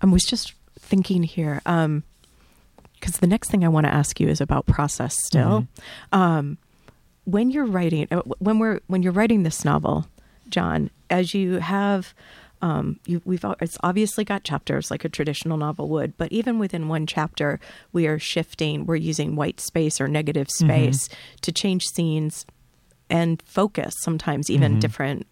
I 0.01 0.05
was 0.05 0.23
just 0.23 0.53
thinking 0.79 1.23
here, 1.23 1.61
because 1.65 3.17
the 3.19 3.27
next 3.27 3.49
thing 3.49 3.65
I 3.65 3.67
want 3.67 3.85
to 3.87 3.93
ask 3.93 4.19
you 4.19 4.27
is 4.27 4.39
about 4.39 4.65
process. 4.67 5.17
Still, 5.25 5.67
um, 6.11 6.57
when 7.25 7.49
you're 7.51 7.65
writing, 7.65 8.07
uh, 8.11 8.21
when 8.39 8.59
we're 8.59 8.79
when 8.87 9.03
you're 9.03 9.11
writing 9.11 9.43
this 9.43 9.65
novel, 9.65 10.07
John, 10.49 10.89
as 11.09 11.33
you 11.33 11.59
have. 11.59 12.13
Um, 12.61 12.99
you, 13.05 13.21
we've 13.25 13.43
it's 13.59 13.77
obviously 13.81 14.23
got 14.23 14.43
chapters 14.43 14.91
like 14.91 15.03
a 15.03 15.09
traditional 15.09 15.57
novel 15.57 15.89
would, 15.89 16.17
but 16.17 16.31
even 16.31 16.59
within 16.59 16.87
one 16.87 17.07
chapter, 17.07 17.59
we 17.91 18.07
are 18.07 18.19
shifting. 18.19 18.85
We're 18.85 18.95
using 18.97 19.35
white 19.35 19.59
space 19.59 19.99
or 19.99 20.07
negative 20.07 20.49
space 20.49 21.09
to 21.41 21.51
change 21.51 21.85
scenes 21.87 22.45
and 23.09 23.41
focus. 23.41 23.93
Sometimes 23.99 24.49
even 24.49 24.79
different 24.79 25.27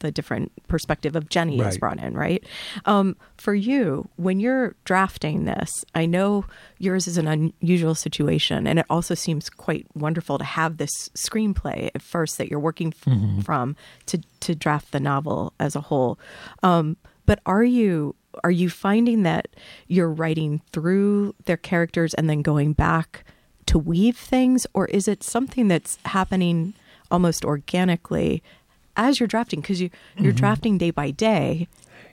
the 0.00 0.10
different 0.10 0.52
perspective 0.68 1.16
of 1.16 1.28
Jenny 1.28 1.58
is 1.68 1.78
brought 1.78 1.98
in, 2.00 2.14
right? 2.14 2.44
Um, 2.84 3.16
for 3.36 3.54
you, 3.54 4.08
when 4.16 4.40
you're 4.40 4.74
drafting 4.84 5.44
this, 5.44 5.84
I 5.94 6.06
know 6.06 6.44
yours 6.78 7.06
is 7.06 7.16
an 7.18 7.26
unusual 7.26 7.94
situation, 7.94 8.66
and 8.66 8.78
it 8.78 8.86
also 8.90 9.14
seems 9.14 9.48
quite 9.50 9.86
wonderful 9.94 10.38
to 10.38 10.44
have 10.44 10.76
this 10.76 11.08
screenplay 11.14 11.90
at 11.94 12.02
first 12.02 12.38
that 12.38 12.48
you're 12.48 12.60
working 12.60 12.92
f- 13.06 13.44
from 13.44 13.76
to 14.06 14.18
to 14.40 14.54
draft 14.54 14.92
the 14.92 15.00
novel 15.00 15.52
as 15.58 15.74
a 15.74 15.80
whole. 15.80 16.18
Um, 16.62 16.96
but 17.26 17.40
are 17.46 17.64
you 17.64 18.14
are 18.42 18.50
you 18.50 18.68
finding 18.68 19.22
that 19.22 19.46
you're 19.86 20.10
writing 20.10 20.60
through 20.72 21.34
their 21.44 21.56
characters 21.56 22.14
and 22.14 22.28
then 22.28 22.42
going 22.42 22.72
back 22.72 23.24
to 23.66 23.78
weave 23.78 24.16
things, 24.16 24.66
or 24.74 24.86
is 24.86 25.08
it 25.08 25.22
something 25.22 25.68
that's 25.68 25.98
happening 26.04 26.74
almost 27.10 27.44
organically 27.44 28.42
as 28.96 29.20
you're 29.20 29.26
drafting? 29.26 29.60
Because 29.60 29.80
you 29.80 29.90
you're 30.18 30.32
drafting 30.32 30.78
day 30.78 30.90
by 30.90 31.10
day. 31.10 31.68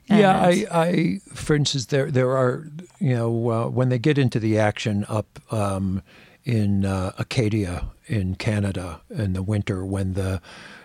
Yeah, 0.07 0.41
I, 0.41 0.65
I, 0.71 1.19
for 1.33 1.55
instance, 1.55 1.85
there 1.85 2.11
there 2.11 2.35
are, 2.35 2.67
you 2.99 3.15
know, 3.15 3.49
uh, 3.49 3.67
when 3.69 3.89
they 3.89 3.99
get 3.99 4.17
into 4.17 4.39
the 4.39 4.59
action 4.59 5.05
up 5.07 5.39
um, 5.51 6.01
in 6.43 6.85
uh, 6.85 7.11
Acadia 7.17 7.91
in 8.07 8.35
Canada 8.35 9.01
in 9.09 9.33
the 9.33 9.43
winter, 9.43 9.85
when 9.85 10.13
the 10.13 10.41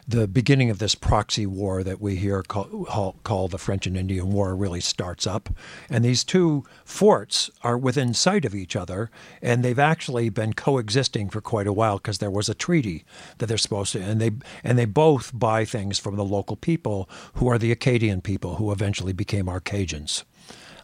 the 0.08 0.28
beginning 0.28 0.70
of 0.70 0.78
this 0.78 0.94
proxy 0.94 1.46
war 1.46 1.82
that 1.82 2.00
we 2.00 2.14
hear 2.14 2.42
call, 2.42 3.16
call 3.24 3.48
the 3.48 3.58
French 3.58 3.88
and 3.88 3.96
Indian 3.96 4.30
War 4.30 4.54
really 4.54 4.80
starts 4.80 5.26
up, 5.26 5.48
and 5.90 6.04
these 6.04 6.22
two 6.22 6.64
forts 6.84 7.50
are 7.64 7.76
within 7.76 8.14
sight 8.14 8.44
of 8.44 8.54
each 8.54 8.76
other, 8.76 9.10
and 9.42 9.64
they've 9.64 9.78
actually 9.78 10.28
been 10.28 10.52
coexisting 10.52 11.28
for 11.28 11.40
quite 11.40 11.66
a 11.66 11.72
while 11.72 11.96
because 11.96 12.18
there 12.18 12.30
was 12.30 12.48
a 12.48 12.54
treaty 12.54 13.04
that 13.38 13.46
they're 13.46 13.58
supposed 13.58 13.92
to, 13.92 14.00
and 14.00 14.20
they 14.20 14.30
and 14.62 14.78
they 14.78 14.84
both 14.84 15.36
buy 15.36 15.64
things 15.64 15.98
from 15.98 16.16
the 16.16 16.24
local 16.24 16.56
people 16.56 17.08
who 17.34 17.48
are 17.48 17.58
the 17.58 17.72
Acadian 17.72 18.20
people 18.20 18.56
who 18.56 18.70
eventually 18.70 19.12
became 19.12 19.48
Arcadians 19.48 20.24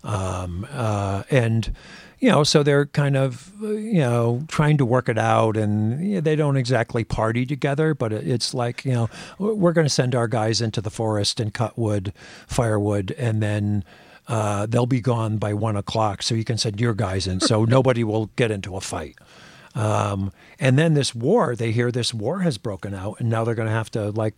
um, 0.04 0.66
uh, 0.70 1.22
and 1.30 1.74
you 2.18 2.28
know, 2.28 2.44
so 2.44 2.62
they're 2.62 2.86
kind 2.86 3.16
of 3.16 3.52
uh, 3.62 3.72
you 3.72 4.00
know 4.00 4.44
trying 4.46 4.78
to 4.78 4.86
work 4.86 5.08
it 5.08 5.18
out, 5.18 5.56
and 5.56 6.06
you 6.06 6.14
know, 6.14 6.20
they 6.20 6.36
don't 6.36 6.56
exactly 6.56 7.02
party 7.02 7.44
together, 7.44 7.94
but 7.94 8.12
it's 8.12 8.54
like 8.54 8.84
you 8.84 8.92
know 8.92 9.10
we're 9.38 9.72
going 9.72 9.86
to 9.86 9.92
send 9.92 10.14
our 10.14 10.28
guys 10.28 10.60
into 10.60 10.80
the 10.80 10.90
forest 10.90 11.40
and 11.40 11.52
cut 11.52 11.76
wood, 11.78 12.12
firewood, 12.46 13.12
and 13.18 13.42
then. 13.42 13.84
Uh, 14.28 14.66
they'll 14.66 14.86
be 14.86 15.00
gone 15.00 15.36
by 15.36 15.52
one 15.52 15.76
o'clock, 15.76 16.22
so 16.22 16.32
you 16.32 16.44
can 16.44 16.56
send 16.56 16.80
your 16.80 16.94
guys 16.94 17.26
in, 17.26 17.40
so 17.40 17.64
nobody 17.78 18.04
will 18.04 18.26
get 18.36 18.52
into 18.52 18.76
a 18.76 18.80
fight. 18.80 19.18
Um, 19.74 20.32
and 20.60 20.78
then 20.78 20.94
this 20.94 21.12
war, 21.12 21.56
they 21.56 21.72
hear 21.72 21.90
this 21.90 22.14
war 22.14 22.38
has 22.42 22.56
broken 22.56 22.94
out, 22.94 23.18
and 23.18 23.28
now 23.28 23.42
they're 23.42 23.56
going 23.56 23.66
to 23.66 23.74
have 23.74 23.90
to 23.90 24.12
like 24.12 24.34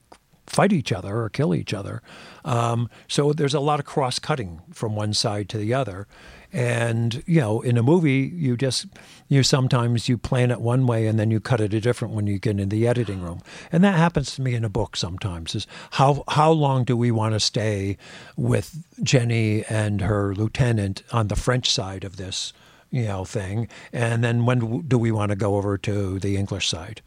fight 0.46 0.72
each 0.72 0.92
other 0.92 1.22
or 1.22 1.28
kill 1.28 1.54
each 1.54 1.72
other. 1.72 2.02
Um, 2.44 2.90
so 3.08 3.32
there's 3.32 3.54
a 3.54 3.60
lot 3.60 3.80
of 3.80 3.86
cross 3.86 4.18
cutting 4.18 4.60
from 4.72 4.94
one 4.94 5.14
side 5.14 5.48
to 5.50 5.58
the 5.58 5.74
other. 5.74 6.06
And 6.52 7.24
you 7.26 7.40
know, 7.40 7.60
in 7.62 7.76
a 7.76 7.82
movie, 7.82 8.30
you 8.32 8.56
just 8.56 8.86
you 9.28 9.42
sometimes 9.42 10.08
you 10.08 10.16
plan 10.16 10.52
it 10.52 10.60
one 10.60 10.86
way 10.86 11.08
and 11.08 11.18
then 11.18 11.32
you 11.32 11.40
cut 11.40 11.60
it 11.60 11.74
a 11.74 11.80
different 11.80 12.14
when 12.14 12.28
you 12.28 12.38
get 12.38 12.60
in 12.60 12.68
the 12.68 12.86
editing 12.86 13.20
room. 13.22 13.40
And 13.72 13.82
that 13.82 13.96
happens 13.96 14.36
to 14.36 14.42
me 14.42 14.54
in 14.54 14.64
a 14.64 14.68
book 14.68 14.96
sometimes. 14.96 15.56
Is 15.56 15.66
how 15.92 16.22
how 16.28 16.52
long 16.52 16.84
do 16.84 16.96
we 16.96 17.10
want 17.10 17.34
to 17.34 17.40
stay 17.40 17.96
with 18.36 18.84
Jenny 19.02 19.64
and 19.64 20.00
her 20.02 20.32
lieutenant 20.34 21.02
on 21.10 21.26
the 21.26 21.36
French 21.36 21.70
side 21.70 22.04
of 22.04 22.16
this? 22.16 22.52
you 22.90 23.02
know 23.02 23.24
thing 23.24 23.66
and 23.92 24.22
then 24.22 24.46
when 24.46 24.82
do 24.82 24.96
we 24.96 25.10
want 25.10 25.30
to 25.30 25.34
go 25.34 25.56
over 25.56 25.76
to 25.76 26.20
the 26.20 26.36
english 26.36 26.68
side 26.68 27.02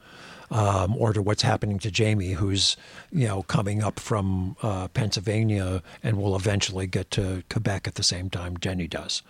um, 0.51 0.95
or 0.97 1.13
to 1.13 1.21
what's 1.21 1.41
happening 1.41 1.79
to 1.79 1.91
jamie 1.91 2.33
who's 2.33 2.77
you 3.11 3.27
know 3.27 3.43
coming 3.43 3.83
up 3.83 3.99
from 3.99 4.55
uh, 4.61 4.87
pennsylvania 4.89 5.81
and 6.03 6.17
will 6.17 6.35
eventually 6.35 6.87
get 6.87 7.09
to 7.11 7.43
quebec 7.49 7.87
at 7.87 7.95
the 7.95 8.03
same 8.03 8.29
time 8.29 8.57
jenny 8.57 8.87
does. 8.87 9.21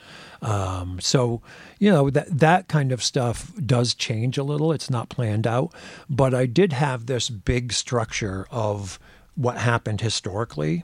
Um, 0.42 1.00
so 1.02 1.42
you 1.80 1.92
know 1.92 2.10
that 2.10 2.40
that 2.40 2.68
kind 2.68 2.92
of 2.92 3.04
stuff 3.04 3.52
does 3.66 3.94
change 3.94 4.38
a 4.38 4.44
little. 4.44 4.72
It's 4.72 4.90
not 4.90 5.10
planned 5.10 5.48
out. 5.48 5.74
But 6.10 6.34
i 6.34 6.46
did 6.46 6.74
have 6.74 7.06
this 7.06 7.30
big 7.30 7.74
structure 7.74 8.48
of 8.52 9.00
what 9.36 9.58
happened 9.58 10.02
historically 10.02 10.84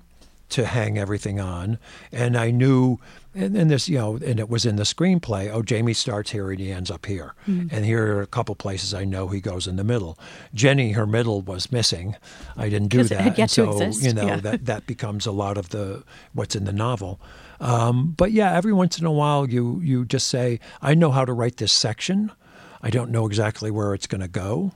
to 0.54 0.66
hang 0.68 1.00
everything 1.00 1.39
on. 1.39 1.80
And 2.12 2.38
I 2.38 2.52
knew, 2.52 3.00
and, 3.34 3.58
and 3.58 3.72
this, 3.72 3.89
you 3.89 3.98
know, 3.98 4.18
and 4.18 4.39
it 4.39 4.50
was 4.50 4.66
in 4.66 4.76
the 4.76 4.84
screenplay. 4.84 5.52
Oh, 5.52 5.63
Jamie 5.63 5.94
starts 5.94 6.30
here 6.30 6.52
and 6.52 6.60
he 6.60 6.72
ends 6.72 6.92
up 6.92 7.08
here. 7.08 7.34
And 7.72 7.86
here 7.86 8.18
are 8.18 8.22
a 8.22 8.28
couple 8.28 8.54
places 8.54 8.94
I 8.94 9.04
know 9.04 9.28
he 9.28 9.42
goes 9.42 9.66
in 9.66 9.78
the 9.78 9.84
middle. 9.84 10.18
Jenny, 10.54 10.92
her 10.92 11.08
middle 11.08 11.42
was 11.42 11.72
missing. 11.72 12.16
I 12.56 12.70
didn't 12.70 12.89
do 12.89 13.04
that. 13.06 13.39
and 13.39 13.50
to 13.50 13.56
so, 13.56 13.72
exist, 13.72 14.04
you 14.04 14.13
know, 14.13 14.28
yeah. 14.28 14.36
that, 14.38 14.66
that 14.68 14.86
becomes 14.86 15.26
a 15.26 15.32
lot 15.32 15.58
of 15.58 15.70
the 15.70 16.04
what's 16.34 16.56
in 16.56 16.66
the 16.66 16.74
novel. 16.74 17.20
Um, 17.60 18.13
but 18.16 18.32
yeah, 18.32 18.54
every 18.54 18.74
once 18.74 19.00
in 19.00 19.06
a 19.06 19.12
while 19.12 19.50
you 19.50 19.80
you 19.82 20.06
just 20.06 20.28
say, 20.28 20.60
I 20.82 20.94
know 20.94 21.12
how 21.12 21.26
to 21.26 21.34
write 21.34 21.58
this 21.58 21.74
section. 21.74 22.32
I 22.82 22.89
don't 22.89 23.10
know 23.10 23.26
exactly 23.26 23.72
where 23.72 23.94
it's 23.94 24.08
going 24.08 24.22
to 24.22 24.28
go. 24.28 24.74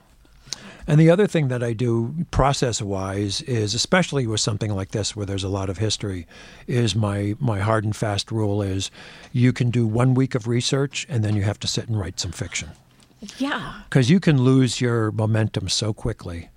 And 0.88 0.98
the 0.98 1.10
other 1.10 1.26
thing 1.26 1.48
that 1.48 1.62
I 1.62 1.74
do 1.74 2.26
process 2.30 2.80
wise 2.80 3.42
is, 3.42 3.74
especially 3.74 4.26
with 4.26 4.40
something 4.40 4.74
like 4.74 4.92
this 4.92 5.14
where 5.14 5.26
there's 5.26 5.44
a 5.44 5.48
lot 5.50 5.68
of 5.68 5.76
history, 5.76 6.26
is 6.66 6.96
my, 6.96 7.36
my 7.38 7.60
hard 7.60 7.84
and 7.84 7.94
fast 7.94 8.32
rule 8.32 8.62
is 8.62 8.90
you 9.30 9.52
can 9.52 9.70
do 9.70 9.86
one 9.86 10.14
week 10.14 10.34
of 10.34 10.48
research 10.48 11.06
and 11.10 11.22
then 11.22 11.36
you 11.36 11.42
have 11.42 11.60
to 11.60 11.66
sit 11.66 11.88
and 11.88 12.00
write 12.00 12.18
some 12.18 12.32
fiction. 12.32 12.70
yeah. 13.36 13.82
Because 13.84 14.08
you 14.08 14.18
can 14.18 14.42
lose 14.42 14.80
your 14.80 15.12
momentum 15.12 15.68
so 15.68 15.92
quickly. 15.92 16.48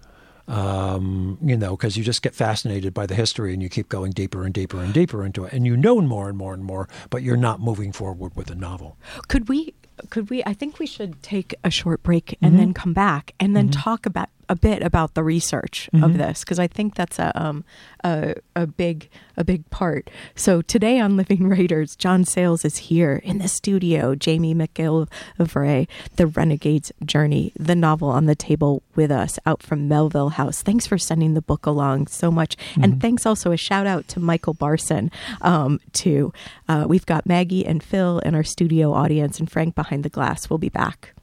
Um, 0.48 1.38
you 1.42 1.56
know, 1.56 1.78
because 1.78 1.98
you 1.98 2.04
just 2.04 2.22
get 2.22 2.34
fascinated 2.34 2.94
by 2.94 3.06
the 3.06 3.16
history 3.16 3.54
and 3.54 3.62
you 3.62 3.70
keep 3.70 3.90
going 3.90 4.12
deeper 4.12 4.44
and 4.44 4.54
deeper 4.54 4.82
and 4.82 4.94
deeper 4.94 5.26
into 5.26 5.46
it. 5.46 5.54
And 5.54 5.66
you 5.66 5.78
know 5.78 6.02
more 6.02 6.30
and 6.30 6.38
more 6.38 6.54
and 6.54 6.64
more, 6.64 6.90
but 7.10 7.22
you're 7.22 7.38
not 7.38 7.60
moving 7.62 7.92
forward 7.92 8.36
with 8.36 8.48
the 8.48 8.56
novel. 8.56 8.98
Could 9.28 9.50
we? 9.50 9.74
Could 10.10 10.30
we? 10.30 10.44
I 10.46 10.54
think 10.54 10.80
we 10.80 10.86
should 10.86 11.22
take 11.24 11.56
a 11.64 11.70
short 11.70 12.04
break 12.04 12.38
and 12.42 12.58
then 12.58 12.70
mm-hmm. 12.70 12.82
come 12.82 12.94
back 12.94 13.34
and 13.40 13.56
then 13.56 13.70
mm-hmm. 13.70 13.80
talk 13.80 14.06
about 14.06 14.30
a 14.52 14.56
bit 14.56 14.84
about 14.84 15.14
the 15.14 15.24
research 15.24 15.90
of 15.94 16.18
this 16.18 16.42
because 16.42 16.60
I 16.60 16.68
think 16.68 16.96
that's 16.96 17.20
a, 17.20 17.32
um, 17.42 17.64
a 18.04 18.36
a 18.54 18.68
big 18.68 19.10
a 19.38 19.46
big 19.46 19.68
part. 19.70 20.10
So 20.36 20.62
today 20.62 21.00
on 21.00 21.16
Living 21.16 21.48
Writers, 21.48 21.96
John 21.96 22.26
Sayles 22.26 22.66
is 22.66 22.76
here 22.78 23.22
in 23.24 23.38
the 23.38 23.48
studio. 23.48 24.14
Jamie 24.14 24.54
McGillivray, 24.54 25.88
The 26.18 26.28
Renegade's 26.28 26.92
Journey, 27.06 27.54
the 27.58 27.76
novel 27.76 28.10
on 28.10 28.26
the 28.26 28.36
table 28.36 28.84
with 28.94 29.10
us 29.10 29.40
out 29.46 29.64
from 29.64 29.88
Melville 29.88 30.32
House. 30.32 30.62
Thanks 30.62 30.86
for 30.86 30.98
sending 30.98 31.34
the 31.34 31.42
book 31.42 31.66
along 31.66 32.08
so 32.08 32.30
much, 32.30 32.58
and 32.76 33.00
thanks 33.00 33.26
also 33.26 33.54
a 33.54 33.58
shout 33.58 33.88
out 33.88 34.10
to 34.10 34.20
Michael 34.20 34.54
Barson. 34.54 35.10
Um, 35.42 35.80
too, 35.94 36.34
uh, 36.68 36.86
we've 36.90 37.06
got 37.06 37.26
Maggie 37.26 37.66
and 37.66 37.82
Phil 37.82 38.20
in 38.20 38.36
our 38.36 38.44
studio 38.44 38.92
audience, 38.92 39.40
and 39.40 39.50
Frank 39.50 39.76
behind 39.76 40.04
the 40.04 40.10
glass. 40.10 40.50
We'll 40.50 40.60
be 40.60 40.68
back. 40.68 41.14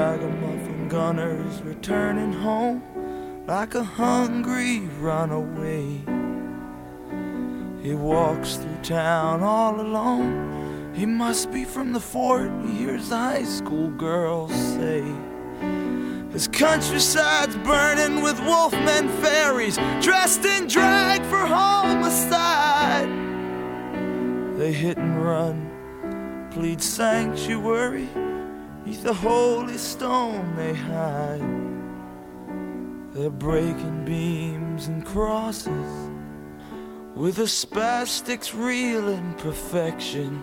Ragamuffin 0.00 0.88
gunner's 0.88 1.60
returning 1.60 2.32
home 2.32 2.82
like 3.46 3.74
a 3.74 3.84
hungry 3.84 4.78
runaway. 4.98 5.84
He 7.82 7.94
walks 7.94 8.56
through 8.56 8.82
town 8.82 9.42
all 9.42 9.78
alone. 9.78 10.94
He 10.94 11.04
must 11.04 11.52
be 11.52 11.66
from 11.66 11.92
the 11.92 12.00
fort, 12.00 12.50
he 12.64 12.78
hears 12.78 13.10
the 13.10 13.18
high 13.18 13.44
school 13.44 13.90
girls 13.90 14.54
say. 14.54 15.04
His 16.32 16.48
countryside's 16.48 17.56
burning 17.56 18.22
with 18.22 18.38
wolfmen 18.40 19.06
fairies 19.20 19.76
dressed 20.00 20.46
in 20.46 20.66
drag 20.66 21.20
for 21.24 21.44
homicide. 21.44 23.10
They 24.58 24.72
hit 24.72 24.96
and 24.96 25.22
run, 25.22 26.48
plead 26.50 26.80
sanctuary. 26.80 28.08
Neath 28.90 29.04
the 29.04 29.14
holy 29.14 29.78
stone 29.78 30.56
they 30.56 30.74
hide. 30.74 31.40
They're 33.12 33.30
breaking 33.30 34.04
beams 34.04 34.88
and 34.88 35.06
crosses 35.06 36.10
with 37.14 37.36
the 37.36 37.44
spastics 37.44 38.52
real 38.52 39.08
in 39.10 39.34
perfection. 39.34 40.42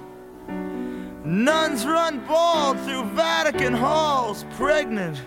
Nuns 1.26 1.86
run 1.86 2.26
bald 2.26 2.80
through 2.86 3.04
Vatican 3.16 3.74
halls, 3.74 4.46
pregnant, 4.52 5.22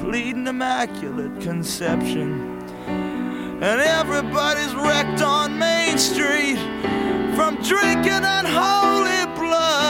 pleading 0.00 0.46
immaculate 0.46 1.38
conception. 1.42 2.62
And 3.60 3.82
everybody's 3.82 4.74
wrecked 4.74 5.20
on 5.20 5.58
Main 5.58 5.98
Street 5.98 6.56
from 7.36 7.56
drinking 7.56 8.24
unholy 8.24 9.26
blood. 9.38 9.85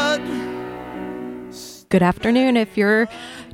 Good 1.89 2.03
afternoon. 2.03 2.57
If 2.57 2.77
you're 2.77 3.09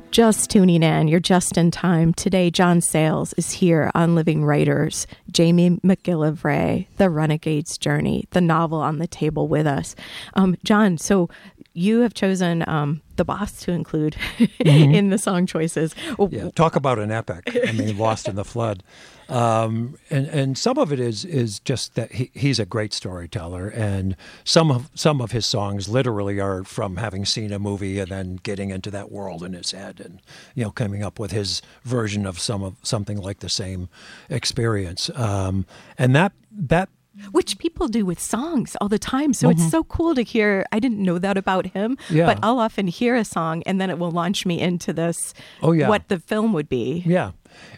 just 0.09 0.49
tuning 0.49 0.81
in, 0.81 1.07
you're 1.07 1.19
just 1.19 1.55
in 1.55 1.69
time. 1.69 2.15
Today, 2.15 2.49
John 2.49 2.81
Sayles 2.81 3.33
is 3.33 3.51
here 3.51 3.91
on 3.93 4.15
Living 4.15 4.43
Writers. 4.43 5.05
Jamie 5.31 5.79
McGillivray, 5.83 6.87
The 6.97 7.11
Renegade's 7.11 7.77
Journey, 7.77 8.27
the 8.31 8.41
novel 8.41 8.79
on 8.79 8.97
the 8.97 9.05
table 9.05 9.47
with 9.47 9.67
us. 9.67 9.95
Um, 10.33 10.57
John, 10.63 10.97
so 10.97 11.29
you 11.73 12.01
have 12.01 12.13
chosen 12.13 12.63
um, 12.67 13.01
the 13.15 13.25
boss 13.25 13.59
to 13.61 13.71
include 13.71 14.15
in 14.59 15.09
the 15.09 15.17
song 15.17 15.45
choices. 15.45 15.95
Yeah, 16.29 16.49
talk 16.51 16.75
about 16.75 16.99
an 16.99 17.11
epic. 17.11 17.57
I 17.67 17.71
mean, 17.71 17.97
Lost 18.03 18.27
in 18.27 18.35
the 18.35 18.45
Flood, 18.45 18.83
um, 19.27 19.97
and 20.09 20.27
and 20.27 20.57
some 20.57 20.77
of 20.77 20.93
it 20.93 20.99
is 20.99 21.25
is 21.25 21.59
just 21.59 21.95
that 21.95 22.11
he, 22.11 22.29
he's 22.33 22.59
a 22.59 22.65
great 22.65 22.93
storyteller, 22.93 23.67
and 23.69 24.15
some 24.43 24.71
of 24.71 24.91
some 24.93 25.19
of 25.19 25.31
his 25.31 25.45
songs 25.45 25.89
literally 25.89 26.39
are 26.39 26.63
from 26.63 26.97
having 26.97 27.25
seen 27.25 27.51
a 27.51 27.59
movie 27.59 27.99
and 27.99 28.11
then 28.11 28.35
getting 28.43 28.69
into 28.69 28.91
that 28.91 29.11
world 29.11 29.43
in 29.43 29.53
his 29.53 29.71
head, 29.71 29.99
and 29.99 30.21
you 30.53 30.63
know 30.63 30.71
coming 30.71 31.03
up 31.03 31.17
with 31.17 31.31
his 31.31 31.61
version 31.83 32.25
of 32.25 32.39
some 32.39 32.63
of 32.63 32.75
something 32.83 33.17
like 33.17 33.39
the 33.39 33.49
same 33.49 33.89
experience, 34.29 35.09
um, 35.15 35.65
and 35.97 36.15
that 36.15 36.33
that 36.51 36.89
which 37.31 37.57
people 37.59 37.87
do 37.87 38.05
with 38.05 38.19
songs 38.19 38.75
all 38.81 38.89
the 38.89 38.97
time. 38.99 39.33
So 39.33 39.49
it's 39.49 39.69
so 39.69 39.83
cool 39.83 40.15
to 40.15 40.23
hear. 40.23 40.65
I 40.71 40.79
didn't 40.79 40.99
know 41.01 41.19
that 41.19 41.37
about 41.37 41.67
him, 41.67 41.97
Yeah. 42.09 42.25
but 42.25 42.39
I'll 42.41 42.59
often 42.59 42.87
hear 42.87 43.15
a 43.15 43.23
song 43.25 43.61
and 43.65 43.79
then 43.79 43.89
it 43.89 43.99
will 43.99 44.11
launch 44.11 44.45
me 44.45 44.59
into 44.59 44.93
this. 44.93 45.33
Oh, 45.61 45.71
yeah. 45.73 45.87
what 45.89 46.07
the 46.07 46.19
film 46.19 46.53
would 46.53 46.69
be. 46.69 47.03
Yeah, 47.05 47.31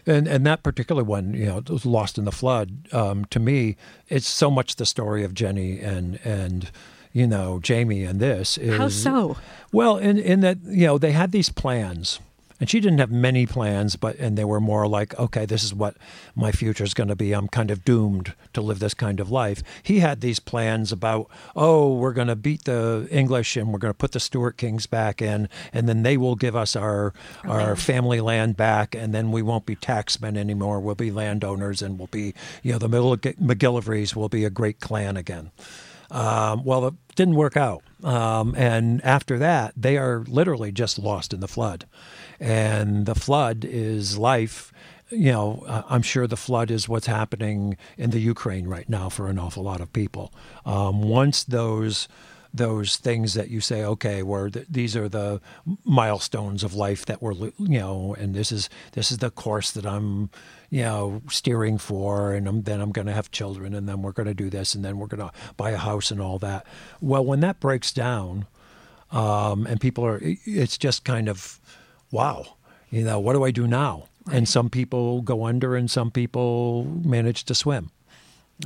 and 0.06 0.26
and 0.26 0.46
that 0.46 0.62
particular 0.62 1.04
one, 1.04 1.34
you 1.34 1.46
know, 1.46 1.62
was 1.68 1.84
Lost 1.84 2.16
in 2.18 2.24
the 2.24 2.32
Flood. 2.32 2.88
Um, 2.92 3.24
to 3.26 3.38
me, 3.38 3.76
it's 4.08 4.26
so 4.28 4.50
much 4.50 4.76
the 4.76 4.86
story 4.86 5.22
of 5.24 5.34
Jenny 5.34 5.80
and 5.80 6.18
and 6.24 6.70
you 7.12 7.26
know 7.26 7.58
Jamie 7.60 8.04
and 8.04 8.20
this 8.20 8.56
is 8.58 8.78
How 8.78 8.88
so? 8.88 9.36
Well, 9.72 9.98
in 9.98 10.18
in 10.18 10.40
that 10.40 10.58
you 10.64 10.86
know 10.86 10.98
they 10.98 11.12
had 11.12 11.32
these 11.32 11.50
plans. 11.50 12.20
And 12.58 12.70
she 12.70 12.80
didn't 12.80 12.98
have 12.98 13.10
many 13.10 13.44
plans, 13.44 13.96
but 13.96 14.16
and 14.16 14.38
they 14.38 14.44
were 14.44 14.60
more 14.60 14.86
like, 14.88 15.18
okay, 15.18 15.44
this 15.44 15.62
is 15.62 15.74
what 15.74 15.96
my 16.34 16.52
future 16.52 16.84
is 16.84 16.94
going 16.94 17.08
to 17.08 17.16
be. 17.16 17.32
I'm 17.32 17.48
kind 17.48 17.70
of 17.70 17.84
doomed 17.84 18.32
to 18.54 18.60
live 18.60 18.78
this 18.78 18.94
kind 18.94 19.20
of 19.20 19.30
life. 19.30 19.62
He 19.82 20.00
had 20.00 20.20
these 20.20 20.40
plans 20.40 20.90
about, 20.90 21.28
oh, 21.54 21.94
we're 21.94 22.14
going 22.14 22.28
to 22.28 22.36
beat 22.36 22.64
the 22.64 23.06
English 23.10 23.56
and 23.56 23.72
we're 23.72 23.78
going 23.78 23.92
to 23.92 23.98
put 23.98 24.12
the 24.12 24.20
Stuart 24.20 24.56
Kings 24.56 24.86
back 24.86 25.20
in, 25.20 25.48
and 25.72 25.88
then 25.88 26.02
they 26.02 26.16
will 26.16 26.36
give 26.36 26.56
us 26.56 26.74
our 26.76 27.12
our 27.44 27.76
family 27.76 28.20
land 28.20 28.56
back, 28.56 28.94
and 28.94 29.14
then 29.14 29.32
we 29.32 29.42
won't 29.42 29.66
be 29.66 29.76
taxmen 29.76 30.36
anymore. 30.36 30.80
We'll 30.80 30.94
be 30.94 31.10
landowners, 31.10 31.82
and 31.82 31.98
we'll 31.98 32.08
be, 32.08 32.34
you 32.62 32.72
know, 32.72 32.78
the 32.78 32.88
Middle 32.88 33.16
McGillivrays 33.16 34.14
will 34.16 34.28
be 34.28 34.44
a 34.44 34.50
great 34.50 34.80
clan 34.80 35.16
again. 35.16 35.50
Um, 36.10 36.64
well, 36.64 36.86
it 36.86 36.94
didn't 37.14 37.34
work 37.34 37.56
out. 37.56 37.82
Um, 38.04 38.54
and 38.56 39.04
after 39.04 39.38
that, 39.38 39.72
they 39.76 39.96
are 39.96 40.24
literally 40.28 40.72
just 40.72 40.98
lost 40.98 41.32
in 41.32 41.40
the 41.40 41.48
flood. 41.48 41.86
And 42.38 43.06
the 43.06 43.14
flood 43.14 43.64
is 43.64 44.18
life. 44.18 44.72
You 45.10 45.32
know, 45.32 45.64
uh, 45.66 45.82
I'm 45.88 46.02
sure 46.02 46.26
the 46.26 46.36
flood 46.36 46.70
is 46.70 46.88
what's 46.88 47.06
happening 47.06 47.76
in 47.96 48.10
the 48.10 48.20
Ukraine 48.20 48.66
right 48.66 48.88
now 48.88 49.08
for 49.08 49.28
an 49.28 49.38
awful 49.38 49.62
lot 49.62 49.80
of 49.80 49.92
people. 49.92 50.32
Um, 50.64 51.02
once 51.02 51.44
those 51.44 52.08
those 52.56 52.96
things 52.96 53.34
that 53.34 53.50
you 53.50 53.60
say, 53.60 53.84
okay, 53.84 54.22
where 54.22 54.48
th- 54.48 54.66
these 54.68 54.96
are 54.96 55.08
the 55.08 55.40
milestones 55.84 56.64
of 56.64 56.74
life 56.74 57.04
that 57.06 57.20
we're, 57.20 57.34
you 57.34 57.52
know, 57.58 58.16
and 58.18 58.34
this 58.34 58.50
is 58.50 58.70
this 58.92 59.10
is 59.12 59.18
the 59.18 59.30
course 59.30 59.70
that 59.72 59.84
I'm, 59.86 60.30
you 60.70 60.82
know, 60.82 61.22
steering 61.30 61.78
for, 61.78 62.32
and 62.32 62.48
I'm, 62.48 62.62
then 62.62 62.80
I'm 62.80 62.92
going 62.92 63.06
to 63.06 63.12
have 63.12 63.30
children, 63.30 63.74
and 63.74 63.88
then 63.88 64.02
we're 64.02 64.12
going 64.12 64.26
to 64.26 64.34
do 64.34 64.50
this, 64.50 64.74
and 64.74 64.84
then 64.84 64.98
we're 64.98 65.06
going 65.06 65.28
to 65.28 65.32
buy 65.56 65.70
a 65.70 65.76
house 65.76 66.10
and 66.10 66.20
all 66.20 66.38
that. 66.40 66.66
Well, 67.00 67.24
when 67.24 67.40
that 67.40 67.60
breaks 67.60 67.92
down, 67.92 68.46
um, 69.10 69.66
and 69.66 69.80
people 69.80 70.04
are, 70.04 70.20
it's 70.22 70.76
just 70.76 71.04
kind 71.04 71.28
of, 71.28 71.60
wow, 72.10 72.56
you 72.90 73.04
know, 73.04 73.20
what 73.20 73.34
do 73.34 73.44
I 73.44 73.50
do 73.50 73.66
now? 73.66 74.08
And 74.32 74.48
some 74.48 74.70
people 74.70 75.22
go 75.22 75.46
under, 75.46 75.76
and 75.76 75.90
some 75.90 76.10
people 76.10 76.84
manage 76.84 77.44
to 77.44 77.54
swim. 77.54 77.90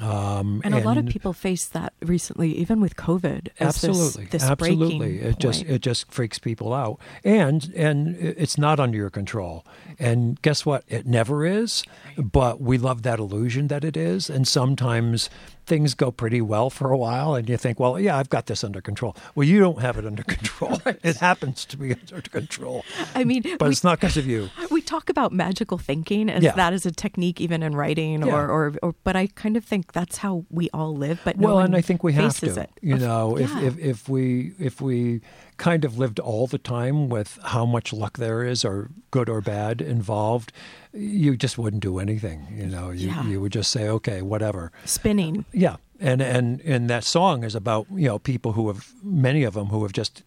Um, 0.01 0.61
And 0.65 0.75
a 0.75 0.81
lot 0.81 0.99
of 0.99 1.07
people 1.07 1.33
face 1.33 1.67
that 1.67 1.93
recently, 2.01 2.57
even 2.57 2.81
with 2.81 2.97
COVID. 2.97 3.49
Absolutely 3.59 4.27
this, 4.27 4.43
this 4.43 4.51
absolutely. 4.51 5.19
it 5.19 5.39
just 5.39 5.63
it 5.65 5.83
just 5.83 6.11
freaks 6.13 6.39
people 6.39 6.73
out. 6.73 7.01
And 7.25 7.73
and 7.75 8.17
it's 8.17 8.57
not 8.57 8.79
under 8.79 8.97
your 8.97 9.11
control. 9.11 9.65
And 9.99 10.41
guess 10.43 10.65
what? 10.65 10.85
It 10.89 11.07
never 11.07 11.45
is 11.45 11.83
but 12.17 12.61
we 12.61 12.79
love 12.79 13.03
that 13.03 13.19
illusion 13.19 13.69
that 13.69 13.85
it 13.85 13.97
is. 13.97 14.31
And 14.31 14.47
sometimes 14.47 15.31
things 15.67 15.95
go 15.95 16.11
pretty 16.11 16.41
well 16.41 16.71
for 16.71 16.91
a 16.91 16.97
while 16.97 17.35
and 17.35 17.49
you 17.49 17.57
think 17.57 17.79
well 17.79 17.99
yeah 17.99 18.17
i've 18.17 18.29
got 18.29 18.47
this 18.47 18.65
under 18.65 18.81
control 18.81 19.17
well 19.35 19.47
you 19.47 19.61
don't 19.61 19.81
have 19.81 19.97
it 19.99 20.07
under 20.07 20.23
control 20.37 20.81
it 20.87 21.17
happens 21.17 21.65
to 21.65 21.77
be 21.77 21.93
under 21.93 22.21
control 22.23 22.85
I 23.15 23.25
mean, 23.25 23.43
but 23.59 23.63
we, 23.63 23.69
it's 23.71 23.85
not 23.85 24.01
because 24.01 24.17
of 24.17 24.27
you 24.27 24.49
we 24.71 24.81
talk 24.83 25.09
about 25.11 25.33
magical 25.33 25.79
thinking 25.79 26.29
as 26.31 26.43
Yeah. 26.43 26.53
that 26.53 26.73
is 26.73 26.87
a 26.87 26.91
technique, 26.93 27.41
even 27.41 27.63
in 27.63 27.75
writing, 27.75 28.23
Yeah. 28.23 28.35
or, 28.35 28.49
or, 28.49 28.75
or. 28.83 28.95
But 29.05 29.17
I 29.17 29.27
kind 29.29 29.57
of 29.57 29.65
think 29.65 29.93
that's 29.93 30.19
how 30.19 30.45
we 30.51 30.71
all 30.73 30.95
live. 30.97 31.21
But 31.25 31.39
no 31.39 31.49
well, 31.49 31.59
and 31.61 31.75
I 31.77 31.81
think 31.81 32.03
we 32.03 32.13
have 32.15 32.37
to. 32.41 32.61
It. 32.61 32.71
You 32.81 32.97
know, 32.97 33.37
if, 33.37 33.55
if 33.57 33.79
if 33.79 34.09
we 34.09 34.53
if 34.59 34.81
we 34.81 35.21
kind 35.61 35.85
of 35.85 35.99
lived 35.99 36.19
all 36.19 36.47
the 36.47 36.59
time 36.59 37.09
with 37.09 37.39
how 37.45 37.67
much 37.67 37.93
luck 37.93 38.17
there 38.19 38.43
is, 38.51 38.65
or 38.65 38.89
good 39.11 39.29
or 39.29 39.41
bad 39.43 39.81
involved, 39.81 40.53
you 40.93 41.37
just 41.37 41.57
wouldn't 41.59 41.83
do 41.83 41.99
anything. 42.01 42.47
You 42.61 42.67
know, 42.67 42.91
you 42.91 43.09
Yeah. 43.09 43.27
you 43.29 43.41
would 43.41 43.53
just 43.53 43.71
say, 43.71 43.89
okay, 43.89 44.23
whatever. 44.23 44.71
spinning. 44.85 45.45
Yeah, 45.53 45.77
and 46.01 46.21
and 46.23 46.61
and 46.63 46.89
that 46.91 47.05
song 47.05 47.45
is 47.45 47.55
about 47.55 47.87
you 47.91 48.09
know 48.09 48.19
people 48.19 48.53
who 48.53 48.67
have 48.69 48.83
many 49.03 49.45
of 49.47 49.55
them 49.55 49.67
who 49.67 49.83
have 49.83 49.93
just 49.93 50.23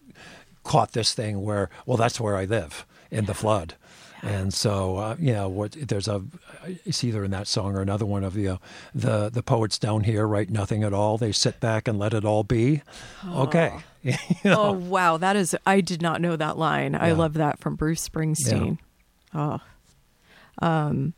caught 0.62 0.92
this 0.92 1.12
thing 1.14 1.42
where 1.42 1.68
well 1.86 1.98
that's 1.98 2.18
where 2.20 2.36
I 2.42 2.46
live 2.46 2.86
in 3.10 3.24
the 3.26 3.34
flood. 3.34 3.74
And 4.22 4.54
so, 4.54 4.96
uh, 4.96 5.16
you 5.20 5.34
know, 5.34 5.50
what 5.50 5.72
there's 5.88 6.08
a, 6.08 6.22
it's 6.86 7.04
either 7.04 7.24
in 7.24 7.30
that 7.32 7.46
song 7.46 7.76
or 7.76 7.82
another 7.82 8.06
one 8.06 8.24
of 8.24 8.36
you 8.36 8.48
know, 8.48 8.58
the 8.94 9.28
the 9.30 9.42
poets 9.42 9.78
down 9.78 10.04
here 10.04 10.26
write 10.26 10.48
nothing 10.50 10.82
at 10.84 10.92
all. 10.94 11.18
They 11.18 11.32
sit 11.32 11.60
back 11.60 11.88
and 11.88 11.98
let 11.98 12.14
it 12.14 12.24
all 12.24 12.42
be. 12.42 12.80
Okay, 13.28 13.70
you 14.04 14.14
know, 14.44 14.56
Oh 14.62 14.72
wow, 14.72 15.16
that 15.16 15.34
is 15.36 15.56
I 15.66 15.80
did 15.80 16.02
not 16.02 16.20
know 16.20 16.36
that 16.36 16.58
line. 16.58 16.94
I 16.94 17.12
love 17.12 17.34
that 17.34 17.58
from 17.58 17.74
Bruce 17.76 18.06
Springsteen. 18.08 18.78
Oh. 19.34 19.60
Um 20.60 21.14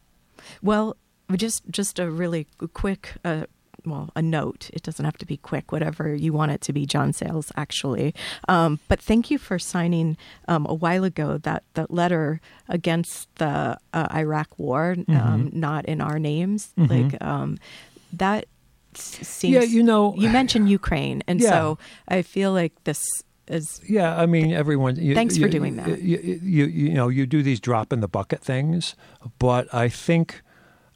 well, 0.62 0.96
just 1.34 1.64
just 1.70 1.98
a 1.98 2.10
really 2.10 2.46
quick 2.72 3.14
uh, 3.24 3.44
well, 3.84 4.10
a 4.16 4.22
note. 4.22 4.68
It 4.72 4.82
doesn't 4.82 5.04
have 5.04 5.16
to 5.18 5.26
be 5.26 5.36
quick, 5.36 5.70
whatever 5.70 6.12
you 6.12 6.32
want 6.32 6.50
it 6.50 6.60
to 6.62 6.72
be, 6.72 6.86
John 6.86 7.12
Sayles, 7.12 7.52
actually. 7.56 8.16
Um, 8.48 8.80
but 8.88 9.00
thank 9.00 9.30
you 9.30 9.38
for 9.38 9.60
signing 9.60 10.16
um, 10.48 10.66
a 10.68 10.74
while 10.74 11.04
ago 11.04 11.38
that, 11.38 11.62
that 11.74 11.92
letter 11.92 12.40
against 12.68 13.32
the 13.36 13.78
uh, 13.94 14.08
Iraq 14.12 14.58
war, 14.58 14.96
Mm-hmm. 14.98 15.16
um, 15.16 15.50
not 15.52 15.84
in 15.84 16.00
our 16.00 16.18
names. 16.18 16.72
Like, 16.76 17.22
um, 17.22 17.58
that 18.12 18.46
seems. 18.98 19.54
Yeah, 19.54 19.62
you 19.62 19.82
know- 19.82 20.14
You 20.16 20.28
mentioned 20.30 20.68
Ukraine. 20.70 21.22
And 21.26 21.40
Yeah. 21.40 21.50
so 21.50 21.78
I 22.08 22.22
feel 22.22 22.52
like 22.52 22.72
this 22.84 23.02
is. 23.48 23.80
Yeah, 23.88 24.16
I 24.16 24.26
mean, 24.26 24.52
everyone. 24.52 24.96
You, 24.96 25.14
Thanks 25.14 25.36
for 25.36 25.42
you- 25.46 25.48
doing 25.58 25.76
that. 25.76 26.00
You, 26.02 26.18
you, 26.42 26.64
you 26.66 26.90
know, 26.94 27.08
you 27.08 27.26
do 27.26 27.42
these 27.42 27.60
drop 27.60 27.92
in 27.92 28.00
the 28.00 28.08
bucket 28.08 28.42
things, 28.42 28.94
but 29.38 29.72
I 29.74 29.88
think, 29.88 30.42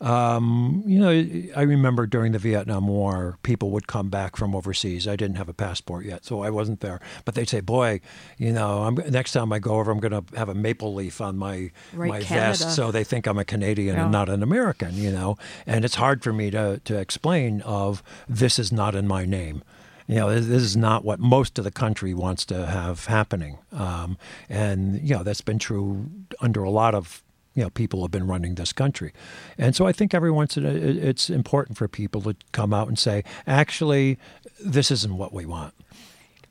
um, 0.01 0.82
you 0.86 0.98
know, 0.98 1.11
I 1.57 1.62
remember 1.62 2.07
during 2.07 2.32
the 2.32 2.38
Vietnam 2.38 2.88
War, 2.88 3.38
people 3.42 3.70
would 3.70 3.86
come 3.86 4.09
back 4.09 4.36
from 4.36 4.55
overseas. 4.55 5.07
I 5.07 5.16
didn't 5.16 5.36
have 5.36 5.48
a 5.48 5.53
passport 5.55 6.07
yet, 6.07 6.24
so 6.24 6.42
I 6.42 6.51
wasn't 6.51 6.80
there. 6.80 7.01
But 7.24 7.34
they'd 7.34 7.48
say, 7.48 7.61
"Boy, 7.61 8.01
you 8.38 8.53
know, 8.53 8.82
I'm, 8.84 8.94
next 9.11 9.32
time 9.32 9.53
I 9.53 9.59
go 9.59 9.74
over, 9.78 9.90
I'm 9.90 10.01
going 10.01 10.24
to 10.24 10.36
have 10.36 10.48
a 10.48 10.55
maple 10.55 10.94
leaf 10.94 11.20
on 11.20 11.36
my 11.36 11.70
Right, 11.92 12.09
my 12.09 12.20
Canada. 12.22 12.59
vest, 12.64 12.74
so 12.74 12.90
they 12.90 13.05
think 13.05 13.26
I'm 13.26 13.38
a 13.38 13.44
Canadian 13.44 13.96
Yeah. 13.96 14.03
and 14.05 14.12
not 14.12 14.28
an 14.28 14.42
American." 14.42 14.94
You 14.96 15.12
know, 15.12 15.36
and 15.66 15.84
it's 15.84 15.96
hard 15.96 16.22
for 16.22 16.32
me 16.32 16.51
to 16.51 16.80
to 16.84 16.96
explain 16.98 17.61
of 17.62 18.03
this 18.28 18.59
is 18.59 18.72
not 18.72 18.94
in 18.94 19.07
my 19.07 19.24
name 19.24 19.62
you 20.07 20.16
know, 20.16 20.28
this 20.34 20.46
this 20.46 20.62
is 20.64 20.76
not 20.76 21.05
what 21.05 21.20
most 21.20 21.57
of 21.57 21.62
the 21.64 21.70
country 21.70 22.12
wants 22.14 22.44
to 22.46 22.66
have 22.66 23.05
happening. 23.05 23.59
Um, 23.72 24.18
and, 24.48 25.01
you 25.09 25.14
know, 25.14 25.22
that's 25.22 25.40
been 25.40 25.61
true 25.61 26.11
under 26.40 26.64
a 26.64 26.70
lot 26.70 26.96
of, 26.96 27.22
you 27.55 27.62
know, 27.62 27.70
people 27.70 28.03
have 28.03 28.11
been 28.11 28.26
running 28.26 28.55
this 28.55 28.72
country. 28.72 29.12
And 29.59 29.74
so 29.74 29.86
I 29.86 29.92
think 29.92 30.14
every 30.14 30.30
once 30.30 30.57
in 30.57 30.64
a 30.64 30.70
it- 30.70 30.96
it's 30.98 31.28
important 31.30 31.76
for 31.78 31.88
people 31.88 32.20
to 32.22 32.36
come 32.53 32.72
out 32.72 32.88
and 32.88 32.98
say, 32.98 33.24
actually, 33.46 34.18
this 34.64 34.90
isn't 34.90 35.16
what 35.16 35.32
we 35.32 35.46
want. 35.46 35.74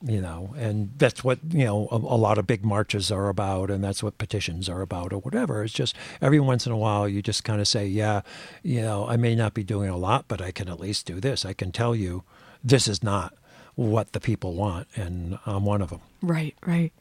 You 0.02 0.22
know, 0.22 0.54
and 0.58 0.92
that's 0.98 1.26
what, 1.26 1.40
you 1.52 1.66
know, 1.66 1.90
a, 1.92 1.96
a 1.98 2.16
lot 2.16 2.38
of 2.38 2.48
big 2.48 2.64
marches 2.64 3.12
are 3.12 3.28
about, 3.28 3.70
and 3.70 3.84
that's 3.84 4.02
what 4.02 4.18
petitions 4.18 4.70
are 4.70 4.80
about, 4.82 5.12
or 5.12 5.18
whatever. 5.20 5.62
It's 5.62 5.74
just 5.74 5.94
every 6.22 6.40
once 6.40 6.66
in 6.66 6.72
a 6.72 6.78
while 6.78 7.06
you 7.06 7.22
just 7.22 7.44
kind 7.44 7.60
of 7.60 7.68
say, 7.68 7.86
yeah, 7.86 8.22
you 8.64 8.82
know, 8.82 9.06
I 9.10 9.18
may 9.18 9.36
not 9.36 9.54
be 9.54 9.62
doing 9.62 9.90
a 9.90 9.98
lot, 9.98 10.24
but 10.30 10.42
I 10.42 10.52
can 10.52 10.70
at 10.70 10.80
least 10.80 11.06
do 11.06 11.20
this. 11.20 11.44
I 11.44 11.52
can 11.52 11.74
tell 11.74 11.94
you 11.98 12.24
this 12.64 12.88
is 12.88 13.04
not 13.04 13.34
what 13.76 14.14
the 14.14 14.22
people 14.22 14.54
want, 14.54 14.88
and 14.96 15.38
I'm 15.46 15.66
one 15.66 15.82
of 15.82 15.90
them. 15.90 16.00
Right, 16.22 16.56
right. 16.66 16.94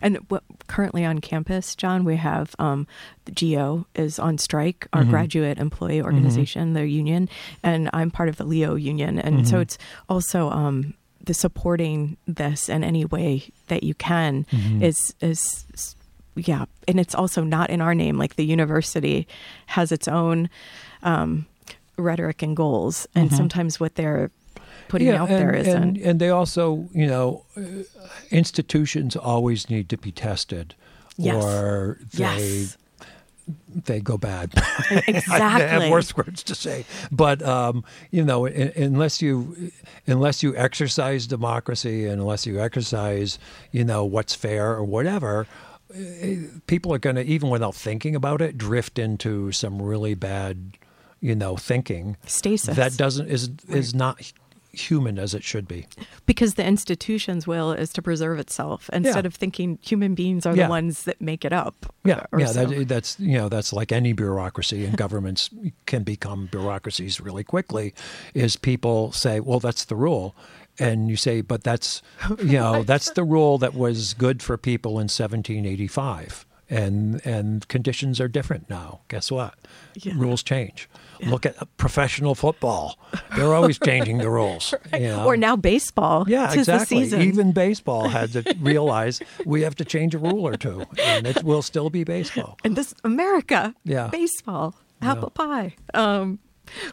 And 0.00 0.18
what, 0.28 0.42
currently 0.66 1.04
on 1.04 1.20
campus, 1.20 1.74
John, 1.74 2.04
we 2.04 2.16
have 2.16 2.54
um, 2.58 2.86
the 3.24 3.32
GEO 3.32 3.86
is 3.94 4.18
on 4.18 4.38
strike, 4.38 4.86
our 4.92 5.02
graduate 5.10 5.58
employee 5.58 6.02
organization, 6.02 6.72
the 6.74 6.86
union, 6.86 7.28
and 7.62 7.90
I'm 7.92 8.10
part 8.10 8.28
of 8.28 8.36
the 8.36 8.44
Leo 8.44 8.74
union. 8.74 9.18
And 9.18 9.46
so 9.48 9.60
it's 9.60 9.78
also 10.08 10.50
um, 10.50 10.94
the 11.22 11.34
supporting 11.34 12.16
this 12.26 12.68
in 12.68 12.84
any 12.84 13.04
way 13.04 13.50
that 13.68 13.82
you 13.82 13.94
can 13.94 14.46
is 14.82 15.14
is 15.20 15.96
yeah, 16.36 16.64
and 16.88 16.98
it's 16.98 17.14
also 17.14 17.44
not 17.44 17.70
in 17.70 17.80
our 17.80 17.94
name. 17.94 18.18
Like 18.18 18.36
the 18.36 18.44
university 18.44 19.28
has 19.66 19.92
its 19.92 20.08
own 20.08 20.50
um, 21.02 21.46
rhetoric 21.96 22.42
and 22.42 22.56
goals, 22.56 23.06
and 23.14 23.30
sometimes 23.36 23.78
what 23.78 23.94
they're 23.94 24.30
putting 24.88 25.08
out 25.10 25.28
and, 25.30 25.38
there 25.38 25.54
isn't. 25.54 25.82
And, 25.82 25.96
and 25.98 26.20
they 26.20 26.30
also, 26.30 26.88
you 26.92 27.06
know, 27.06 27.44
uh, 27.56 27.60
institutions 28.30 29.16
always 29.16 29.68
need 29.70 29.88
to 29.90 29.96
be 29.96 30.12
tested, 30.12 30.74
Yes. 31.16 31.42
or 31.44 31.98
they 32.12 32.18
yes, 32.18 32.76
they 33.84 34.00
go 34.00 34.16
bad. 34.16 34.52
exactly. 35.06 35.34
I 35.34 35.58
have 35.60 35.90
worse 35.90 36.16
words 36.16 36.42
to 36.44 36.54
say, 36.54 36.84
but 37.12 37.42
um, 37.42 37.84
you 38.10 38.24
know, 38.24 38.46
unless 38.46 39.20
you 39.20 39.70
unless 40.06 40.42
you 40.42 40.56
exercise 40.56 41.26
democracy 41.26 42.06
and 42.06 42.20
unless 42.20 42.46
you 42.46 42.60
exercise, 42.60 43.38
you 43.70 43.84
know, 43.84 44.04
what's 44.04 44.34
fair 44.34 44.72
or 44.72 44.84
whatever, 44.84 45.46
eh, 45.94 46.36
people 46.66 46.92
are 46.94 46.98
going 46.98 47.16
to 47.16 47.24
even 47.24 47.50
without 47.50 47.74
thinking 47.74 48.14
about 48.16 48.40
it 48.40 48.56
drift 48.56 48.98
into 48.98 49.52
some 49.52 49.80
really 49.80 50.14
bad, 50.14 50.78
you 51.20 51.34
know, 51.34 51.56
thinking 51.56 52.16
Stasis. 52.26 52.76
that 52.76 52.96
doesn't 52.96 53.28
is 53.28 53.50
is 53.68 53.94
not 53.94 54.32
human 54.78 55.18
as 55.18 55.34
it 55.34 55.42
should 55.44 55.66
be. 55.68 55.86
because 56.26 56.54
the 56.54 56.64
institution's 56.64 57.46
will 57.46 57.72
is 57.72 57.92
to 57.92 58.02
preserve 58.02 58.38
itself 58.38 58.88
instead 58.92 59.24
Yeah. 59.24 59.26
of 59.26 59.34
thinking 59.34 59.78
human 59.82 60.14
beings 60.14 60.46
are 60.46 60.56
Yeah. 60.56 60.64
the 60.66 60.70
ones 60.70 61.04
that 61.04 61.20
make 61.20 61.44
it 61.44 61.52
up. 61.52 61.92
Yeah, 62.04 62.24
yeah, 62.38 62.46
so. 62.46 62.66
that, 62.66 62.88
that's 62.88 63.18
you 63.20 63.36
know 63.38 63.48
that's 63.48 63.72
like 63.72 63.92
any 63.92 64.12
bureaucracy, 64.12 64.84
and 64.84 64.96
governments 64.96 65.50
can 65.86 66.02
become 66.02 66.46
bureaucracies 66.50 67.20
really 67.20 67.44
quickly. 67.44 67.94
Is 68.34 68.56
people 68.56 69.12
say, 69.12 69.40
"Well, 69.40 69.60
that's 69.60 69.84
the 69.84 69.96
rule," 69.96 70.34
and 70.78 71.08
you 71.08 71.16
say, 71.16 71.40
"But 71.40 71.62
that's 71.64 72.02
you 72.38 72.58
know 72.58 72.82
that's 72.90 73.10
the 73.10 73.24
rule 73.24 73.58
that 73.58 73.74
was 73.74 74.14
good 74.14 74.42
for 74.42 74.56
people 74.56 74.92
in 75.00 75.08
1785." 75.08 76.46
And 76.74 77.24
and 77.24 77.66
conditions 77.68 78.20
are 78.20 78.28
different 78.28 78.68
now. 78.68 79.00
Guess 79.08 79.30
what? 79.30 79.54
Yeah. 79.94 80.14
Rules 80.16 80.42
change. 80.42 80.88
Look 81.20 81.46
at 81.46 81.54
professional 81.76 82.34
football; 82.34 82.98
they're 83.36 83.54
always 83.54 83.78
changing 83.78 84.18
the 84.18 84.28
rules. 84.28 84.74
you 84.92 85.08
know? 85.08 85.24
Or 85.24 85.36
now 85.36 85.54
baseball. 85.56 86.24
Yeah, 86.28 86.48
Tis 86.48 86.68
exactly. 86.68 87.04
Even 87.22 87.52
baseball 87.52 88.08
had 88.08 88.32
to 88.32 88.56
realize 88.60 89.20
we 89.46 89.62
have 89.62 89.76
to 89.76 89.84
change 89.84 90.14
a 90.14 90.18
rule 90.18 90.46
or 90.46 90.56
two, 90.56 90.84
and 91.00 91.26
it 91.26 91.44
will 91.44 91.62
still 91.62 91.90
be 91.90 92.02
baseball. 92.02 92.58
and 92.64 92.74
this 92.76 92.94
America, 93.04 93.74
Yeah. 93.84 94.08
baseball, 94.08 94.74
apple 95.00 95.30
pie. 95.30 95.76
Um, 95.94 96.40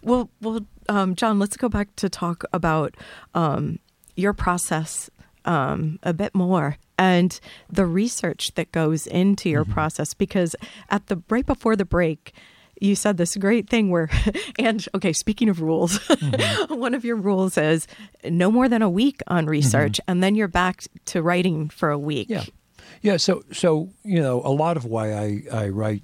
well, 0.04 0.30
well, 0.42 0.60
um, 0.90 1.16
John, 1.16 1.40
let's 1.40 1.58
go 1.58 1.70
back 1.70 1.96
to 1.96 2.08
talk 2.10 2.44
about 2.54 2.96
um, 3.34 3.80
your 4.16 4.34
process 4.34 5.10
um, 5.46 5.98
a 6.04 6.14
bit 6.14 6.36
more 6.36 6.78
and 7.02 7.40
the 7.80 7.86
research 7.86 8.44
that 8.56 8.72
goes 8.72 9.08
into 9.08 9.50
your 9.50 9.64
Mm-hmm. 9.66 9.74
process. 9.74 10.14
Because 10.14 10.56
at 10.90 11.08
the 11.08 11.18
right 11.34 11.46
before 11.46 11.76
the 11.76 11.86
break, 11.86 12.34
you 12.80 12.96
said 12.96 13.18
this 13.18 13.36
great 13.38 13.70
thing 13.70 13.90
where, 13.94 14.10
and 14.60 14.86
okay, 14.96 15.14
speaking 15.14 15.50
of 15.50 15.62
rules, 15.62 16.00
Mm-hmm. 16.00 16.76
one 16.86 16.94
of 16.96 17.04
your 17.06 17.16
rules 17.18 17.58
is 17.58 17.88
no 18.24 18.52
more 18.52 18.70
than 18.70 18.82
a 18.82 18.90
week 18.90 19.20
on 19.28 19.46
research, 19.48 20.00
and 20.08 20.22
then 20.24 20.36
you're 20.36 20.48
back 20.64 20.84
to 21.06 21.22
writing 21.22 21.70
for 21.70 21.90
a 21.92 21.98
week. 22.00 22.28
Yeah, 22.30 22.46
yeah. 23.02 23.18
So, 23.18 23.44
so 23.52 23.90
you 24.04 24.22
know, 24.22 24.42
a 24.46 24.54
lot 24.64 24.78
of 24.78 24.86
why 24.86 25.14
I 25.14 25.28
I 25.64 25.70
write 25.70 26.04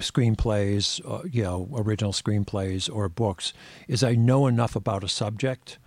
screenplays, 0.00 1.00
uh, 1.04 1.22
you 1.30 1.42
know, 1.42 1.68
original 1.74 2.12
screenplays 2.12 2.88
or 2.94 3.08
books, 3.08 3.52
is 3.88 4.02
I 4.04 4.14
know 4.14 4.46
enough 4.46 4.76
about 4.76 5.02
a 5.04 5.08
subject 5.08 5.78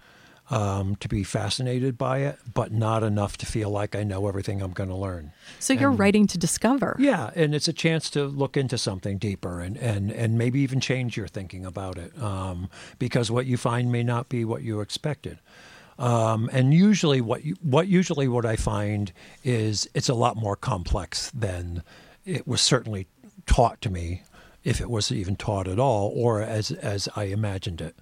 um, 0.52 0.97
to 0.97 1.08
be 1.08 1.24
fascinated 1.24 1.97
by 1.97 2.20
it, 2.20 2.38
but 2.54 2.74
not 2.74 3.04
enough 3.04 3.38
to 3.38 3.45
feel 3.45 3.70
like 3.70 3.95
I 3.95 4.04
know 4.04 4.28
everything 4.28 4.62
I'm 4.62 4.74
going 4.74 4.89
to 4.89 4.95
learn. 4.95 5.32
So 5.60 5.74
you're 5.74 5.91
writing 5.91 6.28
to 6.28 6.38
discover. 6.38 6.97
Yeah, 6.99 7.32
and 7.36 7.56
it's 7.56 7.70
a 7.70 7.74
chance 7.74 8.10
to 8.12 8.26
look 8.26 8.58
into 8.58 8.78
something 8.78 9.18
deeper 9.18 9.62
and, 9.62 9.78
and, 9.78 10.12
and 10.12 10.38
maybe 10.38 10.60
even 10.60 10.82
change 10.82 11.16
your 11.16 11.28
thinking 11.28 11.66
about 11.66 11.97
it 11.97 12.12
um, 12.22 12.70
because 12.99 13.32
what 13.32 13.45
you 13.45 13.56
find 13.56 13.93
may 13.93 14.04
not 14.04 14.28
be 14.28 14.43
what 14.43 14.62
you 14.62 14.82
expected. 14.82 15.39
Um, 15.97 16.49
and 16.52 16.74
usually, 16.74 17.22
what 17.22 17.45
you, 17.45 17.56
what 17.62 17.88
usually 17.88 18.28
what 18.28 18.45
I 18.45 18.56
find 18.56 19.14
is 19.43 19.88
it's 19.93 20.10
a 20.10 20.16
lot 20.16 20.36
more 20.36 20.56
complex 20.56 21.32
than 21.32 21.84
it 22.26 22.47
was 22.47 22.60
certainly 22.60 23.08
taught 23.45 23.80
to 23.82 23.89
me, 23.89 24.24
if 24.64 24.82
it 24.82 24.89
was 24.89 25.12
even 25.12 25.36
taught 25.36 25.68
at 25.68 25.80
all, 25.80 26.12
or 26.16 26.41
as 26.41 26.72
as 26.72 27.08
I 27.16 27.26
imagined 27.26 27.82
it. 27.82 27.95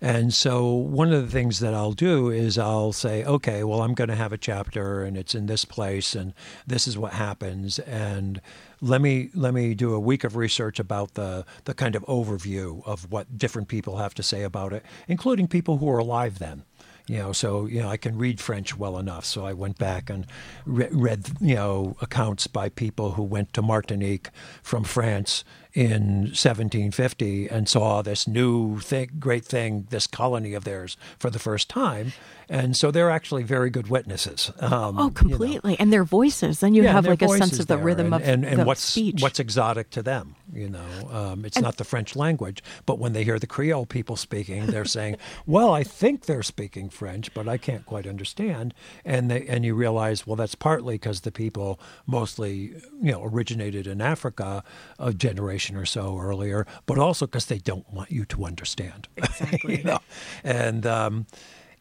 And 0.00 0.32
so 0.32 0.72
one 0.72 1.12
of 1.12 1.22
the 1.22 1.30
things 1.30 1.60
that 1.60 1.74
I'll 1.74 1.92
do 1.92 2.30
is 2.30 2.58
I'll 2.58 2.92
say, 2.92 3.24
okay, 3.24 3.64
well, 3.64 3.82
I'm 3.82 3.94
going 3.94 4.08
to 4.08 4.16
have 4.16 4.32
a 4.32 4.38
chapter 4.38 5.02
and 5.04 5.16
it's 5.16 5.34
in 5.34 5.46
this 5.46 5.64
place 5.64 6.14
and 6.14 6.34
this 6.66 6.86
is 6.86 6.98
what 6.98 7.14
happens 7.14 7.78
and 7.78 8.40
let 8.80 9.00
me 9.00 9.30
let 9.34 9.54
me 9.54 9.74
do 9.74 9.94
a 9.94 10.00
week 10.00 10.24
of 10.24 10.36
research 10.36 10.78
about 10.78 11.14
the 11.14 11.44
the 11.64 11.74
kind 11.74 11.94
of 11.94 12.04
overview 12.04 12.86
of 12.86 13.10
what 13.10 13.38
different 13.38 13.68
people 13.68 13.96
have 13.96 14.14
to 14.14 14.22
say 14.22 14.42
about 14.42 14.72
it, 14.72 14.84
including 15.08 15.48
people 15.48 15.78
who 15.78 15.88
are 15.88 15.98
alive 15.98 16.38
then. 16.38 16.64
You 17.06 17.18
know, 17.18 17.32
so 17.32 17.66
you 17.66 17.80
know 17.80 17.88
I 17.88 17.96
can 17.96 18.18
read 18.18 18.40
French 18.40 18.76
well 18.76 18.98
enough. 18.98 19.24
So 19.24 19.46
I 19.46 19.52
went 19.52 19.78
back 19.78 20.10
and 20.10 20.26
re- 20.64 20.88
read 20.90 21.30
you 21.40 21.54
know 21.54 21.96
accounts 22.00 22.46
by 22.46 22.68
people 22.68 23.12
who 23.12 23.22
went 23.22 23.52
to 23.54 23.62
Martinique 23.62 24.28
from 24.62 24.84
France 24.84 25.44
in 25.76 26.32
1750 26.32 27.48
and 27.48 27.68
saw 27.68 28.00
this 28.00 28.26
new 28.26 28.80
thing, 28.80 29.10
great 29.18 29.44
thing, 29.44 29.86
this 29.90 30.06
colony 30.06 30.54
of 30.54 30.64
theirs 30.64 30.96
for 31.18 31.28
the 31.28 31.38
first 31.38 31.68
time. 31.68 32.14
And 32.48 32.74
so 32.76 32.90
they're 32.90 33.10
actually 33.10 33.42
very 33.42 33.68
good 33.70 33.88
witnesses. 33.88 34.50
Um, 34.58 34.72
Oh, 34.72 34.88
you 34.88 34.92
know. 34.96 35.10
completely. 35.10 35.76
And 35.78 35.92
their 35.92 36.04
voices. 36.04 36.60
Then 36.60 36.72
you 36.74 36.82
Yeah, 36.84 36.92
have 36.92 37.06
like 37.06 37.20
a 37.20 37.28
sense 37.28 37.58
of 37.58 37.66
the 37.66 37.76
there, 37.76 37.84
rhythm 37.84 38.12
and, 38.12 38.22
of 38.22 38.28
and, 38.28 38.44
and 38.46 38.60
the 38.60 38.64
what's 38.64 38.80
speech. 38.82 39.20
what's 39.20 39.38
exotic 39.38 39.90
to 39.90 40.02
them. 40.02 40.36
You 40.52 40.68
know, 40.68 41.08
um, 41.10 41.44
it's 41.44 41.58
not 41.60 41.76
the 41.76 41.84
French 41.84 42.16
language, 42.16 42.62
but 42.84 42.98
when 42.98 43.12
they 43.12 43.24
hear 43.24 43.38
the 43.38 43.46
Creole 43.46 43.86
people 43.86 44.16
speaking, 44.16 44.66
they're 44.66 44.84
saying, 44.84 45.16
"Well, 45.46 45.72
I 45.72 45.82
think 45.82 46.26
they're 46.26 46.42
speaking 46.42 46.88
French, 46.88 47.32
but 47.34 47.48
I 47.48 47.56
can't 47.58 47.86
quite 47.86 48.06
understand." 48.06 48.74
And 49.04 49.30
they 49.30 49.46
and 49.46 49.64
you 49.64 49.74
realize, 49.74 50.26
well, 50.26 50.36
that's 50.36 50.54
partly 50.54 50.94
because 50.94 51.22
the 51.22 51.32
people 51.32 51.80
mostly, 52.06 52.74
you 53.02 53.12
know, 53.12 53.24
originated 53.24 53.86
in 53.86 54.00
Africa 54.00 54.62
a 54.98 55.12
generation 55.12 55.36
generation 55.36 55.76
or 55.76 55.86
so 55.86 56.18
earlier, 56.18 56.66
but 56.86 56.98
also 56.98 57.26
because 57.26 57.46
they 57.46 57.58
don't 57.58 57.90
want 57.92 58.10
you 58.10 58.24
to 58.26 58.44
understand. 58.44 59.08
Exactly. 59.16 59.78
you 59.78 59.84
know? 59.84 59.98
And 60.44 60.86
um, 60.86 61.26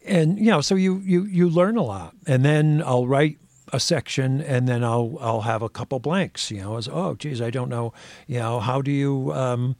and 0.06 0.38
you 0.38 0.52
know, 0.52 0.62
so 0.62 0.76
you 0.76 1.00
you 1.06 1.24
you 1.24 1.50
learn 1.50 1.78
a 1.78 1.84
lot, 1.84 2.14
and 2.28 2.44
then 2.44 2.84
I'll 2.86 3.08
write 3.08 3.38
a 3.76 3.80
section, 3.80 4.42
and 4.42 4.68
then 4.68 4.84
I'll 4.84 5.18
I'll 5.20 5.42
have 5.42 5.62
a 5.62 5.70
couple 5.70 6.00
blanks. 6.00 6.50
You 6.50 6.62
know, 6.62 6.78
as 6.78 6.88
oh, 6.88 7.16
geez, 7.16 7.42
I 7.42 7.50
don't 7.50 7.70
know. 7.70 7.94
You 8.28 8.40
know, 8.40 8.60
how 8.60 8.82
do 8.82 8.92
you 8.92 9.32
um, 9.34 9.76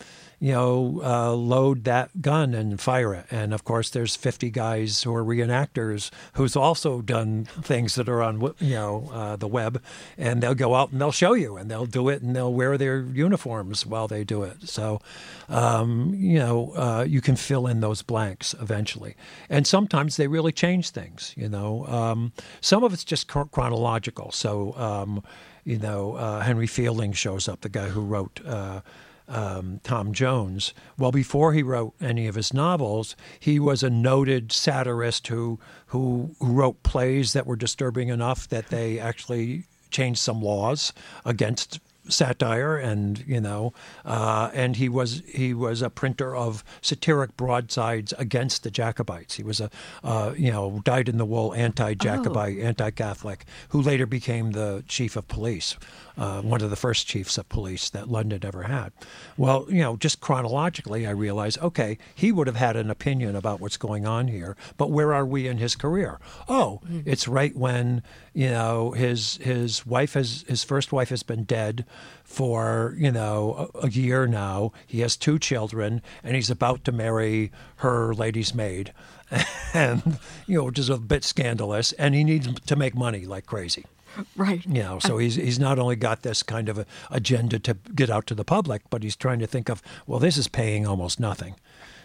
you 0.46 0.52
know, 0.52 1.02
uh, 1.04 1.34
load 1.34 1.86
that 1.86 2.22
gun 2.22 2.54
and 2.54 2.80
fire 2.80 3.16
it. 3.16 3.26
And 3.32 3.52
of 3.52 3.64
course, 3.64 3.90
there's 3.90 4.16
50 4.16 4.52
guys 4.52 5.02
who 5.02 5.12
are 5.16 5.24
reenactors 5.24 6.12
who's 6.34 6.56
also 6.56 7.02
done 7.02 7.46
things 7.46 7.96
that 7.96 8.08
are 8.08 8.22
on, 8.22 8.54
you 8.60 8.76
know, 8.76 9.10
uh, 9.12 9.38
the 9.38 9.48
web, 9.48 9.82
and 10.20 10.44
they'll 10.44 10.54
go 10.54 10.76
out 10.76 10.92
and 10.92 11.02
they'll 11.02 11.12
show 11.12 11.34
you, 11.34 11.58
and 11.58 11.72
they'll 11.72 11.88
do 11.88 12.10
it, 12.10 12.22
and 12.22 12.36
they'll 12.36 12.54
wear 12.54 12.78
their 12.78 13.00
uniforms 13.02 13.88
while 13.88 14.08
they 14.08 14.24
do 14.24 14.44
it. 14.44 14.70
So, 14.70 15.02
um, 15.50 16.14
you 16.16 16.38
know, 16.38 16.74
uh, 16.76 17.06
you 17.10 17.22
can 17.22 17.36
fill 17.36 17.66
in 17.66 17.80
those 17.80 18.04
blanks 18.04 18.54
eventually. 18.62 19.16
And 19.50 19.66
sometimes 19.66 20.16
they 20.16 20.28
really 20.28 20.52
change 20.52 20.92
things. 20.92 21.34
You 21.36 21.50
know, 21.50 21.88
um, 21.88 22.34
some 22.62 22.84
of 22.84 22.94
it's 22.94 23.04
just 23.04 23.28
chronological. 23.28 24.32
So. 24.32 24.78
Um, 24.78 25.24
you 25.68 25.80
know, 25.80 26.14
uh, 26.14 26.42
Henry 26.42 26.68
Fielding 26.68 27.12
shows 27.14 27.50
up, 27.50 27.62
the 27.62 27.70
guy 27.70 27.90
who 27.90 28.02
wrote 28.02 28.40
uh, 28.46 28.82
um, 29.28 29.80
Tom 29.84 30.14
Jones. 30.14 30.74
Well, 30.98 31.12
before 31.12 31.54
he 31.54 31.64
wrote 31.64 31.94
any 32.02 32.28
of 32.28 32.36
his 32.36 32.54
novels, 32.54 33.16
he 33.40 33.60
was 33.60 33.84
a 33.84 33.90
noted 33.90 34.52
satirist 34.52 35.28
who 35.28 35.60
who, 35.88 36.36
who 36.40 36.54
wrote 36.54 36.84
plays 36.84 37.34
that 37.34 37.46
were 37.46 37.56
disturbing 37.56 38.10
enough 38.10 38.48
that 38.50 38.68
they 38.68 39.00
actually 39.00 39.64
changed 39.92 40.20
some 40.20 40.42
laws 40.42 40.92
against 41.24 41.80
satire 42.08 42.78
and 42.78 43.24
you 43.28 43.42
know 43.42 43.74
uh, 44.04 44.50
and 44.54 44.76
he 44.76 44.88
was 44.90 45.24
he 45.28 45.54
was 45.54 45.82
a 45.82 45.90
printer 45.90 46.36
of 46.36 46.64
satiric 46.82 47.36
broadsides 47.36 48.14
against 48.18 48.64
the 48.64 48.72
Jacobites. 48.72 49.36
He 49.36 49.44
was 49.44 49.60
a 49.60 49.70
uh, 50.04 50.34
you 50.38 50.52
know 50.52 50.82
dyed 50.84 51.10
in 51.10 51.18
the 51.18 51.26
wool 51.26 51.54
anti-Jacobite 51.54 52.60
anti-Catholic 52.60 53.46
who 53.70 53.82
later 53.82 54.06
became 54.06 54.52
the 54.52 54.84
chief 54.88 55.16
of 55.16 55.28
police 55.28 55.76
uh, 56.18 56.42
one 56.42 56.62
of 56.62 56.70
the 56.70 56.76
first 56.76 57.08
chiefs 57.08 57.38
of 57.38 57.48
police 57.50 57.90
that 57.90 58.10
London 58.10 58.40
ever 58.44 58.64
had 58.64 58.92
well 59.38 59.66
you 59.70 59.82
know 59.82 59.96
just 59.98 60.22
chronologically 60.22 61.06
I 61.06 61.12
realized 61.12 61.60
okay 61.60 61.98
he 62.14 62.32
would 62.32 62.48
have 62.48 62.56
had 62.56 62.76
an 62.76 62.90
opinion 62.90 63.36
about 63.36 63.60
what's 63.60 63.78
going 63.78 64.06
on 64.06 64.28
here 64.28 64.56
but 64.78 64.92
where 64.92 65.14
are 65.14 65.26
we 65.26 65.48
in 65.48 65.58
his 65.58 65.76
career 65.76 66.20
oh 66.48 66.82
it's 67.06 67.28
right 67.28 67.56
when 67.56 68.04
you 68.34 68.50
know 68.50 68.92
his 68.92 69.38
his 69.38 69.86
wife 69.86 70.14
has 70.14 70.44
his 70.48 70.64
first 70.64 70.92
wife 70.92 71.10
has 71.10 71.24
been 71.24 71.44
dead 71.44 71.86
for 72.26 72.96
you 72.98 73.12
know 73.12 73.70
a, 73.76 73.86
a 73.86 73.90
year 73.90 74.28
now. 74.28 74.74
He 74.86 75.00
has 75.02 75.16
two 75.16 75.40
children, 75.40 76.02
and 76.24 76.36
he's 76.36 76.50
about 76.50 76.84
to 76.86 76.92
marry 76.92 77.52
her 77.78 78.14
lady's 78.14 78.54
maid, 78.54 78.92
and 79.74 80.20
you 80.48 80.58
know 80.58 80.66
which 80.66 80.80
is 80.80 80.90
a 80.90 80.98
bit 80.98 81.24
scandalous. 81.24 81.94
And 81.94 82.14
he 82.14 82.24
needs 82.24 82.60
to 82.60 82.76
make 82.76 82.96
money 82.96 83.26
like 83.26 83.46
crazy. 83.46 83.86
Right. 84.36 84.66
You 84.66 84.84
know, 84.84 85.00
so 85.00 85.18
he's 85.18 85.36
he's 85.36 85.60
not 85.60 85.80
only 85.80 85.96
got 85.96 86.22
this 86.24 86.44
kind 86.44 86.70
of 86.70 86.78
a 86.78 86.86
agenda 87.10 87.60
to 87.60 87.74
get 87.96 88.10
out 88.10 88.28
to 88.28 88.36
the 88.36 88.44
public, 88.44 88.82
but 88.90 89.04
he's 89.04 89.16
trying 89.16 89.40
to 89.40 89.48
think 89.48 89.70
of 89.70 89.82
well, 90.08 90.20
this 90.20 90.38
is 90.38 90.48
paying 90.48 90.86
almost 90.86 91.20
nothing. 91.20 91.56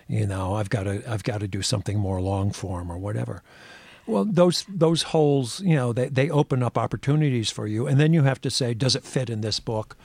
You 0.09 0.27
know, 0.27 0.55
I've 0.55 0.71
got 0.71 0.85
to 0.85 1.03
I've 1.11 1.25
got 1.25 1.41
to 1.41 1.49
do 1.49 1.63
something 1.63 1.99
more 1.99 2.21
long 2.21 2.53
form 2.53 2.91
or 2.91 2.99
whatever. 2.99 3.43
Well, 4.07 4.25
those 4.25 4.65
those 4.69 5.03
holes, 5.03 5.61
you 5.61 5.77
know, 5.77 5.93
they, 5.93 6.09
they 6.09 6.31
open 6.31 6.63
up 6.63 6.77
opportunities 6.77 7.51
for 7.51 7.67
you, 7.67 7.87
and 7.87 8.01
then 8.01 8.13
you 8.13 8.23
have 8.23 8.41
to 8.43 8.51
say, 8.51 8.75
does 8.75 8.97
it 8.97 9.05
fit 9.05 9.31
in 9.31 9.41
this 9.41 9.61
book? 9.61 9.97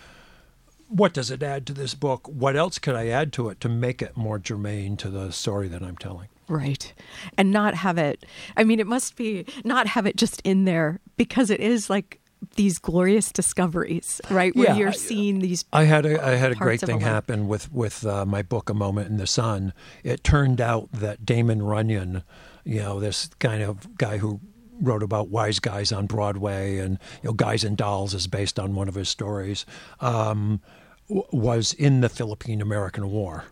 What 0.90 1.14
does 1.14 1.32
it 1.32 1.42
add 1.42 1.66
to 1.68 1.74
this 1.74 1.96
book? 1.96 2.28
What 2.28 2.56
else 2.56 2.78
could 2.78 2.96
I 2.96 3.08
add 3.08 3.34
to 3.34 3.50
it 3.50 3.60
to 3.62 3.70
make 3.70 4.04
it 4.04 4.16
more 4.16 4.38
germane 4.38 4.98
to 4.98 5.10
the 5.10 5.32
story 5.32 5.68
that 5.70 5.82
I'm 5.82 5.98
telling? 5.98 6.28
Right. 6.48 6.94
And 7.38 7.52
not 7.52 7.74
have 7.74 7.98
it, 7.98 8.24
I 8.56 8.64
mean, 8.64 8.80
it 8.80 8.86
must 8.86 9.16
be 9.16 9.46
not 9.64 9.88
have 9.88 10.06
it 10.06 10.16
just 10.16 10.42
in 10.44 10.66
there 10.66 11.00
because 11.18 11.50
it 11.50 11.60
is 11.60 11.90
like 11.90 12.20
these 12.56 12.78
glorious 12.78 13.32
discoveries, 13.32 14.22
right? 14.30 14.56
Where 14.56 14.68
Yeah, 14.68 14.76
you're 14.78 14.90
I- 14.90 14.94
seeing 14.94 15.40
these. 15.40 15.66
I 15.74 15.84
had 15.86 16.06
a 16.06 16.24
I 16.24 16.32
had 16.36 16.52
a 16.52 16.56
great 16.56 16.80
thing 16.82 17.02
a 17.02 17.06
happen 17.06 17.48
with 17.48 17.72
with 17.72 18.06
uh, 18.06 18.26
my 18.26 18.42
book, 18.42 18.70
A 18.70 18.74
Moment 18.74 19.10
in 19.10 19.18
the 19.18 19.28
Sun. 19.28 19.74
It 20.04 20.24
turned 20.24 20.62
out 20.62 20.92
that 20.92 21.26
Damon 21.26 21.64
Runyon, 21.64 22.24
you 22.64 22.82
know, 22.82 23.00
this 23.00 23.30
kind 23.40 23.64
of 23.64 23.98
guy 23.98 24.18
who 24.20 24.40
wrote 24.82 25.02
about 25.04 25.30
wise 25.30 25.60
guys 25.60 25.92
on 25.92 26.06
Broadway 26.06 26.78
and 26.78 27.00
you 27.24 27.30
know, 27.30 27.34
Guys 27.34 27.64
and 27.64 27.78
Dolls 27.78 28.14
is 28.14 28.28
based 28.28 28.60
on 28.60 28.76
one 28.76 28.88
of 28.90 28.96
his 28.96 29.08
stories, 29.10 29.66
um, 30.02 30.60
w- 31.08 31.26
was 31.32 31.72
in 31.74 32.02
the 32.02 32.10
Philippine 32.10 32.62
American 32.62 33.10
War. 33.10 33.46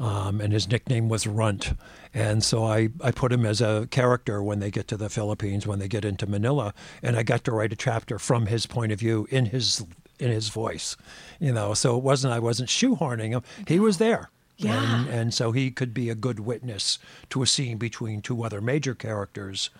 Um, 0.00 0.40
and 0.40 0.50
his 0.50 0.66
nickname 0.66 1.10
was 1.10 1.26
Runt. 1.26 1.74
And 2.14 2.42
so 2.42 2.64
I, 2.64 2.88
I 3.02 3.10
put 3.10 3.32
him 3.32 3.44
as 3.44 3.60
a 3.60 3.86
character 3.90 4.42
when 4.42 4.58
they 4.58 4.70
get 4.70 4.88
to 4.88 4.96
the 4.96 5.10
Philippines, 5.10 5.66
when 5.66 5.78
they 5.78 5.88
get 5.88 6.06
into 6.06 6.26
Manila, 6.26 6.72
and 7.02 7.16
I 7.16 7.22
got 7.22 7.44
to 7.44 7.52
write 7.52 7.72
a 7.72 7.76
chapter 7.76 8.18
from 8.18 8.46
his 8.46 8.64
point 8.64 8.92
of 8.92 8.98
view 8.98 9.28
in 9.30 9.46
his 9.46 9.84
in 10.18 10.30
his 10.30 10.48
voice, 10.48 10.96
you 11.38 11.52
know. 11.52 11.74
So 11.74 11.96
it 11.98 12.02
wasn't 12.02 12.32
I 12.32 12.38
wasn't 12.38 12.70
shoehorning 12.70 13.30
him; 13.30 13.42
he 13.68 13.78
was 13.78 13.98
there. 13.98 14.30
Yeah. 14.56 15.00
And, 15.00 15.08
and 15.08 15.34
so 15.34 15.52
he 15.52 15.70
could 15.70 15.94
be 15.94 16.10
a 16.10 16.14
good 16.14 16.40
witness 16.40 16.98
to 17.30 17.42
a 17.42 17.46
scene 17.46 17.78
between 17.78 18.20
two 18.20 18.42
other 18.42 18.60
major 18.60 18.94
characters 18.94 19.70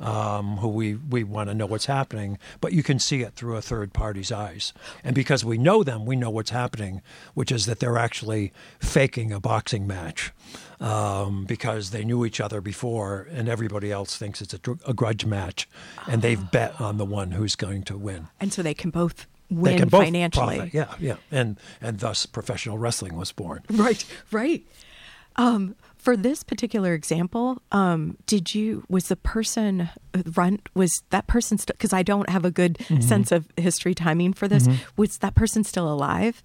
um, 0.00 0.58
who 0.58 0.68
we, 0.68 0.94
we 0.94 1.24
want 1.24 1.48
to 1.48 1.54
know 1.54 1.66
what's 1.66 1.86
happening, 1.86 2.38
but 2.60 2.72
you 2.72 2.82
can 2.82 2.98
see 2.98 3.22
it 3.22 3.34
through 3.34 3.56
a 3.56 3.62
third 3.62 3.92
party's 3.92 4.30
eyes. 4.32 4.72
And 5.02 5.14
because 5.14 5.44
we 5.44 5.58
know 5.58 5.82
them, 5.82 6.06
we 6.06 6.16
know 6.16 6.30
what's 6.30 6.50
happening, 6.50 7.02
which 7.34 7.50
is 7.52 7.66
that 7.66 7.80
they're 7.80 7.98
actually 7.98 8.52
faking 8.80 9.32
a 9.32 9.40
boxing 9.40 9.86
match 9.86 10.32
um, 10.80 11.44
because 11.44 11.90
they 11.90 12.04
knew 12.04 12.24
each 12.24 12.40
other 12.40 12.60
before, 12.60 13.26
and 13.32 13.48
everybody 13.48 13.90
else 13.90 14.16
thinks 14.16 14.40
it's 14.40 14.54
a, 14.54 14.60
a 14.86 14.94
grudge 14.94 15.26
match, 15.26 15.68
and 16.06 16.22
they've 16.22 16.50
bet 16.50 16.80
on 16.80 16.98
the 16.98 17.04
one 17.04 17.32
who's 17.32 17.56
going 17.56 17.82
to 17.84 17.96
win. 17.98 18.28
And 18.40 18.52
so 18.52 18.62
they 18.62 18.74
can 18.74 18.90
both 18.90 19.26
win 19.50 19.72
They 19.72 19.78
can 19.80 19.88
both 19.88 20.04
financially. 20.04 20.56
profit. 20.56 20.74
Yeah, 20.74 20.94
yeah, 21.00 21.16
and 21.32 21.56
and 21.80 21.98
thus 21.98 22.26
professional 22.26 22.78
wrestling 22.78 23.16
was 23.16 23.32
born. 23.32 23.62
Right, 23.70 24.04
right. 24.30 24.62
Um, 25.36 25.74
for 25.98 26.16
this 26.16 26.42
particular 26.42 26.94
example, 26.94 27.60
um, 27.72 28.16
did 28.26 28.54
you 28.54 28.84
was 28.88 29.08
the 29.08 29.16
person 29.16 29.88
run 30.34 30.60
was 30.74 30.90
that 31.10 31.26
person 31.26 31.58
still? 31.58 31.74
Because 31.74 31.92
I 31.92 32.02
don't 32.02 32.28
have 32.30 32.44
a 32.44 32.50
good 32.50 32.78
Mm-hmm. 32.88 33.00
sense 33.02 33.32
of 33.32 33.46
history 33.56 33.94
timing 33.94 34.32
for 34.32 34.48
this. 34.48 34.66
Was 34.96 35.18
that 35.18 35.34
person 35.34 35.62
still 35.64 35.92
alive? 35.92 36.42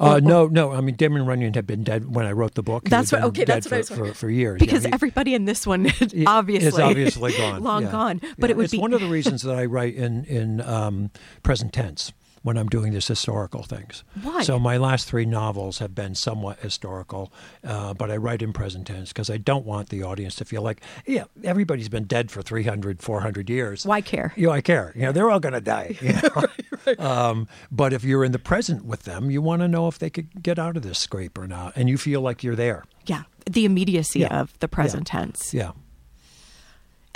Uh, 0.00 0.20
no, 0.22 0.46
no. 0.46 0.72
I 0.72 0.80
mean, 0.80 0.94
Damon 0.94 1.26
Runyon 1.26 1.52
had 1.54 1.66
been 1.66 1.82
dead 1.84 2.14
when 2.14 2.24
I 2.26 2.32
wrote 2.32 2.54
the 2.54 2.62
book. 2.62 2.84
That's 2.84 3.10
what. 3.12 3.22
Okay, 3.24 3.44
that's 3.44 3.66
what 3.66 3.74
I 3.74 3.78
was 3.78 3.88
for, 3.90 4.14
for, 4.14 4.30
years. 4.30 4.58
Because 4.60 4.84
yeah, 4.84 4.90
he- 4.90 4.94
everybody 4.94 5.34
in 5.34 5.44
this 5.44 5.66
one 5.66 5.86
obviously 6.26 6.68
is 6.68 6.78
obviously 6.78 7.32
gone, 7.36 7.62
long 7.70 7.82
yeah. 7.82 7.90
gone. 7.92 8.20
But 8.38 8.48
Yeah, 8.48 8.52
it 8.52 8.56
would 8.56 8.64
it's 8.64 8.72
be 8.72 8.78
one 8.78 8.94
of 8.94 9.00
the 9.00 9.08
reasons 9.08 9.42
that 9.42 9.56
I 9.56 9.64
write 9.66 9.94
in 9.96 10.24
in 10.24 10.60
um, 10.62 11.10
present 11.42 11.72
tense 11.72 12.12
when 12.42 12.56
I'm 12.56 12.68
doing 12.68 12.92
these 12.92 13.06
historical 13.08 13.62
things. 13.62 14.04
Why? 14.22 14.42
So 14.42 14.58
my 14.58 14.76
last 14.76 15.08
three 15.08 15.24
novels 15.26 15.78
have 15.78 15.94
been 15.94 16.14
somewhat 16.14 16.60
historical, 16.60 17.32
uh, 17.64 17.94
but 17.94 18.10
I 18.10 18.16
write 18.16 18.42
in 18.42 18.52
present 18.52 18.86
tense 18.86 19.08
because 19.12 19.30
I 19.30 19.36
don't 19.38 19.64
want 19.66 19.88
the 19.88 20.02
audience 20.02 20.34
to 20.36 20.44
feel 20.44 20.62
like, 20.62 20.80
yeah, 21.06 21.24
everybody's 21.44 21.88
been 21.88 22.04
dead 22.04 22.30
for 22.30 22.42
300, 22.42 23.02
400 23.02 23.50
years. 23.50 23.84
Why 23.86 24.00
care? 24.00 24.32
You 24.36 24.46
know, 24.48 24.52
I 24.52 24.60
care. 24.60 24.92
You 24.94 25.02
know, 25.02 25.12
they're 25.12 25.30
all 25.30 25.40
going 25.40 25.54
to 25.54 25.60
die. 25.60 25.96
You 26.00 26.12
know? 26.14 27.04
um, 27.04 27.48
but 27.70 27.92
if 27.92 28.04
you're 28.04 28.24
in 28.24 28.32
the 28.32 28.38
present 28.38 28.84
with 28.84 29.02
them, 29.04 29.30
you 29.30 29.42
want 29.42 29.62
to 29.62 29.68
know 29.68 29.88
if 29.88 29.98
they 29.98 30.10
could 30.10 30.42
get 30.42 30.58
out 30.58 30.76
of 30.76 30.82
this 30.82 30.98
scrape 30.98 31.36
or 31.38 31.46
not, 31.46 31.72
and 31.76 31.88
you 31.88 31.98
feel 31.98 32.20
like 32.20 32.42
you're 32.44 32.56
there. 32.56 32.84
yeah 33.06 33.24
the 33.50 33.64
immediacy 33.64 34.20
Yeah. 34.20 34.40
of 34.40 34.58
the 34.60 34.68
present 34.68 35.06
tense, 35.06 35.54
Yeah. 35.54 35.70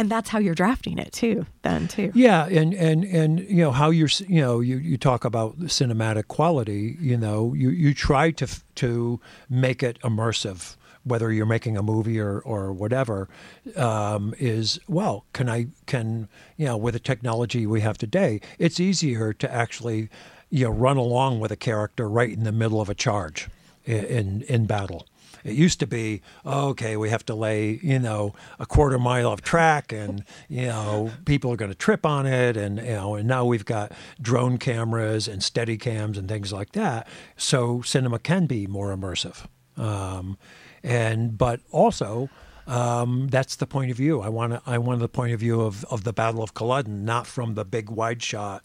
And 0.02 0.10
that's 0.10 0.28
how 0.30 0.38
you're 0.40 0.54
drafting 0.54 0.98
it 0.98 1.12
too. 1.12 1.46
Then 1.62 1.86
too. 1.86 2.10
Yeah, 2.14 2.46
and 2.46 2.74
and 2.74 3.04
and 3.04 3.38
you 3.48 3.58
know 3.64 3.70
how 3.70 3.90
you're 3.90 4.08
you 4.28 4.40
know 4.40 4.58
you, 4.60 4.76
you 4.76 4.98
talk 4.98 5.24
about 5.24 5.58
cinematic 5.60 6.26
quality. 6.26 6.96
You 7.00 7.16
know, 7.16 7.54
you 7.54 7.70
you 7.70 7.94
try 7.94 8.32
to 8.32 8.46
to 8.76 9.20
make 9.48 9.82
it 9.82 9.98
immersive. 10.02 10.76
Whether 11.04 11.32
you're 11.32 11.46
making 11.46 11.76
a 11.76 11.82
movie 11.82 12.20
or, 12.20 12.38
or 12.40 12.72
whatever, 12.72 13.28
um, 13.76 14.34
is 14.38 14.78
well, 14.88 15.24
can 15.32 15.48
I 15.48 15.66
can 15.86 16.28
you 16.56 16.66
know 16.66 16.76
with 16.76 16.94
the 16.94 17.00
technology 17.00 17.66
we 17.66 17.80
have 17.80 17.96
today, 17.98 18.40
it's 18.58 18.78
easier 18.80 19.32
to 19.32 19.52
actually 19.52 20.08
you 20.50 20.64
know 20.64 20.70
run 20.70 20.96
along 20.96 21.40
with 21.40 21.52
a 21.52 21.56
character 21.56 22.08
right 22.08 22.30
in 22.30 22.44
the 22.44 22.52
middle 22.52 22.80
of 22.80 22.88
a 22.88 22.94
charge 22.94 23.48
i- 23.86 23.90
in 23.92 24.42
in 24.42 24.66
battle. 24.66 25.06
It 25.44 25.54
used 25.54 25.80
to 25.80 25.86
be, 25.86 26.22
oh, 26.44 26.68
okay, 26.70 26.96
we 26.96 27.10
have 27.10 27.24
to 27.26 27.34
lay, 27.34 27.80
you 27.82 27.98
know, 27.98 28.34
a 28.58 28.66
quarter 28.66 28.98
mile 28.98 29.32
of 29.32 29.42
track 29.42 29.92
and, 29.92 30.24
you 30.48 30.66
know, 30.66 31.10
people 31.24 31.52
are 31.52 31.56
going 31.56 31.70
to 31.70 31.76
trip 31.76 32.06
on 32.06 32.26
it. 32.26 32.56
And, 32.56 32.78
you 32.78 32.92
know, 32.92 33.14
and 33.14 33.28
now 33.28 33.44
we've 33.44 33.64
got 33.64 33.92
drone 34.20 34.58
cameras 34.58 35.28
and 35.28 35.42
steady 35.42 35.76
cams 35.76 36.18
and 36.18 36.28
things 36.28 36.52
like 36.52 36.72
that. 36.72 37.08
So 37.36 37.82
cinema 37.82 38.18
can 38.18 38.46
be 38.46 38.66
more 38.66 38.94
immersive. 38.94 39.46
Um, 39.76 40.38
and, 40.82 41.36
but 41.36 41.60
also, 41.70 42.28
um, 42.66 43.28
that's 43.28 43.56
the 43.56 43.66
point 43.66 43.90
of 43.90 43.96
view. 43.96 44.20
I 44.20 44.28
want 44.28 44.62
I 44.66 44.78
want 44.78 45.00
the 45.00 45.08
point 45.08 45.32
of 45.32 45.40
view 45.40 45.62
of, 45.62 45.84
of 45.86 46.04
the 46.04 46.12
Battle 46.12 46.42
of 46.42 46.54
Culloden, 46.54 47.04
not 47.04 47.26
from 47.26 47.54
the 47.54 47.64
big 47.64 47.90
wide 47.90 48.22
shot 48.22 48.62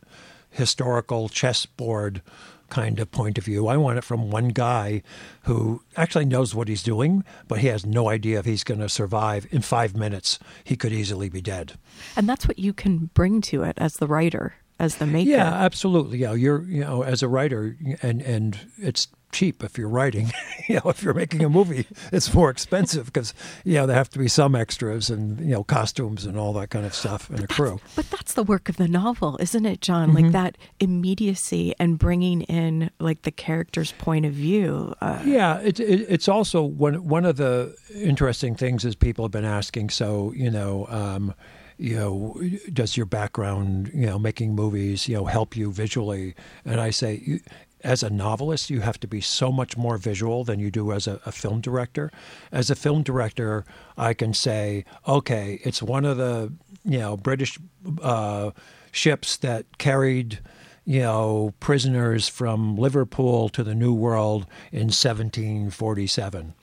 historical 0.51 1.29
chessboard 1.29 2.21
kind 2.69 2.99
of 2.99 3.11
point 3.11 3.37
of 3.37 3.45
view. 3.45 3.67
I 3.67 3.77
want 3.77 3.97
it 3.97 4.03
from 4.03 4.29
one 4.29 4.49
guy 4.49 5.01
who 5.43 5.81
actually 5.95 6.25
knows 6.25 6.53
what 6.53 6.67
he's 6.67 6.83
doing, 6.83 7.23
but 7.47 7.59
he 7.59 7.67
has 7.67 7.85
no 7.85 8.09
idea 8.09 8.39
if 8.39 8.45
he's 8.45 8.63
going 8.63 8.79
to 8.79 8.89
survive. 8.89 9.47
In 9.51 9.61
five 9.61 9.95
minutes, 9.95 10.39
he 10.63 10.75
could 10.75 10.93
easily 10.93 11.29
be 11.29 11.41
dead. 11.41 11.77
And 12.15 12.27
that's 12.27 12.47
what 12.47 12.59
you 12.59 12.73
can 12.73 13.09
bring 13.13 13.41
to 13.41 13.63
it 13.63 13.75
as 13.77 13.97
the 13.97 14.07
writer, 14.07 14.55
as 14.79 14.95
the 14.97 15.07
maker. 15.07 15.29
Yeah, 15.29 15.53
absolutely. 15.53 16.19
Yeah, 16.19 16.33
you're 16.33 16.63
you 16.63 16.81
know 16.81 17.03
as 17.03 17.23
a 17.23 17.27
writer, 17.27 17.77
and 18.01 18.21
and 18.21 18.59
it's 18.77 19.07
cheap 19.37 19.63
if 19.63 19.77
you're 19.77 19.87
writing. 19.87 20.31
you 20.67 20.75
know, 20.75 20.89
if 20.89 21.03
you're 21.03 21.13
making 21.13 21.43
a 21.43 21.49
movie, 21.49 21.85
it's 22.11 22.33
more 22.33 22.49
expensive 22.49 23.05
because 23.05 23.35
you 23.63 23.75
know 23.75 23.85
there 23.85 23.95
have 23.95 24.09
to 24.09 24.19
be 24.19 24.27
some 24.27 24.55
extras 24.55 25.11
and 25.11 25.39
you 25.39 25.51
know 25.51 25.63
costumes 25.63 26.25
and 26.25 26.37
all 26.37 26.53
that 26.53 26.69
kind 26.71 26.85
of 26.85 26.93
stuff 26.95 27.29
and 27.29 27.43
a 27.43 27.47
crew. 27.47 27.79
But 27.95 28.09
that's 28.09 28.33
the 28.33 28.43
work 28.43 28.67
of 28.67 28.77
the 28.77 28.87
novel, 28.87 29.37
isn't 29.39 29.65
it, 29.65 29.81
John? 29.81 30.09
Mm-hmm. 30.09 30.23
Like 30.23 30.31
that 30.31 30.57
immediacy 30.79 31.75
and 31.79 31.99
bringing 31.99 32.41
in 32.43 32.89
like 32.99 33.21
the 33.21 33.31
character's 33.31 33.91
point 33.93 34.25
of 34.25 34.33
view. 34.33 34.95
Uh, 35.01 35.21
Yeah, 35.23 35.59
it, 35.59 35.79
it, 35.79 36.07
it's 36.09 36.27
also 36.27 36.63
one 36.63 37.07
one 37.07 37.25
of 37.25 37.37
the 37.37 37.75
interesting 37.93 38.55
things 38.55 38.85
is 38.85 38.95
people 38.95 39.23
have 39.25 39.31
been 39.31 39.45
asking. 39.45 39.91
So 39.91 40.33
you 40.35 40.49
know, 40.49 40.87
um, 40.89 41.35
you 41.77 41.95
know, 41.95 42.41
does 42.73 42.97
your 42.97 43.05
background, 43.05 43.91
you 43.93 44.07
know, 44.07 44.17
making 44.17 44.55
movies, 44.55 45.07
you 45.07 45.15
know, 45.15 45.25
help 45.25 45.55
you 45.55 45.71
visually? 45.71 46.33
And 46.65 46.81
I 46.81 46.89
say, 46.89 47.21
you, 47.23 47.39
as 47.83 48.03
a 48.03 48.09
novelist, 48.09 48.69
you 48.69 48.81
have 48.81 48.99
to 48.99 49.07
be 49.07 49.21
so 49.21 49.51
much 49.51 49.77
more 49.77 49.97
visual 49.97 50.43
than 50.43 50.59
you 50.59 50.71
do 50.71 50.91
as 50.91 51.07
a, 51.07 51.19
a 51.25 51.31
film 51.31 51.61
director. 51.61 52.11
As 52.51 52.69
a 52.69 52.75
film 52.75 53.03
director, 53.03 53.65
I 53.97 54.13
can 54.13 54.33
say, 54.33 54.85
okay, 55.07 55.59
it's 55.63 55.81
one 55.81 56.05
of 56.05 56.17
the 56.17 56.53
you 56.83 56.99
know 56.99 57.17
British 57.17 57.59
uh, 58.01 58.51
ships 58.91 59.37
that 59.37 59.77
carried 59.77 60.39
you 60.87 61.01
know, 61.01 61.53
prisoners 61.59 62.29
from 62.29 62.77
Liverpool 62.77 63.49
to 63.49 63.61
the 63.61 63.75
New 63.75 63.93
World 63.93 64.43
in 64.71 64.87
1747. 64.87 66.53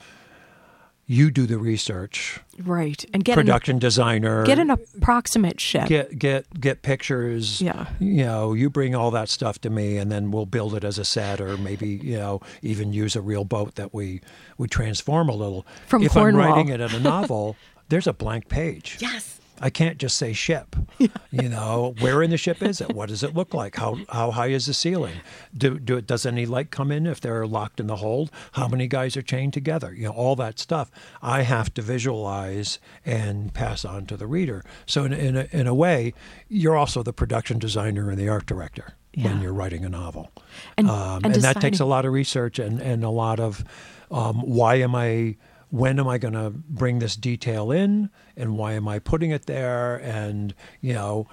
You 1.06 1.30
do 1.30 1.44
the 1.46 1.58
research, 1.58 2.40
right. 2.62 3.04
And 3.12 3.22
get 3.24 3.34
production 3.34 3.78
designer. 3.78 4.44
get 4.46 4.58
an 4.58 4.70
approximate 4.70 5.60
ship. 5.60 5.86
get 5.86 6.18
get 6.18 6.60
get 6.60 6.80
pictures. 6.80 7.60
Yeah. 7.60 7.86
You 7.98 8.24
know, 8.24 8.54
you 8.54 8.70
bring 8.70 8.94
all 8.94 9.10
that 9.10 9.28
stuff 9.28 9.60
to 9.60 9.70
me, 9.70 9.98
and 9.98 10.10
then 10.10 10.30
we'll 10.30 10.46
build 10.46 10.74
it 10.74 10.82
as 10.82 10.98
a 10.98 11.04
set, 11.04 11.40
or 11.42 11.58
maybe 11.58 11.88
you 11.88 12.16
know 12.16 12.40
even 12.62 12.92
use 12.94 13.16
a 13.16 13.20
real 13.20 13.44
boat 13.44 13.74
that 13.74 13.92
we 13.92 14.22
we 14.56 14.66
transform 14.66 15.28
a 15.28 15.34
little. 15.34 15.66
From 15.86 16.02
if 16.02 16.12
Cornwall. 16.12 16.42
I'm 16.42 16.52
writing 16.52 16.68
it 16.68 16.80
in 16.80 16.90
a 16.94 17.00
novel, 17.00 17.56
there's 17.90 18.06
a 18.06 18.14
blank 18.14 18.48
page. 18.48 18.96
yes. 19.00 19.40
I 19.60 19.70
can't 19.70 19.98
just 19.98 20.16
say 20.18 20.32
ship. 20.32 20.76
You 21.30 21.48
know, 21.48 21.96
where 21.98 22.22
in 22.22 22.30
the 22.30 22.36
ship 22.36 22.62
is 22.62 22.80
it? 22.80 22.94
What 22.94 23.08
does 23.08 23.24
it 23.24 23.34
look 23.34 23.52
like? 23.54 23.74
How 23.74 23.98
how 24.08 24.30
high 24.30 24.46
is 24.50 24.66
the 24.66 24.72
ceiling? 24.74 25.16
Do, 25.52 25.80
do 25.80 26.00
does 26.00 26.24
any 26.24 26.46
light 26.46 26.70
come 26.70 26.92
in 26.92 27.08
if 27.08 27.20
they're 27.20 27.44
locked 27.44 27.80
in 27.80 27.88
the 27.88 27.96
hold? 27.96 28.30
How 28.52 28.68
many 28.68 28.86
guys 28.86 29.16
are 29.16 29.22
chained 29.22 29.52
together? 29.52 29.92
You 29.92 30.04
know, 30.04 30.12
all 30.12 30.36
that 30.36 30.60
stuff. 30.60 30.92
I 31.20 31.42
have 31.42 31.74
to 31.74 31.82
visualize 31.82 32.78
and 33.04 33.52
pass 33.52 33.84
on 33.84 34.06
to 34.06 34.16
the 34.16 34.28
reader. 34.28 34.62
So 34.86 35.04
in 35.04 35.12
in 35.12 35.36
a, 35.36 35.48
in 35.50 35.66
a 35.66 35.74
way, 35.74 36.14
you're 36.48 36.76
also 36.76 37.02
the 37.02 37.12
production 37.12 37.58
designer 37.58 38.08
and 38.10 38.18
the 38.18 38.28
art 38.28 38.46
director 38.46 38.94
Yeah. 39.12 39.32
when 39.32 39.42
you're 39.42 39.52
writing 39.52 39.84
a 39.84 39.88
novel. 39.88 40.30
And- 40.78 40.88
um, 40.88 41.22
and 41.24 41.34
and 41.34 41.42
that 41.42 41.60
takes 41.60 41.80
a 41.80 41.84
lot 41.84 42.04
of 42.04 42.12
research 42.12 42.60
and, 42.60 42.80
and 42.80 43.02
a 43.02 43.10
lot 43.10 43.40
of 43.40 43.64
um, 44.12 44.36
why 44.42 44.76
am 44.76 44.94
I 44.94 45.34
when 45.74 45.98
am 45.98 46.06
I 46.06 46.18
going 46.18 46.34
to 46.34 46.50
bring 46.50 47.00
this 47.00 47.16
detail 47.16 47.72
in 47.72 48.10
and 48.36 48.56
why 48.56 48.74
am 48.74 48.86
I 48.86 49.00
putting 49.00 49.32
it 49.32 49.46
there 49.46 49.96
and 49.96 50.54
you 50.80 50.94
know 50.94 51.28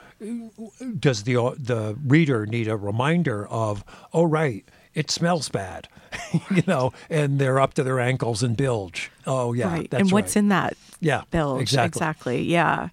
does 0.99 1.23
the 1.23 1.35
the 1.57 1.97
reader 2.05 2.45
need 2.45 2.67
a 2.67 2.75
reminder 2.75 3.47
of 3.47 3.83
oh 4.13 4.23
right 4.23 4.65
it 4.93 5.11
smells 5.11 5.49
bad 5.49 5.87
you 6.51 6.63
know 6.67 6.91
and 7.09 7.39
they're 7.39 7.59
up 7.59 7.75
to 7.75 7.83
their 7.83 7.99
ankles 7.99 8.43
in 8.43 8.55
bilge 8.55 9.11
oh 9.25 9.53
yeah 9.53 9.71
right. 9.71 9.93
and 9.93 10.11
what's 10.11 10.35
right. 10.35 10.39
in 10.41 10.49
that 10.49 10.75
yeah 10.99 11.21
bilge? 11.31 11.73
exactly 11.73 12.41
Yeah. 12.41 12.89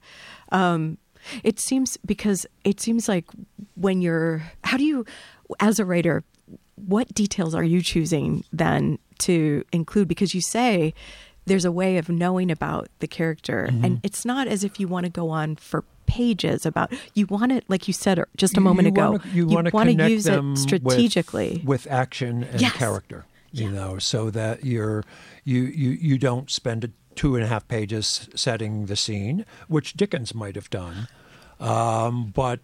Um, 0.51 0.99
it 1.43 1.59
seems 1.59 1.97
because 1.99 2.47
it 2.65 2.81
seems 2.81 3.09
like 3.09 3.27
when 3.75 4.01
you're, 4.01 4.43
how 4.65 4.77
do 4.77 4.85
you, 4.85 5.05
as 5.61 5.79
a 5.79 5.85
writer, 5.85 6.25
what 6.77 7.13
details 7.13 7.55
are 7.55 7.65
you 7.65 7.83
choosing 7.83 8.45
then 8.53 8.99
to 9.19 9.65
include? 9.73 10.09
Because 10.09 10.35
you 10.35 10.41
say 10.41 10.95
there's 11.49 11.65
a 11.65 11.73
way 11.73 11.97
of 11.99 12.09
knowing 12.09 12.51
about 12.51 12.89
the 13.01 13.07
character, 13.09 13.69
Mm-hmm. 13.71 13.85
and 13.85 14.01
it's 14.03 14.25
not 14.25 14.47
as 14.49 14.63
if 14.65 14.79
you 14.81 14.87
want 14.89 15.05
to 15.05 15.11
go 15.11 15.31
on 15.31 15.57
for 15.57 15.85
pages 16.07 16.65
about 16.65 16.91
you 17.15 17.27
want 17.27 17.53
it 17.53 17.65
like 17.69 17.87
you 17.87 17.93
said 17.93 18.19
just 18.37 18.57
a 18.57 18.61
moment 18.63 18.87
you 18.87 18.93
ago 18.93 19.11
Wanna, 19.13 19.25
you, 19.35 19.49
you 19.51 19.57
want 19.73 19.91
to 19.99 20.09
use 20.09 20.25
them 20.25 20.55
it 20.55 20.59
strategically 20.59 21.61
with, 21.65 21.87
action 21.91 22.45
and 22.45 22.61
Yes. 22.61 22.73
character. 22.73 23.27
You 23.53 23.71
know, 23.71 23.99
so 23.99 24.31
that 24.31 24.65
you're 24.65 25.05
you 25.45 25.63
you 25.63 25.91
you 25.91 26.17
don't 26.19 26.51
spend 26.51 26.85
a 26.85 26.91
two 27.15 27.35
and 27.35 27.43
a 27.45 27.47
half 27.49 27.67
pages 27.67 28.29
setting 28.35 28.87
the 28.87 28.95
scene, 28.97 29.45
which 29.69 29.95
Dickens 29.95 30.35
might 30.35 30.55
have 30.55 30.71
done. 30.71 31.09
Um, 31.61 32.31
but 32.35 32.61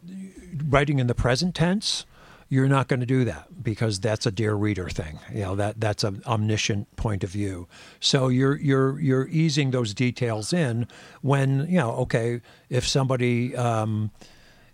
writing 0.68 0.99
in 0.99 1.07
the 1.07 1.14
present 1.14 1.55
tense, 1.55 2.07
you're 2.49 2.68
not 2.68 2.88
going 2.88 3.01
to 3.01 3.07
do 3.07 3.24
that 3.24 3.62
because 3.62 4.01
that's 4.01 4.26
a 4.26 4.30
dear 4.30 4.55
reader 4.55 4.88
thing. 4.88 5.18
You 5.32 5.40
know 5.40 5.57
that 5.57 5.80
that's 5.80 6.05
an 6.05 6.22
omniscient 6.26 6.95
point 6.97 7.24
of 7.24 7.30
view. 7.30 7.68
So 8.01 8.28
you're 8.28 8.57
you're 8.57 9.01
you're 9.01 9.28
easing 9.28 9.70
those 9.70 9.95
details 9.95 10.53
in 10.53 10.86
when 11.22 11.66
you 11.68 11.78
know 11.78 11.92
okay 11.92 12.40
if 12.68 12.86
somebody. 12.86 13.57
Um, 13.57 14.11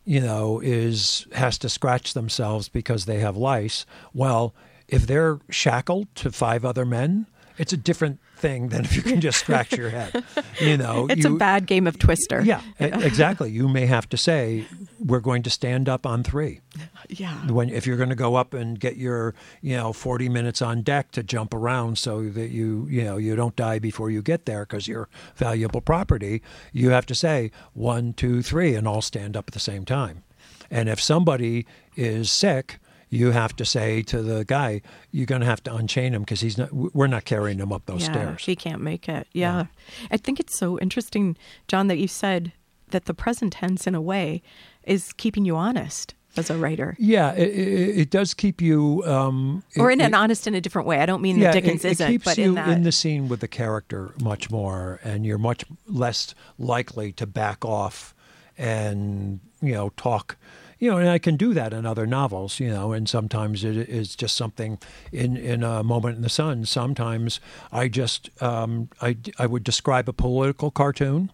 you 0.05 0.21
know, 0.21 0.61
is 0.61 1.27
has 1.33 1.59
to 1.59 1.69
scratch 1.69 2.15
themselves 2.15 2.69
because 2.69 3.05
they 3.05 3.19
have 3.19 3.37
lice. 3.37 3.85
Well, 4.15 4.55
if 4.89 5.07
they're 5.07 5.39
shackled 5.51 6.13
to 6.17 6.33
five 6.33 6.65
other 6.65 6.85
men, 6.85 7.27
it's 7.61 7.75
a 7.75 7.77
different 7.77 8.19
thing 8.37 8.69
than 8.69 8.87
if 8.87 8.97
you 8.97 9.03
can 9.03 9.21
just 9.21 9.39
scratch 9.39 9.73
your 9.73 9.91
head. 9.91 10.25
You 10.61 10.77
know, 10.77 11.07
it's 11.09 11.25
you, 11.25 11.35
a 11.35 11.39
bad 11.39 11.67
game 11.67 11.87
of 11.87 11.99
twister 11.99 12.43
Yeah, 12.43 12.61
exactly. 12.79 13.51
You 13.51 13.69
may 13.69 13.87
have 13.87 14.09
to 14.11 14.17
say 14.17 14.67
we're 14.99 15.21
going 15.21 15.43
to 15.45 15.51
stand 15.51 15.89
up 15.89 16.07
on 16.07 16.23
three. 16.23 16.61
yeah 17.09 17.35
When 17.47 17.71
if 17.71 17.87
you're 17.87 17.97
going 17.97 18.11
to 18.11 18.15
go 18.15 18.35
up 18.35 18.53
and 18.53 18.79
get 18.79 18.97
your 18.97 19.35
you 19.63 19.77
know 19.77 19.93
40 19.93 20.29
minutes 20.29 20.61
on 20.61 20.83
deck 20.83 21.13
to 21.13 21.23
jump 21.23 21.55
around 21.55 21.99
so 21.99 22.29
that 22.29 22.51
you 22.51 22.87
you 22.91 23.05
know 23.05 23.17
you 23.17 23.37
don't 23.37 23.57
die 23.57 23.79
before 23.79 24.11
you 24.11 24.23
get 24.23 24.45
there 24.47 24.65
because 24.67 24.87
you're 24.89 25.09
valuable 25.37 25.81
property, 25.81 26.43
you 26.73 26.91
have 26.91 27.07
to 27.07 27.15
say 27.15 27.51
one, 27.73 28.13
two, 28.13 28.43
three, 28.43 28.75
and 28.75 28.87
all 28.89 29.03
stand 29.03 29.37
up 29.37 29.49
at 29.49 29.55
the 29.55 29.61
same 29.61 29.85
time. 29.85 30.23
And 30.71 30.89
if 30.89 31.01
somebody 31.01 31.67
is 31.97 32.31
sick, 32.31 32.79
you 33.11 33.33
have 33.33 33.55
to 33.57 33.65
say 33.65 34.03
to 34.03 34.23
the 34.23 34.45
guy, 34.45 34.81
"You're 35.11 35.27
going 35.27 35.41
to 35.43 35.47
have 35.47 35.63
to 35.65 35.75
unchain 35.75 36.15
him 36.15 36.23
because 36.23 36.41
he's 36.41 36.57
not. 36.57 36.73
We're 36.73 37.09
not 37.09 37.25
carrying 37.25 37.59
him 37.59 37.73
up 37.73 37.87
those 37.87 38.03
yeah, 38.03 38.13
stairs." 38.13 38.45
He 38.45 38.57
can't 38.57 38.81
make 38.81 39.09
it. 39.09 39.27
Yeah. 39.33 39.67
I 40.11 40.17
think 40.17 40.41
it's 40.41 40.59
so 40.59 40.79
interesting, 40.79 41.37
John, 41.69 41.89
that 41.89 41.99
you 41.99 42.09
said 42.09 42.53
that 42.91 43.05
the 43.05 43.15
present 43.15 43.53
tense, 43.55 43.87
in 43.87 43.95
a 43.95 44.01
way, 44.01 44.43
is 44.85 45.13
keeping 45.13 45.45
you 45.45 45.57
honest 45.57 46.15
as 46.37 46.51
a 46.51 46.57
writer. 46.57 46.97
Yeah, 46.99 47.33
it, 47.33 47.49
it, 47.49 47.99
it 47.99 48.11
does 48.11 48.35
keep 48.35 48.61
you. 48.61 49.03
Um, 49.05 49.65
Or 49.77 49.91
it- 49.91 49.95
in 49.95 50.01
an 50.01 50.15
honest 50.15 50.47
in 50.47 50.55
a 50.55 50.61
different 50.61 50.87
way. 50.87 51.01
I 51.01 51.07
don't 51.07 51.23
mean 51.23 51.39
yeah, 51.39 51.53
that 51.53 51.63
Dickens 51.63 51.85
it, 51.85 51.89
it 51.89 51.93
isn't, 51.93 52.11
keeps 52.11 52.25
but 52.25 52.39
you 52.39 52.45
in 52.45 52.55
that. 52.55 52.69
in, 52.69 52.83
the 52.85 52.93
scene 52.93 53.29
with 53.29 53.41
the 53.41 53.49
character 53.49 54.15
much 54.23 54.51
more, 54.51 55.01
and 55.03 55.27
you're 55.27 55.39
much 55.39 55.65
less 55.87 56.35
likely 56.59 57.13
to 57.13 57.27
back 57.27 57.65
off 57.65 58.15
and 58.57 59.41
you 59.61 59.73
know 59.73 59.91
talk. 59.97 60.37
You 60.81 60.91
know, 60.91 60.97
and 60.97 61.09
I 61.11 61.19
can 61.19 61.37
do 61.37 61.53
that 61.55 61.73
in 61.73 61.85
other 61.87 62.07
novels. 62.07 62.59
You 62.59 62.71
know, 62.71 62.93
and 62.93 63.09
sometimes 63.09 63.63
it 63.65 63.77
is 63.77 64.17
just 64.17 64.35
something 64.37 64.79
in 65.13 65.37
in 65.37 65.63
a 65.63 65.85
moment 65.85 66.17
in 66.17 66.23
the 66.23 66.29
sun. 66.31 66.65
Sometimes 66.65 67.39
I 67.71 67.89
just 67.89 68.31
um, 68.43 68.89
I 69.03 69.17
I 69.39 69.47
would 69.47 69.63
describe 69.63 70.09
a 70.09 70.13
political 70.15 70.71
cartoon 70.71 71.31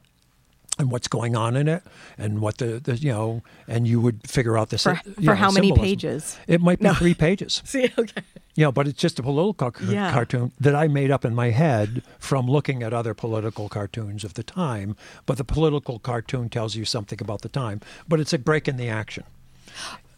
and 0.78 0.90
what's 0.90 1.08
going 1.08 1.34
on 1.34 1.56
in 1.56 1.68
it 1.68 1.82
and 2.18 2.40
what 2.40 2.58
the, 2.58 2.78
the 2.80 2.96
you 2.96 3.10
know 3.10 3.42
and 3.66 3.88
you 3.88 3.98
would 4.00 4.28
figure 4.28 4.58
out 4.58 4.68
the 4.68 4.76
For- 4.78 4.96
for 4.96 5.20
know, 5.22 5.34
how 5.34 5.50
many 5.50 5.68
symbolism. 5.68 5.84
pages? 5.84 6.38
it 6.46 6.60
might 6.60 6.80
be 6.80 6.88
three 6.90 7.14
pages 7.14 7.62
See, 7.64 7.90
okay. 7.96 8.20
you 8.56 8.64
know, 8.64 8.72
but 8.72 8.86
it's 8.86 9.00
just 9.00 9.18
a 9.18 9.22
political 9.22 9.70
car- 9.70 9.86
Yeah. 9.90 10.12
cartoon 10.12 10.52
that 10.60 10.74
I 10.74 10.86
made 10.88 11.10
up 11.10 11.24
in 11.24 11.34
my 11.34 11.48
head 11.50 12.02
from 12.18 12.46
looking 12.46 12.82
at 12.82 12.92
other 12.92 13.14
political 13.14 13.70
cartoons 13.70 14.22
of 14.22 14.34
the 14.34 14.42
time. 14.42 14.96
But 15.24 15.38
the 15.38 15.44
political 15.44 15.98
cartoon 15.98 16.50
tells 16.50 16.74
you 16.76 16.84
something 16.84 17.20
about 17.22 17.40
the 17.40 17.48
time, 17.48 17.80
but 18.06 18.20
it's 18.20 18.34
a 18.34 18.38
break 18.38 18.68
in 18.68 18.76
the 18.76 18.88
action. 18.90 19.24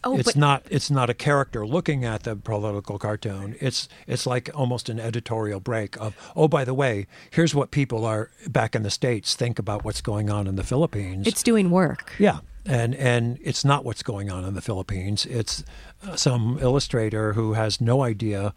Oh, 0.03 0.15
it's 0.17 0.23
but 0.23 0.35
not. 0.37 0.63
It's 0.69 0.89
not 0.89 1.09
a 1.09 1.13
character 1.13 1.67
looking 1.67 2.05
at 2.05 2.23
the 2.23 2.35
political 2.35 2.97
cartoon. 2.97 3.55
It's 3.59 3.89
it's 4.07 4.25
like 4.25 4.49
almost 4.55 4.87
an 4.87 4.97
editorial 4.99 5.59
break 5.59 5.97
of 5.97 6.15
oh 6.37 6.47
by 6.47 6.63
the 6.63 6.73
way 6.73 7.05
here's 7.31 7.53
what 7.53 7.71
people 7.71 8.05
are 8.05 8.31
back 8.47 8.75
in 8.75 8.83
the 8.83 8.91
states 8.91 9.35
think 9.35 9.59
about 9.59 9.83
what's 9.83 9.99
going 10.01 10.29
on 10.29 10.47
in 10.47 10.55
the 10.55 10.63
Philippines. 10.63 11.27
it's 11.27 11.43
doing 11.43 11.69
work. 11.69 12.13
Yeah, 12.17 12.39
and 12.65 12.95
and 12.95 13.39
it's 13.43 13.65
not 13.65 13.83
what's 13.83 14.03
going 14.03 14.31
on 14.31 14.45
in 14.45 14.53
the 14.53 14.61
Philippines. 14.61 15.25
It's 15.25 15.65
uh, 16.07 16.15
some 16.15 16.57
illustrator 16.61 17.33
who 17.33 17.53
has 17.53 17.81
no 17.81 18.01
idea, 18.01 18.53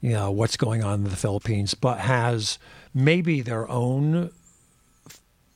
you 0.00 0.12
know, 0.12 0.30
what's 0.30 0.56
going 0.56 0.84
on 0.84 1.00
in 1.00 1.10
the 1.10 1.16
Philippines, 1.16 1.74
but 1.74 1.98
has 1.98 2.58
maybe 2.92 3.40
their 3.40 3.68
own 3.68 4.30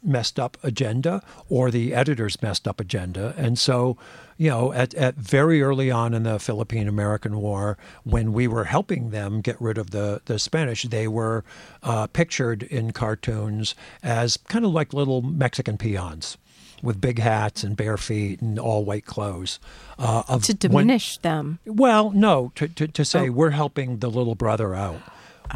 messed 0.02 0.38
up 0.38 0.56
agenda 0.62 1.22
or 1.48 1.70
the 1.70 1.94
editor's 1.94 2.40
messed 2.42 2.68
up 2.68 2.80
agenda. 2.80 3.34
And 3.36 3.58
so, 3.58 3.96
you 4.36 4.48
know, 4.50 4.72
at, 4.72 4.94
at 4.94 5.16
very 5.16 5.60
early 5.62 5.90
on 5.90 6.14
in 6.14 6.22
the 6.22 6.38
Philippine 6.38 6.86
American 6.88 7.38
War, 7.40 7.76
when 8.04 8.32
we 8.32 8.46
were 8.46 8.64
helping 8.64 9.10
them 9.10 9.40
get 9.40 9.60
rid 9.60 9.76
of 9.78 9.90
the, 9.90 10.20
the 10.26 10.38
Spanish, 10.38 10.84
they 10.84 11.08
were 11.08 11.44
uh, 11.82 12.06
pictured 12.06 12.62
in 12.62 12.92
cartoons 12.92 13.74
as 14.02 14.36
kind 14.36 14.64
of 14.64 14.70
like 14.72 14.92
little 14.92 15.20
Mexican 15.22 15.76
peons 15.76 16.36
with 16.80 17.00
big 17.00 17.18
hats 17.18 17.64
and 17.64 17.76
bare 17.76 17.96
feet 17.96 18.40
and 18.40 18.56
all 18.56 18.84
white 18.84 19.04
clothes. 19.04 19.58
Uh, 19.98 20.22
to 20.38 20.52
when- 20.52 20.86
diminish 20.86 21.18
them. 21.18 21.58
well, 21.66 22.12
no, 22.12 22.52
to, 22.54 22.68
to, 22.68 22.86
to 22.86 23.04
say 23.04 23.28
Oh. 23.28 23.32
we're 23.32 23.50
helping 23.50 23.98
the 23.98 24.08
little 24.08 24.36
brother 24.36 24.76
out. 24.76 25.00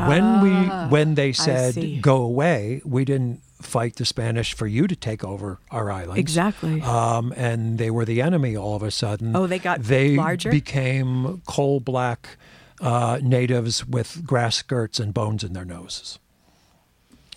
When 0.08 0.40
we 0.40 0.50
when 0.88 1.16
they 1.16 1.34
said 1.34 2.00
go 2.00 2.16
away, 2.22 2.80
we 2.82 3.04
didn't 3.04 3.41
fight 3.64 3.96
the 3.96 4.04
Spanish 4.04 4.54
for 4.54 4.66
you 4.66 4.86
to 4.86 4.94
take 4.96 5.22
over 5.24 5.58
our 5.70 5.90
islands. 5.90 6.18
Exactly. 6.18 6.80
Um, 6.82 7.32
and 7.36 7.78
they 7.78 7.90
were 7.90 8.04
the 8.04 8.20
enemy 8.22 8.56
all 8.56 8.76
of 8.76 8.82
a 8.82 8.90
sudden. 8.90 9.34
Oh, 9.36 9.46
they 9.46 9.58
got 9.58 9.82
they 9.82 10.16
larger? 10.16 10.50
became 10.50 11.42
coal 11.46 11.80
black 11.80 12.36
uh, 12.80 13.18
natives 13.22 13.86
with 13.86 14.24
grass 14.26 14.56
skirts 14.56 14.98
and 15.00 15.14
bones 15.14 15.44
in 15.44 15.52
their 15.52 15.64
noses. 15.64 16.18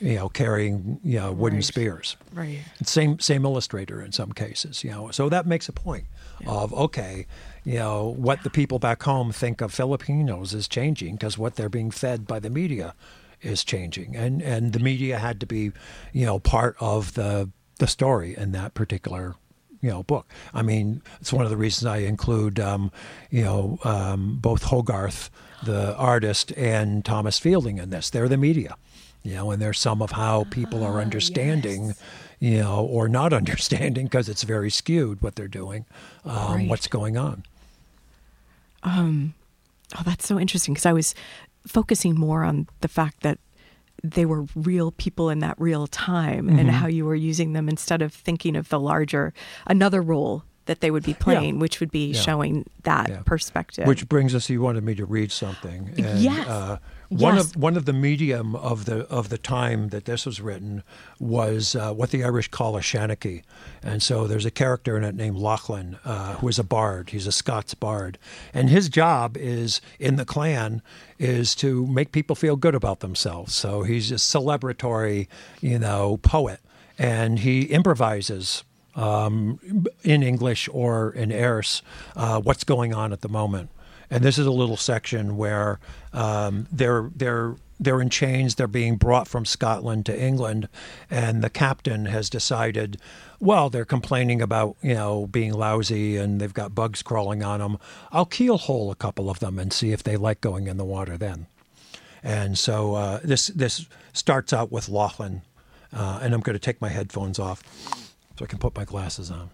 You 0.01 0.15
know, 0.15 0.27
carrying 0.29 0.99
you 1.05 1.19
know 1.19 1.31
wooden 1.31 1.59
Right. 1.59 1.63
spears. 1.65 2.17
Right. 2.33 2.59
Same 2.83 3.17
same 3.19 3.45
illustrator 3.45 4.01
in 4.01 4.11
some 4.11 4.33
cases, 4.33 4.83
you 4.83 4.91
know. 4.91 5.09
So 5.11 5.29
that 5.29 5.47
makes 5.47 5.69
a 5.69 5.71
point 5.71 6.03
of 6.45 6.73
okay, 6.73 7.25
you 7.63 7.75
know, 7.79 8.13
what 8.17 8.43
the 8.43 8.49
people 8.49 8.77
back 8.77 9.03
home 9.03 9.31
think 9.31 9.61
of 9.61 9.73
Filipinos 9.73 10.53
is 10.53 10.67
changing 10.67 11.15
because 11.15 11.37
what 11.37 11.55
they're 11.55 11.69
being 11.69 11.91
fed 11.91 12.27
by 12.27 12.39
the 12.39 12.49
media 12.49 12.93
is 13.41 13.63
changing, 13.63 14.15
and 14.15 14.41
and 14.41 14.73
the 14.73 14.79
media 14.79 15.17
had 15.19 15.39
to 15.39 15.45
be, 15.45 15.71
you 16.13 16.25
know, 16.25 16.39
part 16.39 16.75
of 16.79 17.13
the 17.13 17.49
the 17.79 17.87
story 17.87 18.35
in 18.37 18.51
that 18.53 18.73
particular 18.73 19.35
you 19.81 19.89
know 19.91 20.03
book. 20.03 20.31
I 20.53 20.61
mean, 20.61 21.01
it's 21.21 21.31
one 21.33 21.43
of 21.45 21.51
the 21.51 21.57
reasons 21.57 21.85
I 21.85 21.97
include 21.97 22.59
um, 22.59 22.91
you 23.29 23.43
know 23.43 23.77
um, 23.83 24.37
both 24.41 24.63
Hogarth, 24.63 25.29
the 25.63 25.95
artist, 25.95 26.51
and 26.57 27.03
Thomas 27.05 27.37
Fielding 27.39 27.77
in 27.77 27.89
this. 27.89 28.09
They're 28.09 28.29
the 28.29 28.37
media, 28.37 28.75
you 29.23 29.35
know, 29.35 29.51
and 29.51 29.61
they're 29.61 29.73
some 29.73 30.01
of 30.01 30.11
how 30.11 30.45
people 30.45 30.83
are 30.83 30.99
understanding, 30.99 31.93
you 32.39 32.59
know, 32.59 32.85
or 32.85 33.07
not 33.07 33.33
understanding 33.41 34.05
because 34.05 34.27
it's 34.29 34.43
very 34.43 34.69
skewed 34.71 35.21
what 35.21 35.35
they're 35.35 35.47
doing, 35.47 35.85
um, 36.23 36.53
Right. 36.55 36.69
what's 36.69 36.87
going 36.87 37.17
on. 37.17 37.43
Um, 38.83 39.33
Oh, 39.97 40.01
that's 40.03 40.27
so 40.27 40.39
interesting 40.39 40.73
because 40.73 40.87
I 40.87 40.93
was 40.93 41.13
focusing 41.67 42.15
more 42.15 42.43
on 42.43 42.67
the 42.81 42.87
fact 42.87 43.21
that 43.21 43.39
they 44.03 44.25
were 44.25 44.45
real 44.55 44.91
people 44.91 45.29
in 45.29 45.39
that 45.39 45.55
real 45.59 45.87
time 45.87 46.47
and 46.49 46.59
Mm-hmm. 46.59 46.69
how 46.69 46.87
you 46.87 47.05
were 47.05 47.15
using 47.15 47.53
them 47.53 47.67
instead 47.69 48.01
of 48.01 48.13
thinking 48.13 48.55
of 48.55 48.69
the 48.69 48.79
larger 48.79 49.33
another 49.65 50.01
role 50.01 50.43
that 50.65 50.81
they 50.81 50.89
would 50.91 51.03
be 51.03 51.13
playing, 51.13 51.59
which 51.59 51.79
would 51.79 51.91
be 51.91 52.11
Yeah. 52.11 52.21
showing 52.21 52.65
that 52.83 53.09
Yeah. 53.09 53.19
perspective. 53.25 53.87
Which 53.87 54.07
brings 54.09 54.33
us. 54.33 54.49
You 54.49 54.61
wanted 54.61 54.83
me 54.83 54.95
to 54.95 55.05
read 55.05 55.31
something. 55.31 55.93
And, 55.97 56.19
Yes. 56.19 56.47
Uh, 56.47 56.77
one 57.09 57.35
Yes. 57.35 57.45
of 57.51 57.55
one 57.55 57.77
of 57.77 57.85
the 57.85 57.93
medium 57.93 58.55
of 58.55 58.85
the 58.85 59.07
of 59.09 59.29
the 59.29 59.37
time 59.37 59.89
that 59.89 60.05
this 60.05 60.25
was 60.25 60.41
written 60.41 60.81
was 61.19 61.75
uh, 61.75 61.93
what 61.93 62.09
the 62.09 62.23
Irish 62.23 62.47
call 62.47 62.75
a 62.75 62.81
shanachie, 62.81 63.43
and 63.83 64.01
so 64.01 64.25
there's 64.25 64.45
a 64.45 64.51
character 64.51 64.97
in 64.97 65.03
it 65.03 65.13
named 65.13 65.37
Lachlan 65.37 65.97
uh, 66.03 66.33
who 66.37 66.47
is 66.47 66.57
a 66.57 66.63
bard. 66.63 67.11
He's 67.11 67.27
a 67.27 67.31
Scots 67.31 67.75
bard, 67.75 68.17
and 68.55 68.71
his 68.71 68.89
job 68.89 69.37
is 69.37 69.81
in 69.99 70.15
the 70.15 70.25
clan 70.25 70.81
is 71.19 71.53
to 71.55 71.85
make 71.85 72.11
people 72.11 72.35
feel 72.35 72.55
good 72.55 72.73
about 72.73 73.01
themselves. 73.01 73.53
So 73.53 73.83
he's 73.83 74.11
a 74.11 74.15
celebratory, 74.15 75.27
you 75.61 75.77
know, 75.77 76.17
poet, 76.17 76.59
and 76.97 77.39
he 77.39 77.61
improvises 77.65 78.63
um, 78.95 79.59
in 80.03 80.23
English 80.23 80.69
or 80.71 81.11
in 81.11 81.31
Erse 81.31 81.81
uh, 82.15 82.39
what's 82.41 82.63
going 82.63 82.93
on 82.93 83.13
at 83.13 83.21
the 83.21 83.29
moment. 83.29 83.69
And 84.09 84.23
this 84.23 84.37
is 84.37 84.45
a 84.45 84.51
little 84.51 84.77
section 84.77 85.35
where 85.35 85.79
um, 86.13 86.67
they're 86.71 87.11
they're 87.15 87.55
they're 87.79 88.01
in 88.01 88.09
chains. 88.09 88.55
They're 88.55 88.67
being 88.67 88.95
brought 88.95 89.27
from 89.27 89.45
Scotland 89.45 90.05
to 90.05 90.17
England, 90.17 90.69
and 91.09 91.43
the 91.43 91.49
captain 91.49 92.05
has 92.05 92.29
decided. 92.29 92.97
Well, 93.39 93.69
they're 93.69 93.85
complaining 93.85 94.41
about 94.41 94.77
you 94.81 94.93
know 94.93 95.27
being 95.27 95.53
lousy 95.53 96.17
and 96.17 96.39
they've 96.39 96.53
got 96.53 96.75
bugs 96.75 97.01
crawling 97.01 97.43
on 97.43 97.59
them. 97.59 97.77
I'll 98.11 98.25
keelhaul 98.25 98.91
a 98.91 98.95
couple 98.95 99.29
of 99.29 99.39
them 99.39 99.59
and 99.59 99.73
see 99.73 99.91
if 99.91 100.03
they 100.03 100.17
like 100.17 100.39
going 100.39 100.67
in 100.67 100.77
the 100.77 100.85
water 100.85 101.17
then. 101.17 101.47
And 102.23 102.57
so 102.57 102.95
uh, 102.95 103.19
this 103.23 103.47
this 103.47 103.87
starts 104.13 104.53
out 104.53 104.71
with 104.71 104.87
Lachlan, 104.87 105.41
uh, 105.91 106.19
and 106.21 106.33
I'm 106.33 106.41
going 106.41 106.55
to 106.55 106.59
take 106.59 106.79
my 106.79 106.89
headphones 106.89 107.39
off 107.39 107.63
so 108.37 108.45
I 108.45 108.47
can 108.47 108.59
put 108.59 108.75
my 108.75 108.85
glasses 108.85 109.31
on. 109.31 109.49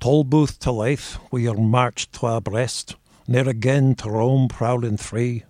Tolbooth 0.00 0.58
to 0.58 0.70
life, 0.70 1.18
we 1.30 1.48
are 1.48 1.54
marched 1.54 2.12
twa 2.12 2.36
abreast, 2.36 2.96
ne'er 3.26 3.48
again 3.48 3.94
to 3.96 4.10
roam 4.10 4.48
prowling 4.48 4.96
free. 4.96 5.44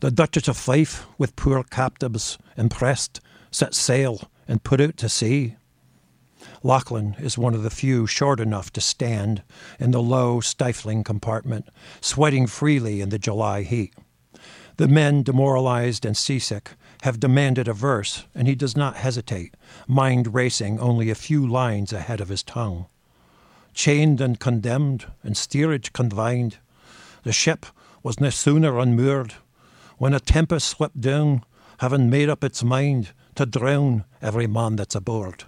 The 0.00 0.10
Duchess 0.10 0.48
of 0.48 0.56
Fife, 0.56 1.06
with 1.18 1.36
poor 1.36 1.62
captives 1.62 2.38
impressed, 2.56 3.20
set 3.50 3.74
sail 3.74 4.28
and 4.48 4.64
put 4.64 4.80
out 4.80 4.96
to 4.98 5.08
sea. 5.08 5.56
Lachlan 6.62 7.14
is 7.18 7.38
one 7.38 7.54
of 7.54 7.62
the 7.62 7.70
few 7.70 8.06
short 8.06 8.40
enough 8.40 8.72
to 8.72 8.80
stand 8.80 9.42
in 9.78 9.92
the 9.92 10.02
low, 10.02 10.40
stifling 10.40 11.04
compartment, 11.04 11.68
sweating 12.00 12.46
freely 12.46 13.00
in 13.00 13.10
the 13.10 13.18
July 13.18 13.62
heat. 13.62 13.94
The 14.78 14.88
men, 14.88 15.22
demoralized 15.22 16.04
and 16.04 16.16
seasick, 16.16 16.72
have 17.06 17.20
demanded 17.20 17.68
a 17.68 17.72
verse, 17.72 18.26
and 18.34 18.48
he 18.48 18.56
does 18.56 18.76
not 18.76 18.96
hesitate, 18.96 19.54
mind 19.86 20.34
racing 20.34 20.80
only 20.80 21.08
a 21.08 21.14
few 21.14 21.46
lines 21.46 21.92
ahead 21.92 22.20
of 22.20 22.28
his 22.28 22.42
tongue. 22.42 22.86
Chained 23.74 24.20
and 24.20 24.40
condemned, 24.40 25.06
and 25.22 25.36
steerage 25.36 25.92
confined, 25.92 26.58
the 27.22 27.32
ship 27.32 27.64
was 28.02 28.18
no 28.18 28.28
sooner 28.28 28.76
unmoored 28.80 29.34
when 29.98 30.14
a 30.14 30.18
tempest 30.18 30.66
swept 30.66 31.00
down, 31.00 31.44
having 31.78 32.10
made 32.10 32.28
up 32.28 32.42
its 32.42 32.64
mind 32.64 33.12
to 33.36 33.46
drown 33.46 34.04
every 34.20 34.48
man 34.48 34.74
that's 34.74 34.96
aboard. 34.96 35.44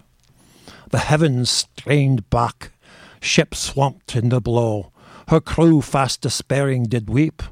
The 0.91 0.99
heavens 0.99 1.49
strained 1.49 2.29
back, 2.29 2.71
ship 3.19 3.53
swamped 3.53 4.15
in 4.15 4.29
the 4.29 4.39
blow, 4.39 4.93
her 5.27 5.41
crew 5.41 5.81
fast 5.81 6.21
despairing 6.21 6.85
did 6.85 7.09
weep. 7.09 7.43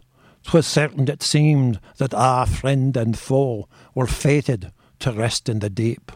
'Twas 0.47 0.65
certain 0.65 1.09
it 1.09 1.21
seemed 1.21 1.77
that 1.97 2.13
ah, 2.13 2.45
friend 2.45 2.95
and 2.95 3.19
foe 3.19 3.67
were 3.97 4.05
fated 4.05 4.71
to 4.99 5.11
rest 5.11 5.49
in 5.49 5.57
the 5.57 5.71
deep. 5.71 6.11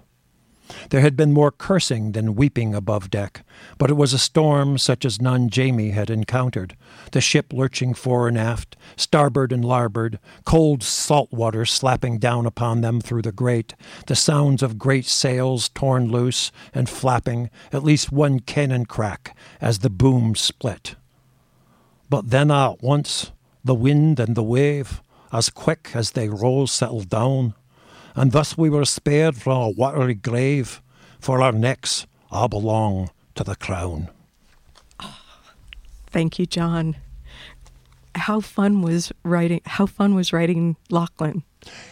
There 0.92 1.02
had 1.02 1.18
been 1.18 1.34
more 1.34 1.50
cursing 1.50 2.12
than 2.12 2.36
weeping 2.36 2.76
above 2.76 3.10
deck, 3.10 3.44
but 3.80 3.90
it 3.90 3.96
was 3.96 4.14
a 4.14 4.20
storm 4.20 4.78
such 4.78 5.04
as 5.04 5.20
none 5.20 5.50
Jamie 5.50 5.90
had 5.90 6.12
encountered. 6.12 6.78
The 7.12 7.22
ship 7.22 7.52
lurching 7.52 7.96
fore 7.96 8.28
and 8.28 8.38
aft, 8.38 8.78
starboard 8.96 9.52
and 9.52 9.66
larboard, 9.66 10.20
cold 10.46 10.84
salt 10.84 11.32
water 11.32 11.66
slapping 11.66 12.20
down 12.20 12.46
upon 12.46 12.82
them 12.82 13.02
through 13.02 13.24
the 13.24 13.32
grate, 13.32 13.74
the 14.06 14.16
sounds 14.16 14.62
of 14.62 14.78
great 14.78 15.08
sails 15.08 15.68
torn 15.70 16.12
loose 16.12 16.52
and 16.76 16.88
flapping, 16.88 17.50
at 17.74 17.84
least 17.84 18.12
one 18.12 18.42
cannon 18.42 18.86
crack 18.86 19.36
as 19.60 19.80
the 19.80 19.90
boom 19.90 20.36
split. 20.36 20.94
But 22.12 22.30
then 22.30 22.52
all 22.52 22.74
at 22.74 22.84
once, 22.84 23.32
the 23.66 23.74
wind 23.74 24.20
and 24.20 24.36
the 24.36 24.44
wave, 24.44 25.02
as 25.34 25.50
quick 25.50 25.90
as 25.96 26.12
they 26.12 26.30
rose, 26.30 26.72
settled 26.72 27.10
down, 27.10 27.56
and 28.16 28.32
thus 28.32 28.58
we 28.58 28.70
were 28.70 28.86
spared 28.86 29.36
from 29.36 29.58
a 29.58 29.70
watery 29.70 30.16
grave, 30.16 30.82
for 31.20 31.42
our 31.42 31.52
necks 31.52 32.08
all 32.32 32.48
belong 32.48 33.10
to 33.36 33.44
the 33.44 33.56
crown. 33.56 34.10
Thank 36.08 36.40
you, 36.40 36.46
John. 36.46 36.98
How 38.16 38.42
fun 38.42 38.82
was 38.82 39.14
writing? 39.24 39.62
How 39.66 39.86
fun 39.86 40.14
was 40.16 40.34
writing 40.34 40.76
Lachlan? 40.90 41.44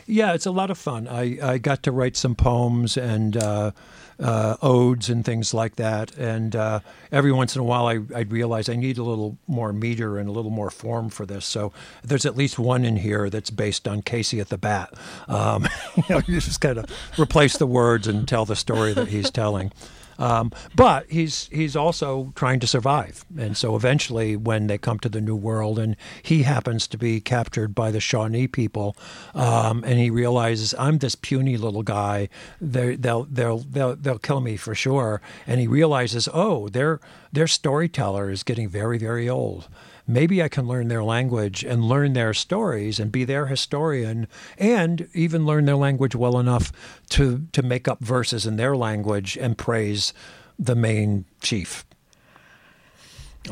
Yeah, 0.05 0.33
it's 0.33 0.45
a 0.45 0.51
lot 0.51 0.69
of 0.69 0.77
fun. 0.77 1.07
I, 1.07 1.37
I 1.41 1.57
got 1.57 1.83
to 1.83 1.91
write 1.91 2.17
some 2.17 2.35
poems 2.35 2.97
and 2.97 3.37
uh, 3.37 3.71
uh, 4.19 4.57
odes 4.61 5.09
and 5.09 5.23
things 5.23 5.53
like 5.53 5.75
that. 5.75 6.15
And 6.17 6.55
uh, 6.55 6.79
every 7.11 7.31
once 7.31 7.55
in 7.55 7.61
a 7.61 7.63
while, 7.63 7.87
I, 7.87 7.99
I'd 8.15 8.31
realize 8.31 8.69
I 8.69 8.75
need 8.75 8.97
a 8.97 9.03
little 9.03 9.37
more 9.47 9.71
meter 9.71 10.17
and 10.17 10.27
a 10.27 10.31
little 10.31 10.51
more 10.51 10.69
form 10.69 11.09
for 11.09 11.25
this. 11.25 11.45
So 11.45 11.71
there's 12.03 12.25
at 12.25 12.35
least 12.35 12.59
one 12.59 12.85
in 12.85 12.97
here 12.97 13.29
that's 13.29 13.49
based 13.49 13.87
on 13.87 14.01
Casey 14.01 14.39
at 14.39 14.49
the 14.49 14.57
Bat. 14.57 14.93
Um, 15.27 15.67
you 15.95 16.03
know, 16.09 16.21
you 16.27 16.39
just 16.39 16.61
kind 16.61 16.77
of 16.77 16.85
replace 17.19 17.57
the 17.57 17.67
words 17.67 18.07
and 18.07 18.27
tell 18.27 18.45
the 18.45 18.55
story 18.55 18.93
that 18.93 19.07
he's 19.07 19.31
telling. 19.31 19.71
Um, 20.19 20.51
but 20.75 21.09
he's 21.09 21.47
he's 21.51 21.75
also 21.75 22.33
trying 22.35 22.59
to 22.59 22.67
survive, 22.67 23.25
and 23.37 23.55
so 23.55 23.75
eventually, 23.75 24.35
when 24.35 24.67
they 24.67 24.77
come 24.77 24.99
to 24.99 25.09
the 25.09 25.21
New 25.21 25.35
World, 25.35 25.79
and 25.79 25.95
he 26.21 26.43
happens 26.43 26.87
to 26.89 26.97
be 26.97 27.21
captured 27.21 27.73
by 27.73 27.89
the 27.89 28.01
Shawnee 28.01 28.47
people, 28.47 28.97
um, 29.33 29.83
and 29.85 29.97
he 29.97 30.09
realizes 30.09 30.75
I'm 30.77 30.97
this 30.97 31.15
puny 31.15 31.55
little 31.55 31.83
guy. 31.83 32.27
They're, 32.59 32.97
they'll 32.97 33.23
they'll 33.23 33.59
they'll 33.59 33.95
they'll 33.95 34.19
kill 34.19 34.41
me 34.41 34.57
for 34.57 34.75
sure, 34.75 35.21
and 35.47 35.61
he 35.61 35.67
realizes, 35.67 36.27
oh, 36.33 36.67
their 36.67 36.99
their 37.31 37.47
storyteller 37.47 38.29
is 38.29 38.43
getting 38.43 38.67
very 38.67 38.97
very 38.97 39.29
old 39.29 39.69
maybe 40.09 40.41
I 40.41 40.49
can 40.49 40.67
learn 40.67 40.87
their 40.87 41.03
language 41.03 41.63
and 41.63 41.85
learn 41.85 42.13
their 42.13 42.33
stories 42.33 42.99
and 42.99 43.11
be 43.11 43.23
their 43.23 43.45
historian 43.45 44.27
and 44.57 45.07
even 45.13 45.45
learn 45.45 45.65
their 45.65 45.75
language 45.75 46.15
well 46.15 46.39
enough 46.39 46.71
to, 47.11 47.47
to 47.53 47.61
make 47.61 47.87
up 47.87 47.99
verses 47.99 48.45
in 48.45 48.57
their 48.57 48.75
language 48.75 49.37
and 49.37 49.57
praise 49.57 50.11
the 50.57 50.75
main 50.75 51.25
chief. 51.41 51.85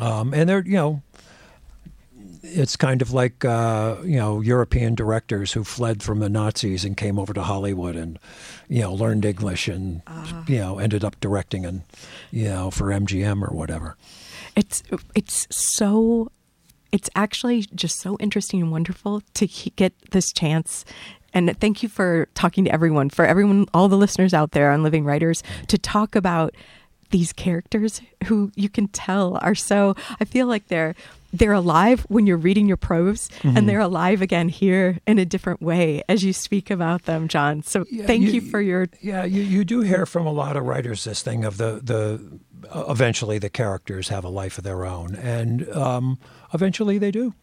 Um, 0.00 0.34
and 0.34 0.48
they're, 0.48 0.64
you 0.64 0.74
know, 0.74 1.02
it's 2.42 2.76
kind 2.76 3.02
of 3.02 3.12
like 3.12 3.44
uh, 3.44 3.96
you 4.04 4.16
know 4.16 4.40
European 4.40 4.94
directors 4.94 5.52
who 5.52 5.64
fled 5.64 6.02
from 6.02 6.20
the 6.20 6.28
Nazis 6.28 6.84
and 6.84 6.96
came 6.96 7.18
over 7.18 7.32
to 7.34 7.42
Hollywood 7.42 7.96
and 7.96 8.18
you 8.68 8.82
know 8.82 8.94
learned 8.94 9.24
English 9.24 9.66
and 9.66 10.02
uh, 10.06 10.44
you 10.46 10.58
know 10.58 10.78
ended 10.78 11.04
up 11.04 11.18
directing 11.20 11.66
and 11.66 11.82
you 12.30 12.44
know 12.44 12.70
for 12.70 12.86
MGM 12.86 13.42
or 13.42 13.54
whatever. 13.54 13.96
It's 14.54 14.82
it's 15.14 15.46
so 15.50 16.30
it's 16.92 17.10
actually 17.14 17.62
just 17.74 18.00
so 18.00 18.16
interesting 18.18 18.62
and 18.62 18.70
wonderful 18.70 19.22
to 19.34 19.46
get 19.46 19.92
this 20.10 20.32
chance. 20.32 20.84
And 21.34 21.58
thank 21.60 21.82
you 21.82 21.88
for 21.88 22.28
talking 22.34 22.64
to 22.64 22.72
everyone, 22.72 23.10
for 23.10 23.24
everyone, 23.24 23.66
all 23.74 23.88
the 23.88 23.98
listeners 23.98 24.32
out 24.32 24.52
there 24.52 24.70
on 24.70 24.82
Living 24.82 25.04
Writers, 25.04 25.42
to 25.68 25.76
talk 25.76 26.16
about 26.16 26.54
these 27.10 27.32
characters 27.32 28.00
who 28.24 28.50
you 28.54 28.68
can 28.68 28.88
tell 28.88 29.38
are 29.42 29.54
so. 29.54 29.94
I 30.20 30.24
feel 30.24 30.46
like 30.46 30.68
they're 30.68 30.94
they're 31.32 31.52
alive 31.52 32.06
when 32.08 32.26
you're 32.26 32.38
reading 32.38 32.66
your 32.66 32.76
prose, 32.76 33.28
mm-hmm. 33.28 33.56
and 33.56 33.68
they're 33.68 33.80
alive 33.80 34.22
again 34.22 34.48
here 34.48 34.98
in 35.06 35.18
a 35.18 35.24
different 35.24 35.60
way 35.60 36.02
as 36.08 36.24
you 36.24 36.32
speak 36.32 36.70
about 36.70 37.04
them, 37.04 37.28
John. 37.28 37.62
So 37.62 37.84
yeah, 37.90 38.06
thank 38.06 38.22
you, 38.22 38.32
you, 38.32 38.40
for 38.40 38.60
your. 38.60 38.88
Yeah, 39.00 39.24
you, 39.24 39.42
you 39.42 39.64
do 39.64 39.80
hear 39.80 40.06
from 40.06 40.26
a 40.26 40.32
lot 40.32 40.56
of 40.56 40.64
writers 40.64 41.04
this 41.04 41.22
thing 41.22 41.44
of 41.44 41.58
the 41.58 41.80
the 41.82 42.40
eventually 42.88 43.38
the 43.38 43.50
characters 43.50 44.08
have 44.08 44.24
a 44.24 44.30
life 44.30 44.58
of 44.58 44.64
their 44.64 44.84
own, 44.84 45.14
and 45.16 45.68
um, 45.70 46.18
eventually 46.52 46.98
they 46.98 47.10
do. 47.10 47.34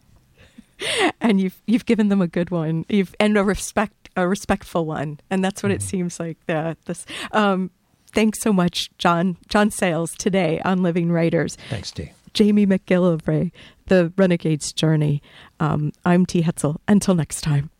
and 1.20 1.40
you've 1.40 1.60
you've 1.66 1.86
given 1.86 2.08
them 2.08 2.20
a 2.20 2.26
good 2.26 2.50
one, 2.50 2.84
you've 2.88 3.14
and 3.18 3.36
a 3.38 3.44
respect 3.44 4.10
a 4.16 4.28
respectful 4.28 4.86
one, 4.86 5.20
and 5.30 5.44
that's 5.44 5.62
what 5.62 5.70
mm-hmm. 5.70 5.76
it 5.76 5.82
seems 5.82 6.20
like. 6.20 6.38
That 6.46 6.80
this. 6.84 7.06
Um, 7.32 7.70
thanks 8.12 8.40
so 8.42 8.52
much, 8.52 8.90
John 8.98 9.36
John 9.48 9.70
Sayles, 9.70 10.14
today 10.16 10.60
on 10.64 10.82
Living 10.82 11.10
Writers. 11.10 11.56
Thanks, 11.70 11.90
T. 11.90 12.12
Jamie 12.34 12.66
McGillivray, 12.66 13.50
The 13.86 14.12
Renegade's 14.16 14.70
Journey. 14.72 15.22
Um, 15.58 15.92
I'm 16.04 16.26
T. 16.26 16.42
Hetzel. 16.42 16.76
Until 16.86 17.14
next 17.14 17.40
time. 17.40 17.70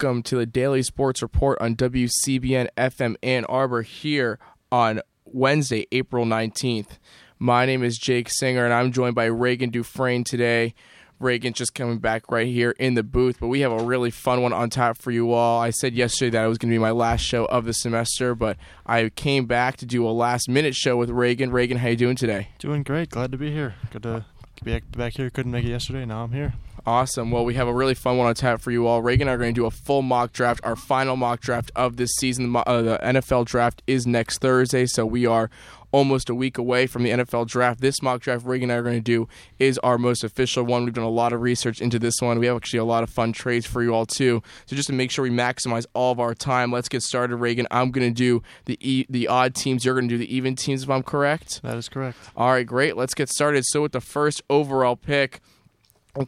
Welcome 0.00 0.24
to 0.24 0.38
the 0.38 0.46
Daily 0.46 0.82
Sports 0.82 1.22
Report 1.22 1.56
on 1.60 1.76
WCBN 1.76 2.66
FM 2.76 3.14
Ann 3.22 3.44
Arbor 3.44 3.82
here 3.82 4.40
on 4.72 5.00
Wednesday, 5.24 5.86
April 5.92 6.24
19th. 6.24 6.98
My 7.38 7.64
name 7.64 7.84
is 7.84 7.96
Jake 7.96 8.28
Singer, 8.28 8.64
and 8.64 8.74
I'm 8.74 8.90
joined 8.90 9.14
by 9.14 9.26
Reagan 9.26 9.70
Dufresne 9.70 10.24
today. 10.24 10.74
Reagan 11.20 11.52
just 11.52 11.76
coming 11.76 11.98
back 11.98 12.32
right 12.32 12.48
here 12.48 12.72
in 12.72 12.94
the 12.94 13.04
booth, 13.04 13.36
but 13.38 13.46
we 13.46 13.60
have 13.60 13.70
a 13.70 13.84
really 13.84 14.10
fun 14.10 14.42
one 14.42 14.52
on 14.52 14.68
tap 14.68 14.98
for 14.98 15.12
you 15.12 15.32
all. 15.32 15.60
I 15.60 15.70
said 15.70 15.94
yesterday 15.94 16.30
that 16.30 16.44
it 16.44 16.48
was 16.48 16.58
going 16.58 16.70
to 16.70 16.74
be 16.74 16.80
my 16.80 16.90
last 16.90 17.20
show 17.20 17.44
of 17.44 17.64
the 17.64 17.72
semester, 17.72 18.34
but 18.34 18.56
I 18.84 19.10
came 19.10 19.46
back 19.46 19.76
to 19.76 19.86
do 19.86 20.04
a 20.04 20.10
last 20.10 20.48
minute 20.48 20.74
show 20.74 20.96
with 20.96 21.10
Reagan. 21.10 21.52
Reagan, 21.52 21.78
how 21.78 21.88
you 21.88 21.96
doing 21.96 22.16
today? 22.16 22.48
Doing 22.58 22.82
great. 22.82 23.10
Glad 23.10 23.30
to 23.30 23.38
be 23.38 23.52
here. 23.52 23.76
Good 23.92 24.02
to 24.02 24.24
be 24.64 24.80
back 24.96 25.12
here. 25.14 25.30
Couldn't 25.30 25.52
make 25.52 25.64
it 25.64 25.70
yesterday. 25.70 26.04
Now 26.04 26.24
I'm 26.24 26.32
here. 26.32 26.54
Awesome. 26.86 27.30
Well, 27.30 27.46
we 27.46 27.54
have 27.54 27.66
a 27.66 27.72
really 27.72 27.94
fun 27.94 28.18
one 28.18 28.26
on 28.26 28.34
tap 28.34 28.60
for 28.60 28.70
you 28.70 28.86
all. 28.86 29.00
Reagan 29.00 29.28
and 29.28 29.30
I 29.30 29.34
are 29.34 29.38
going 29.38 29.54
to 29.54 29.58
do 29.58 29.64
a 29.64 29.70
full 29.70 30.02
mock 30.02 30.32
draft, 30.32 30.60
our 30.64 30.76
final 30.76 31.16
mock 31.16 31.40
draft 31.40 31.70
of 31.74 31.96
this 31.96 32.10
season. 32.16 32.54
Uh, 32.54 32.82
the 32.82 32.98
NFL 33.02 33.46
draft 33.46 33.82
is 33.86 34.06
next 34.06 34.38
Thursday, 34.38 34.84
so 34.84 35.06
we 35.06 35.24
are 35.24 35.48
almost 35.92 36.28
a 36.28 36.34
week 36.34 36.58
away 36.58 36.86
from 36.86 37.04
the 37.04 37.10
NFL 37.10 37.46
draft. 37.46 37.80
This 37.80 38.02
mock 38.02 38.20
draft 38.20 38.44
Reagan 38.44 38.68
and 38.68 38.76
I 38.76 38.80
are 38.80 38.82
going 38.82 38.96
to 38.96 39.00
do 39.00 39.28
is 39.58 39.78
our 39.78 39.96
most 39.96 40.24
official 40.24 40.64
one. 40.64 40.84
We've 40.84 40.92
done 40.92 41.04
a 41.04 41.08
lot 41.08 41.32
of 41.32 41.40
research 41.40 41.80
into 41.80 41.98
this 41.98 42.20
one. 42.20 42.38
We 42.38 42.46
have 42.46 42.56
actually 42.56 42.80
a 42.80 42.84
lot 42.84 43.02
of 43.02 43.10
fun 43.10 43.32
trades 43.32 43.64
for 43.64 43.82
you 43.82 43.94
all 43.94 44.04
too. 44.04 44.42
So 44.66 44.76
just 44.76 44.88
to 44.88 44.92
make 44.92 45.10
sure 45.10 45.22
we 45.22 45.30
maximize 45.30 45.86
all 45.94 46.10
of 46.12 46.18
our 46.20 46.34
time, 46.34 46.70
let's 46.72 46.88
get 46.88 47.02
started. 47.02 47.36
Reagan, 47.36 47.66
I'm 47.70 47.92
going 47.92 48.12
to 48.12 48.14
do 48.14 48.42
the 48.66 48.76
e- 48.80 49.06
the 49.08 49.28
odd 49.28 49.54
teams. 49.54 49.84
You're 49.84 49.94
going 49.94 50.08
to 50.08 50.14
do 50.14 50.18
the 50.18 50.34
even 50.34 50.56
teams, 50.56 50.82
if 50.82 50.90
I'm 50.90 51.04
correct. 51.04 51.62
That 51.62 51.76
is 51.76 51.88
correct. 51.88 52.18
All 52.36 52.50
right, 52.50 52.66
great. 52.66 52.96
Let's 52.96 53.14
get 53.14 53.28
started. 53.28 53.64
So 53.64 53.80
with 53.80 53.92
the 53.92 54.02
first 54.02 54.42
overall 54.50 54.96
pick. 54.96 55.40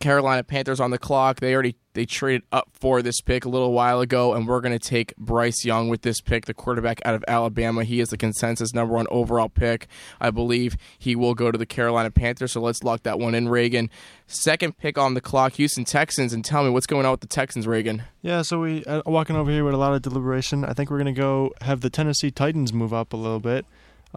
Carolina 0.00 0.42
Panthers 0.42 0.80
on 0.80 0.90
the 0.90 0.98
clock. 0.98 1.38
They 1.38 1.54
already 1.54 1.76
they 1.94 2.04
traded 2.04 2.42
up 2.52 2.68
for 2.72 3.00
this 3.02 3.20
pick 3.20 3.44
a 3.44 3.48
little 3.48 3.72
while 3.72 4.00
ago, 4.00 4.34
and 4.34 4.46
we're 4.46 4.60
going 4.60 4.76
to 4.76 4.84
take 4.84 5.16
Bryce 5.16 5.64
Young 5.64 5.88
with 5.88 6.02
this 6.02 6.20
pick, 6.20 6.44
the 6.44 6.52
quarterback 6.52 7.00
out 7.04 7.14
of 7.14 7.24
Alabama. 7.28 7.84
He 7.84 8.00
is 8.00 8.10
the 8.10 8.18
consensus 8.18 8.74
number 8.74 8.94
one 8.94 9.06
overall 9.10 9.48
pick. 9.48 9.86
I 10.20 10.30
believe 10.30 10.76
he 10.98 11.14
will 11.16 11.34
go 11.34 11.50
to 11.50 11.56
the 11.56 11.64
Carolina 11.64 12.10
Panthers. 12.10 12.52
So 12.52 12.60
let's 12.60 12.82
lock 12.82 13.04
that 13.04 13.18
one 13.18 13.34
in, 13.34 13.48
Reagan. 13.48 13.88
Second 14.26 14.76
pick 14.76 14.98
on 14.98 15.14
the 15.14 15.20
clock, 15.20 15.54
Houston 15.54 15.84
Texans, 15.84 16.32
and 16.32 16.44
tell 16.44 16.64
me 16.64 16.70
what's 16.70 16.86
going 16.86 17.06
on 17.06 17.12
with 17.12 17.20
the 17.20 17.28
Texans, 17.28 17.66
Reagan. 17.66 18.02
Yeah, 18.22 18.42
so 18.42 18.60
we 18.60 18.84
uh, 18.84 19.02
walking 19.06 19.36
over 19.36 19.50
here 19.50 19.64
with 19.64 19.74
a 19.74 19.78
lot 19.78 19.94
of 19.94 20.02
deliberation. 20.02 20.64
I 20.64 20.72
think 20.72 20.90
we're 20.90 20.98
going 20.98 21.14
to 21.14 21.20
go 21.20 21.54
have 21.62 21.80
the 21.80 21.90
Tennessee 21.90 22.30
Titans 22.30 22.72
move 22.72 22.92
up 22.92 23.12
a 23.12 23.16
little 23.16 23.40
bit. 23.40 23.64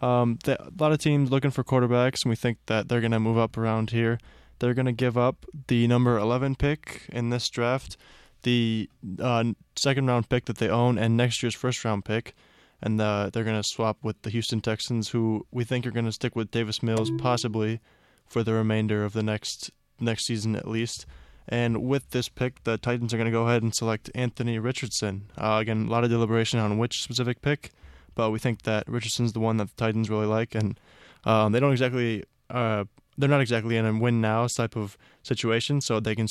Um, 0.01 0.39
the, 0.43 0.61
a 0.61 0.72
lot 0.80 0.91
of 0.91 0.99
teams 0.99 1.32
looking 1.32 1.51
for 1.51 1.63
quarterbacks, 1.63 2.24
and 2.24 2.30
we 2.30 2.36
think 2.36 2.57
that 2.65 2.89
they're 2.89 3.01
going 3.01 3.11
to 3.11 3.20
move 3.20 3.38
up 3.38 3.57
around 3.57 3.91
here. 3.91 4.20
They're 4.60 4.74
going 4.74 4.86
to 4.86 4.91
give 4.91 5.18
up 5.18 5.45
the 5.68 5.88
number 5.88 6.18
11 6.18 6.55
pick 6.55 7.07
in 7.10 7.30
this 7.30 7.49
draft, 7.49 7.97
the 8.43 8.89
uh, 9.20 9.45
second 9.76 10.07
round 10.07 10.30
pick 10.30 10.45
that 10.45 10.57
they 10.57 10.70
own, 10.70 10.97
and 10.97 11.16
next 11.18 11.41
year's 11.41 11.55
first 11.55 11.84
round 11.84 12.05
pick. 12.05 12.34
And 12.82 12.99
uh, 13.01 13.30
they're 13.32 13.43
going 13.43 13.62
to 13.62 13.68
swap 13.68 13.97
with 14.03 14.22
the 14.22 14.30
Houston 14.30 14.62
Texans, 14.62 15.10
who 15.10 15.45
we 15.51 15.66
think 15.66 15.86
are 15.86 15.91
going 15.91 16.05
to 16.05 16.14
stick 16.14 16.36
with 16.36 16.51
Davis 16.51 16.82
Mills 16.82 17.12
possibly 17.18 17.82
for 18.26 18.41
the 18.41 18.53
remainder 18.53 19.03
of 19.03 19.14
the 19.14 19.24
next 19.24 19.72
next 19.99 20.26
season 20.26 20.55
at 20.55 20.68
least. 20.68 21.05
And 21.47 21.84
with 21.84 22.12
this 22.12 22.30
pick, 22.30 22.64
the 22.64 22.78
Titans 22.78 23.14
are 23.14 23.18
going 23.18 23.26
to 23.26 23.32
go 23.32 23.47
ahead 23.47 23.64
and 23.64 23.74
select 23.74 24.12
Anthony 24.14 24.60
Richardson. 24.60 25.32
Uh, 25.36 25.57
again, 25.60 25.88
a 25.88 25.89
lot 25.89 26.03
of 26.03 26.10
deliberation 26.10 26.60
on 26.60 26.78
which 26.78 27.01
specific 27.01 27.41
pick, 27.41 27.72
but 28.14 28.30
we 28.30 28.38
think 28.38 28.62
that 28.62 28.88
Richardson's 28.88 29.34
the 29.34 29.39
one 29.39 29.57
that 29.57 29.76
the 29.76 29.76
Titans 29.76 30.10
really 30.10 30.28
like, 30.28 30.53
and 30.53 30.80
um, 31.26 31.51
they 31.51 31.60
don't 31.60 31.72
exactly 31.72 32.24
uh, 32.51 32.86
they're 33.20 33.30
not 33.30 33.41
exactly 33.41 33.76
in 33.78 33.86
a 33.86 33.93
win 33.93 34.22
now 34.22 34.47
type 34.47 34.76
of 34.76 34.97
situation, 35.24 35.82
so 35.82 35.99
they 35.99 36.15
can 36.15 36.28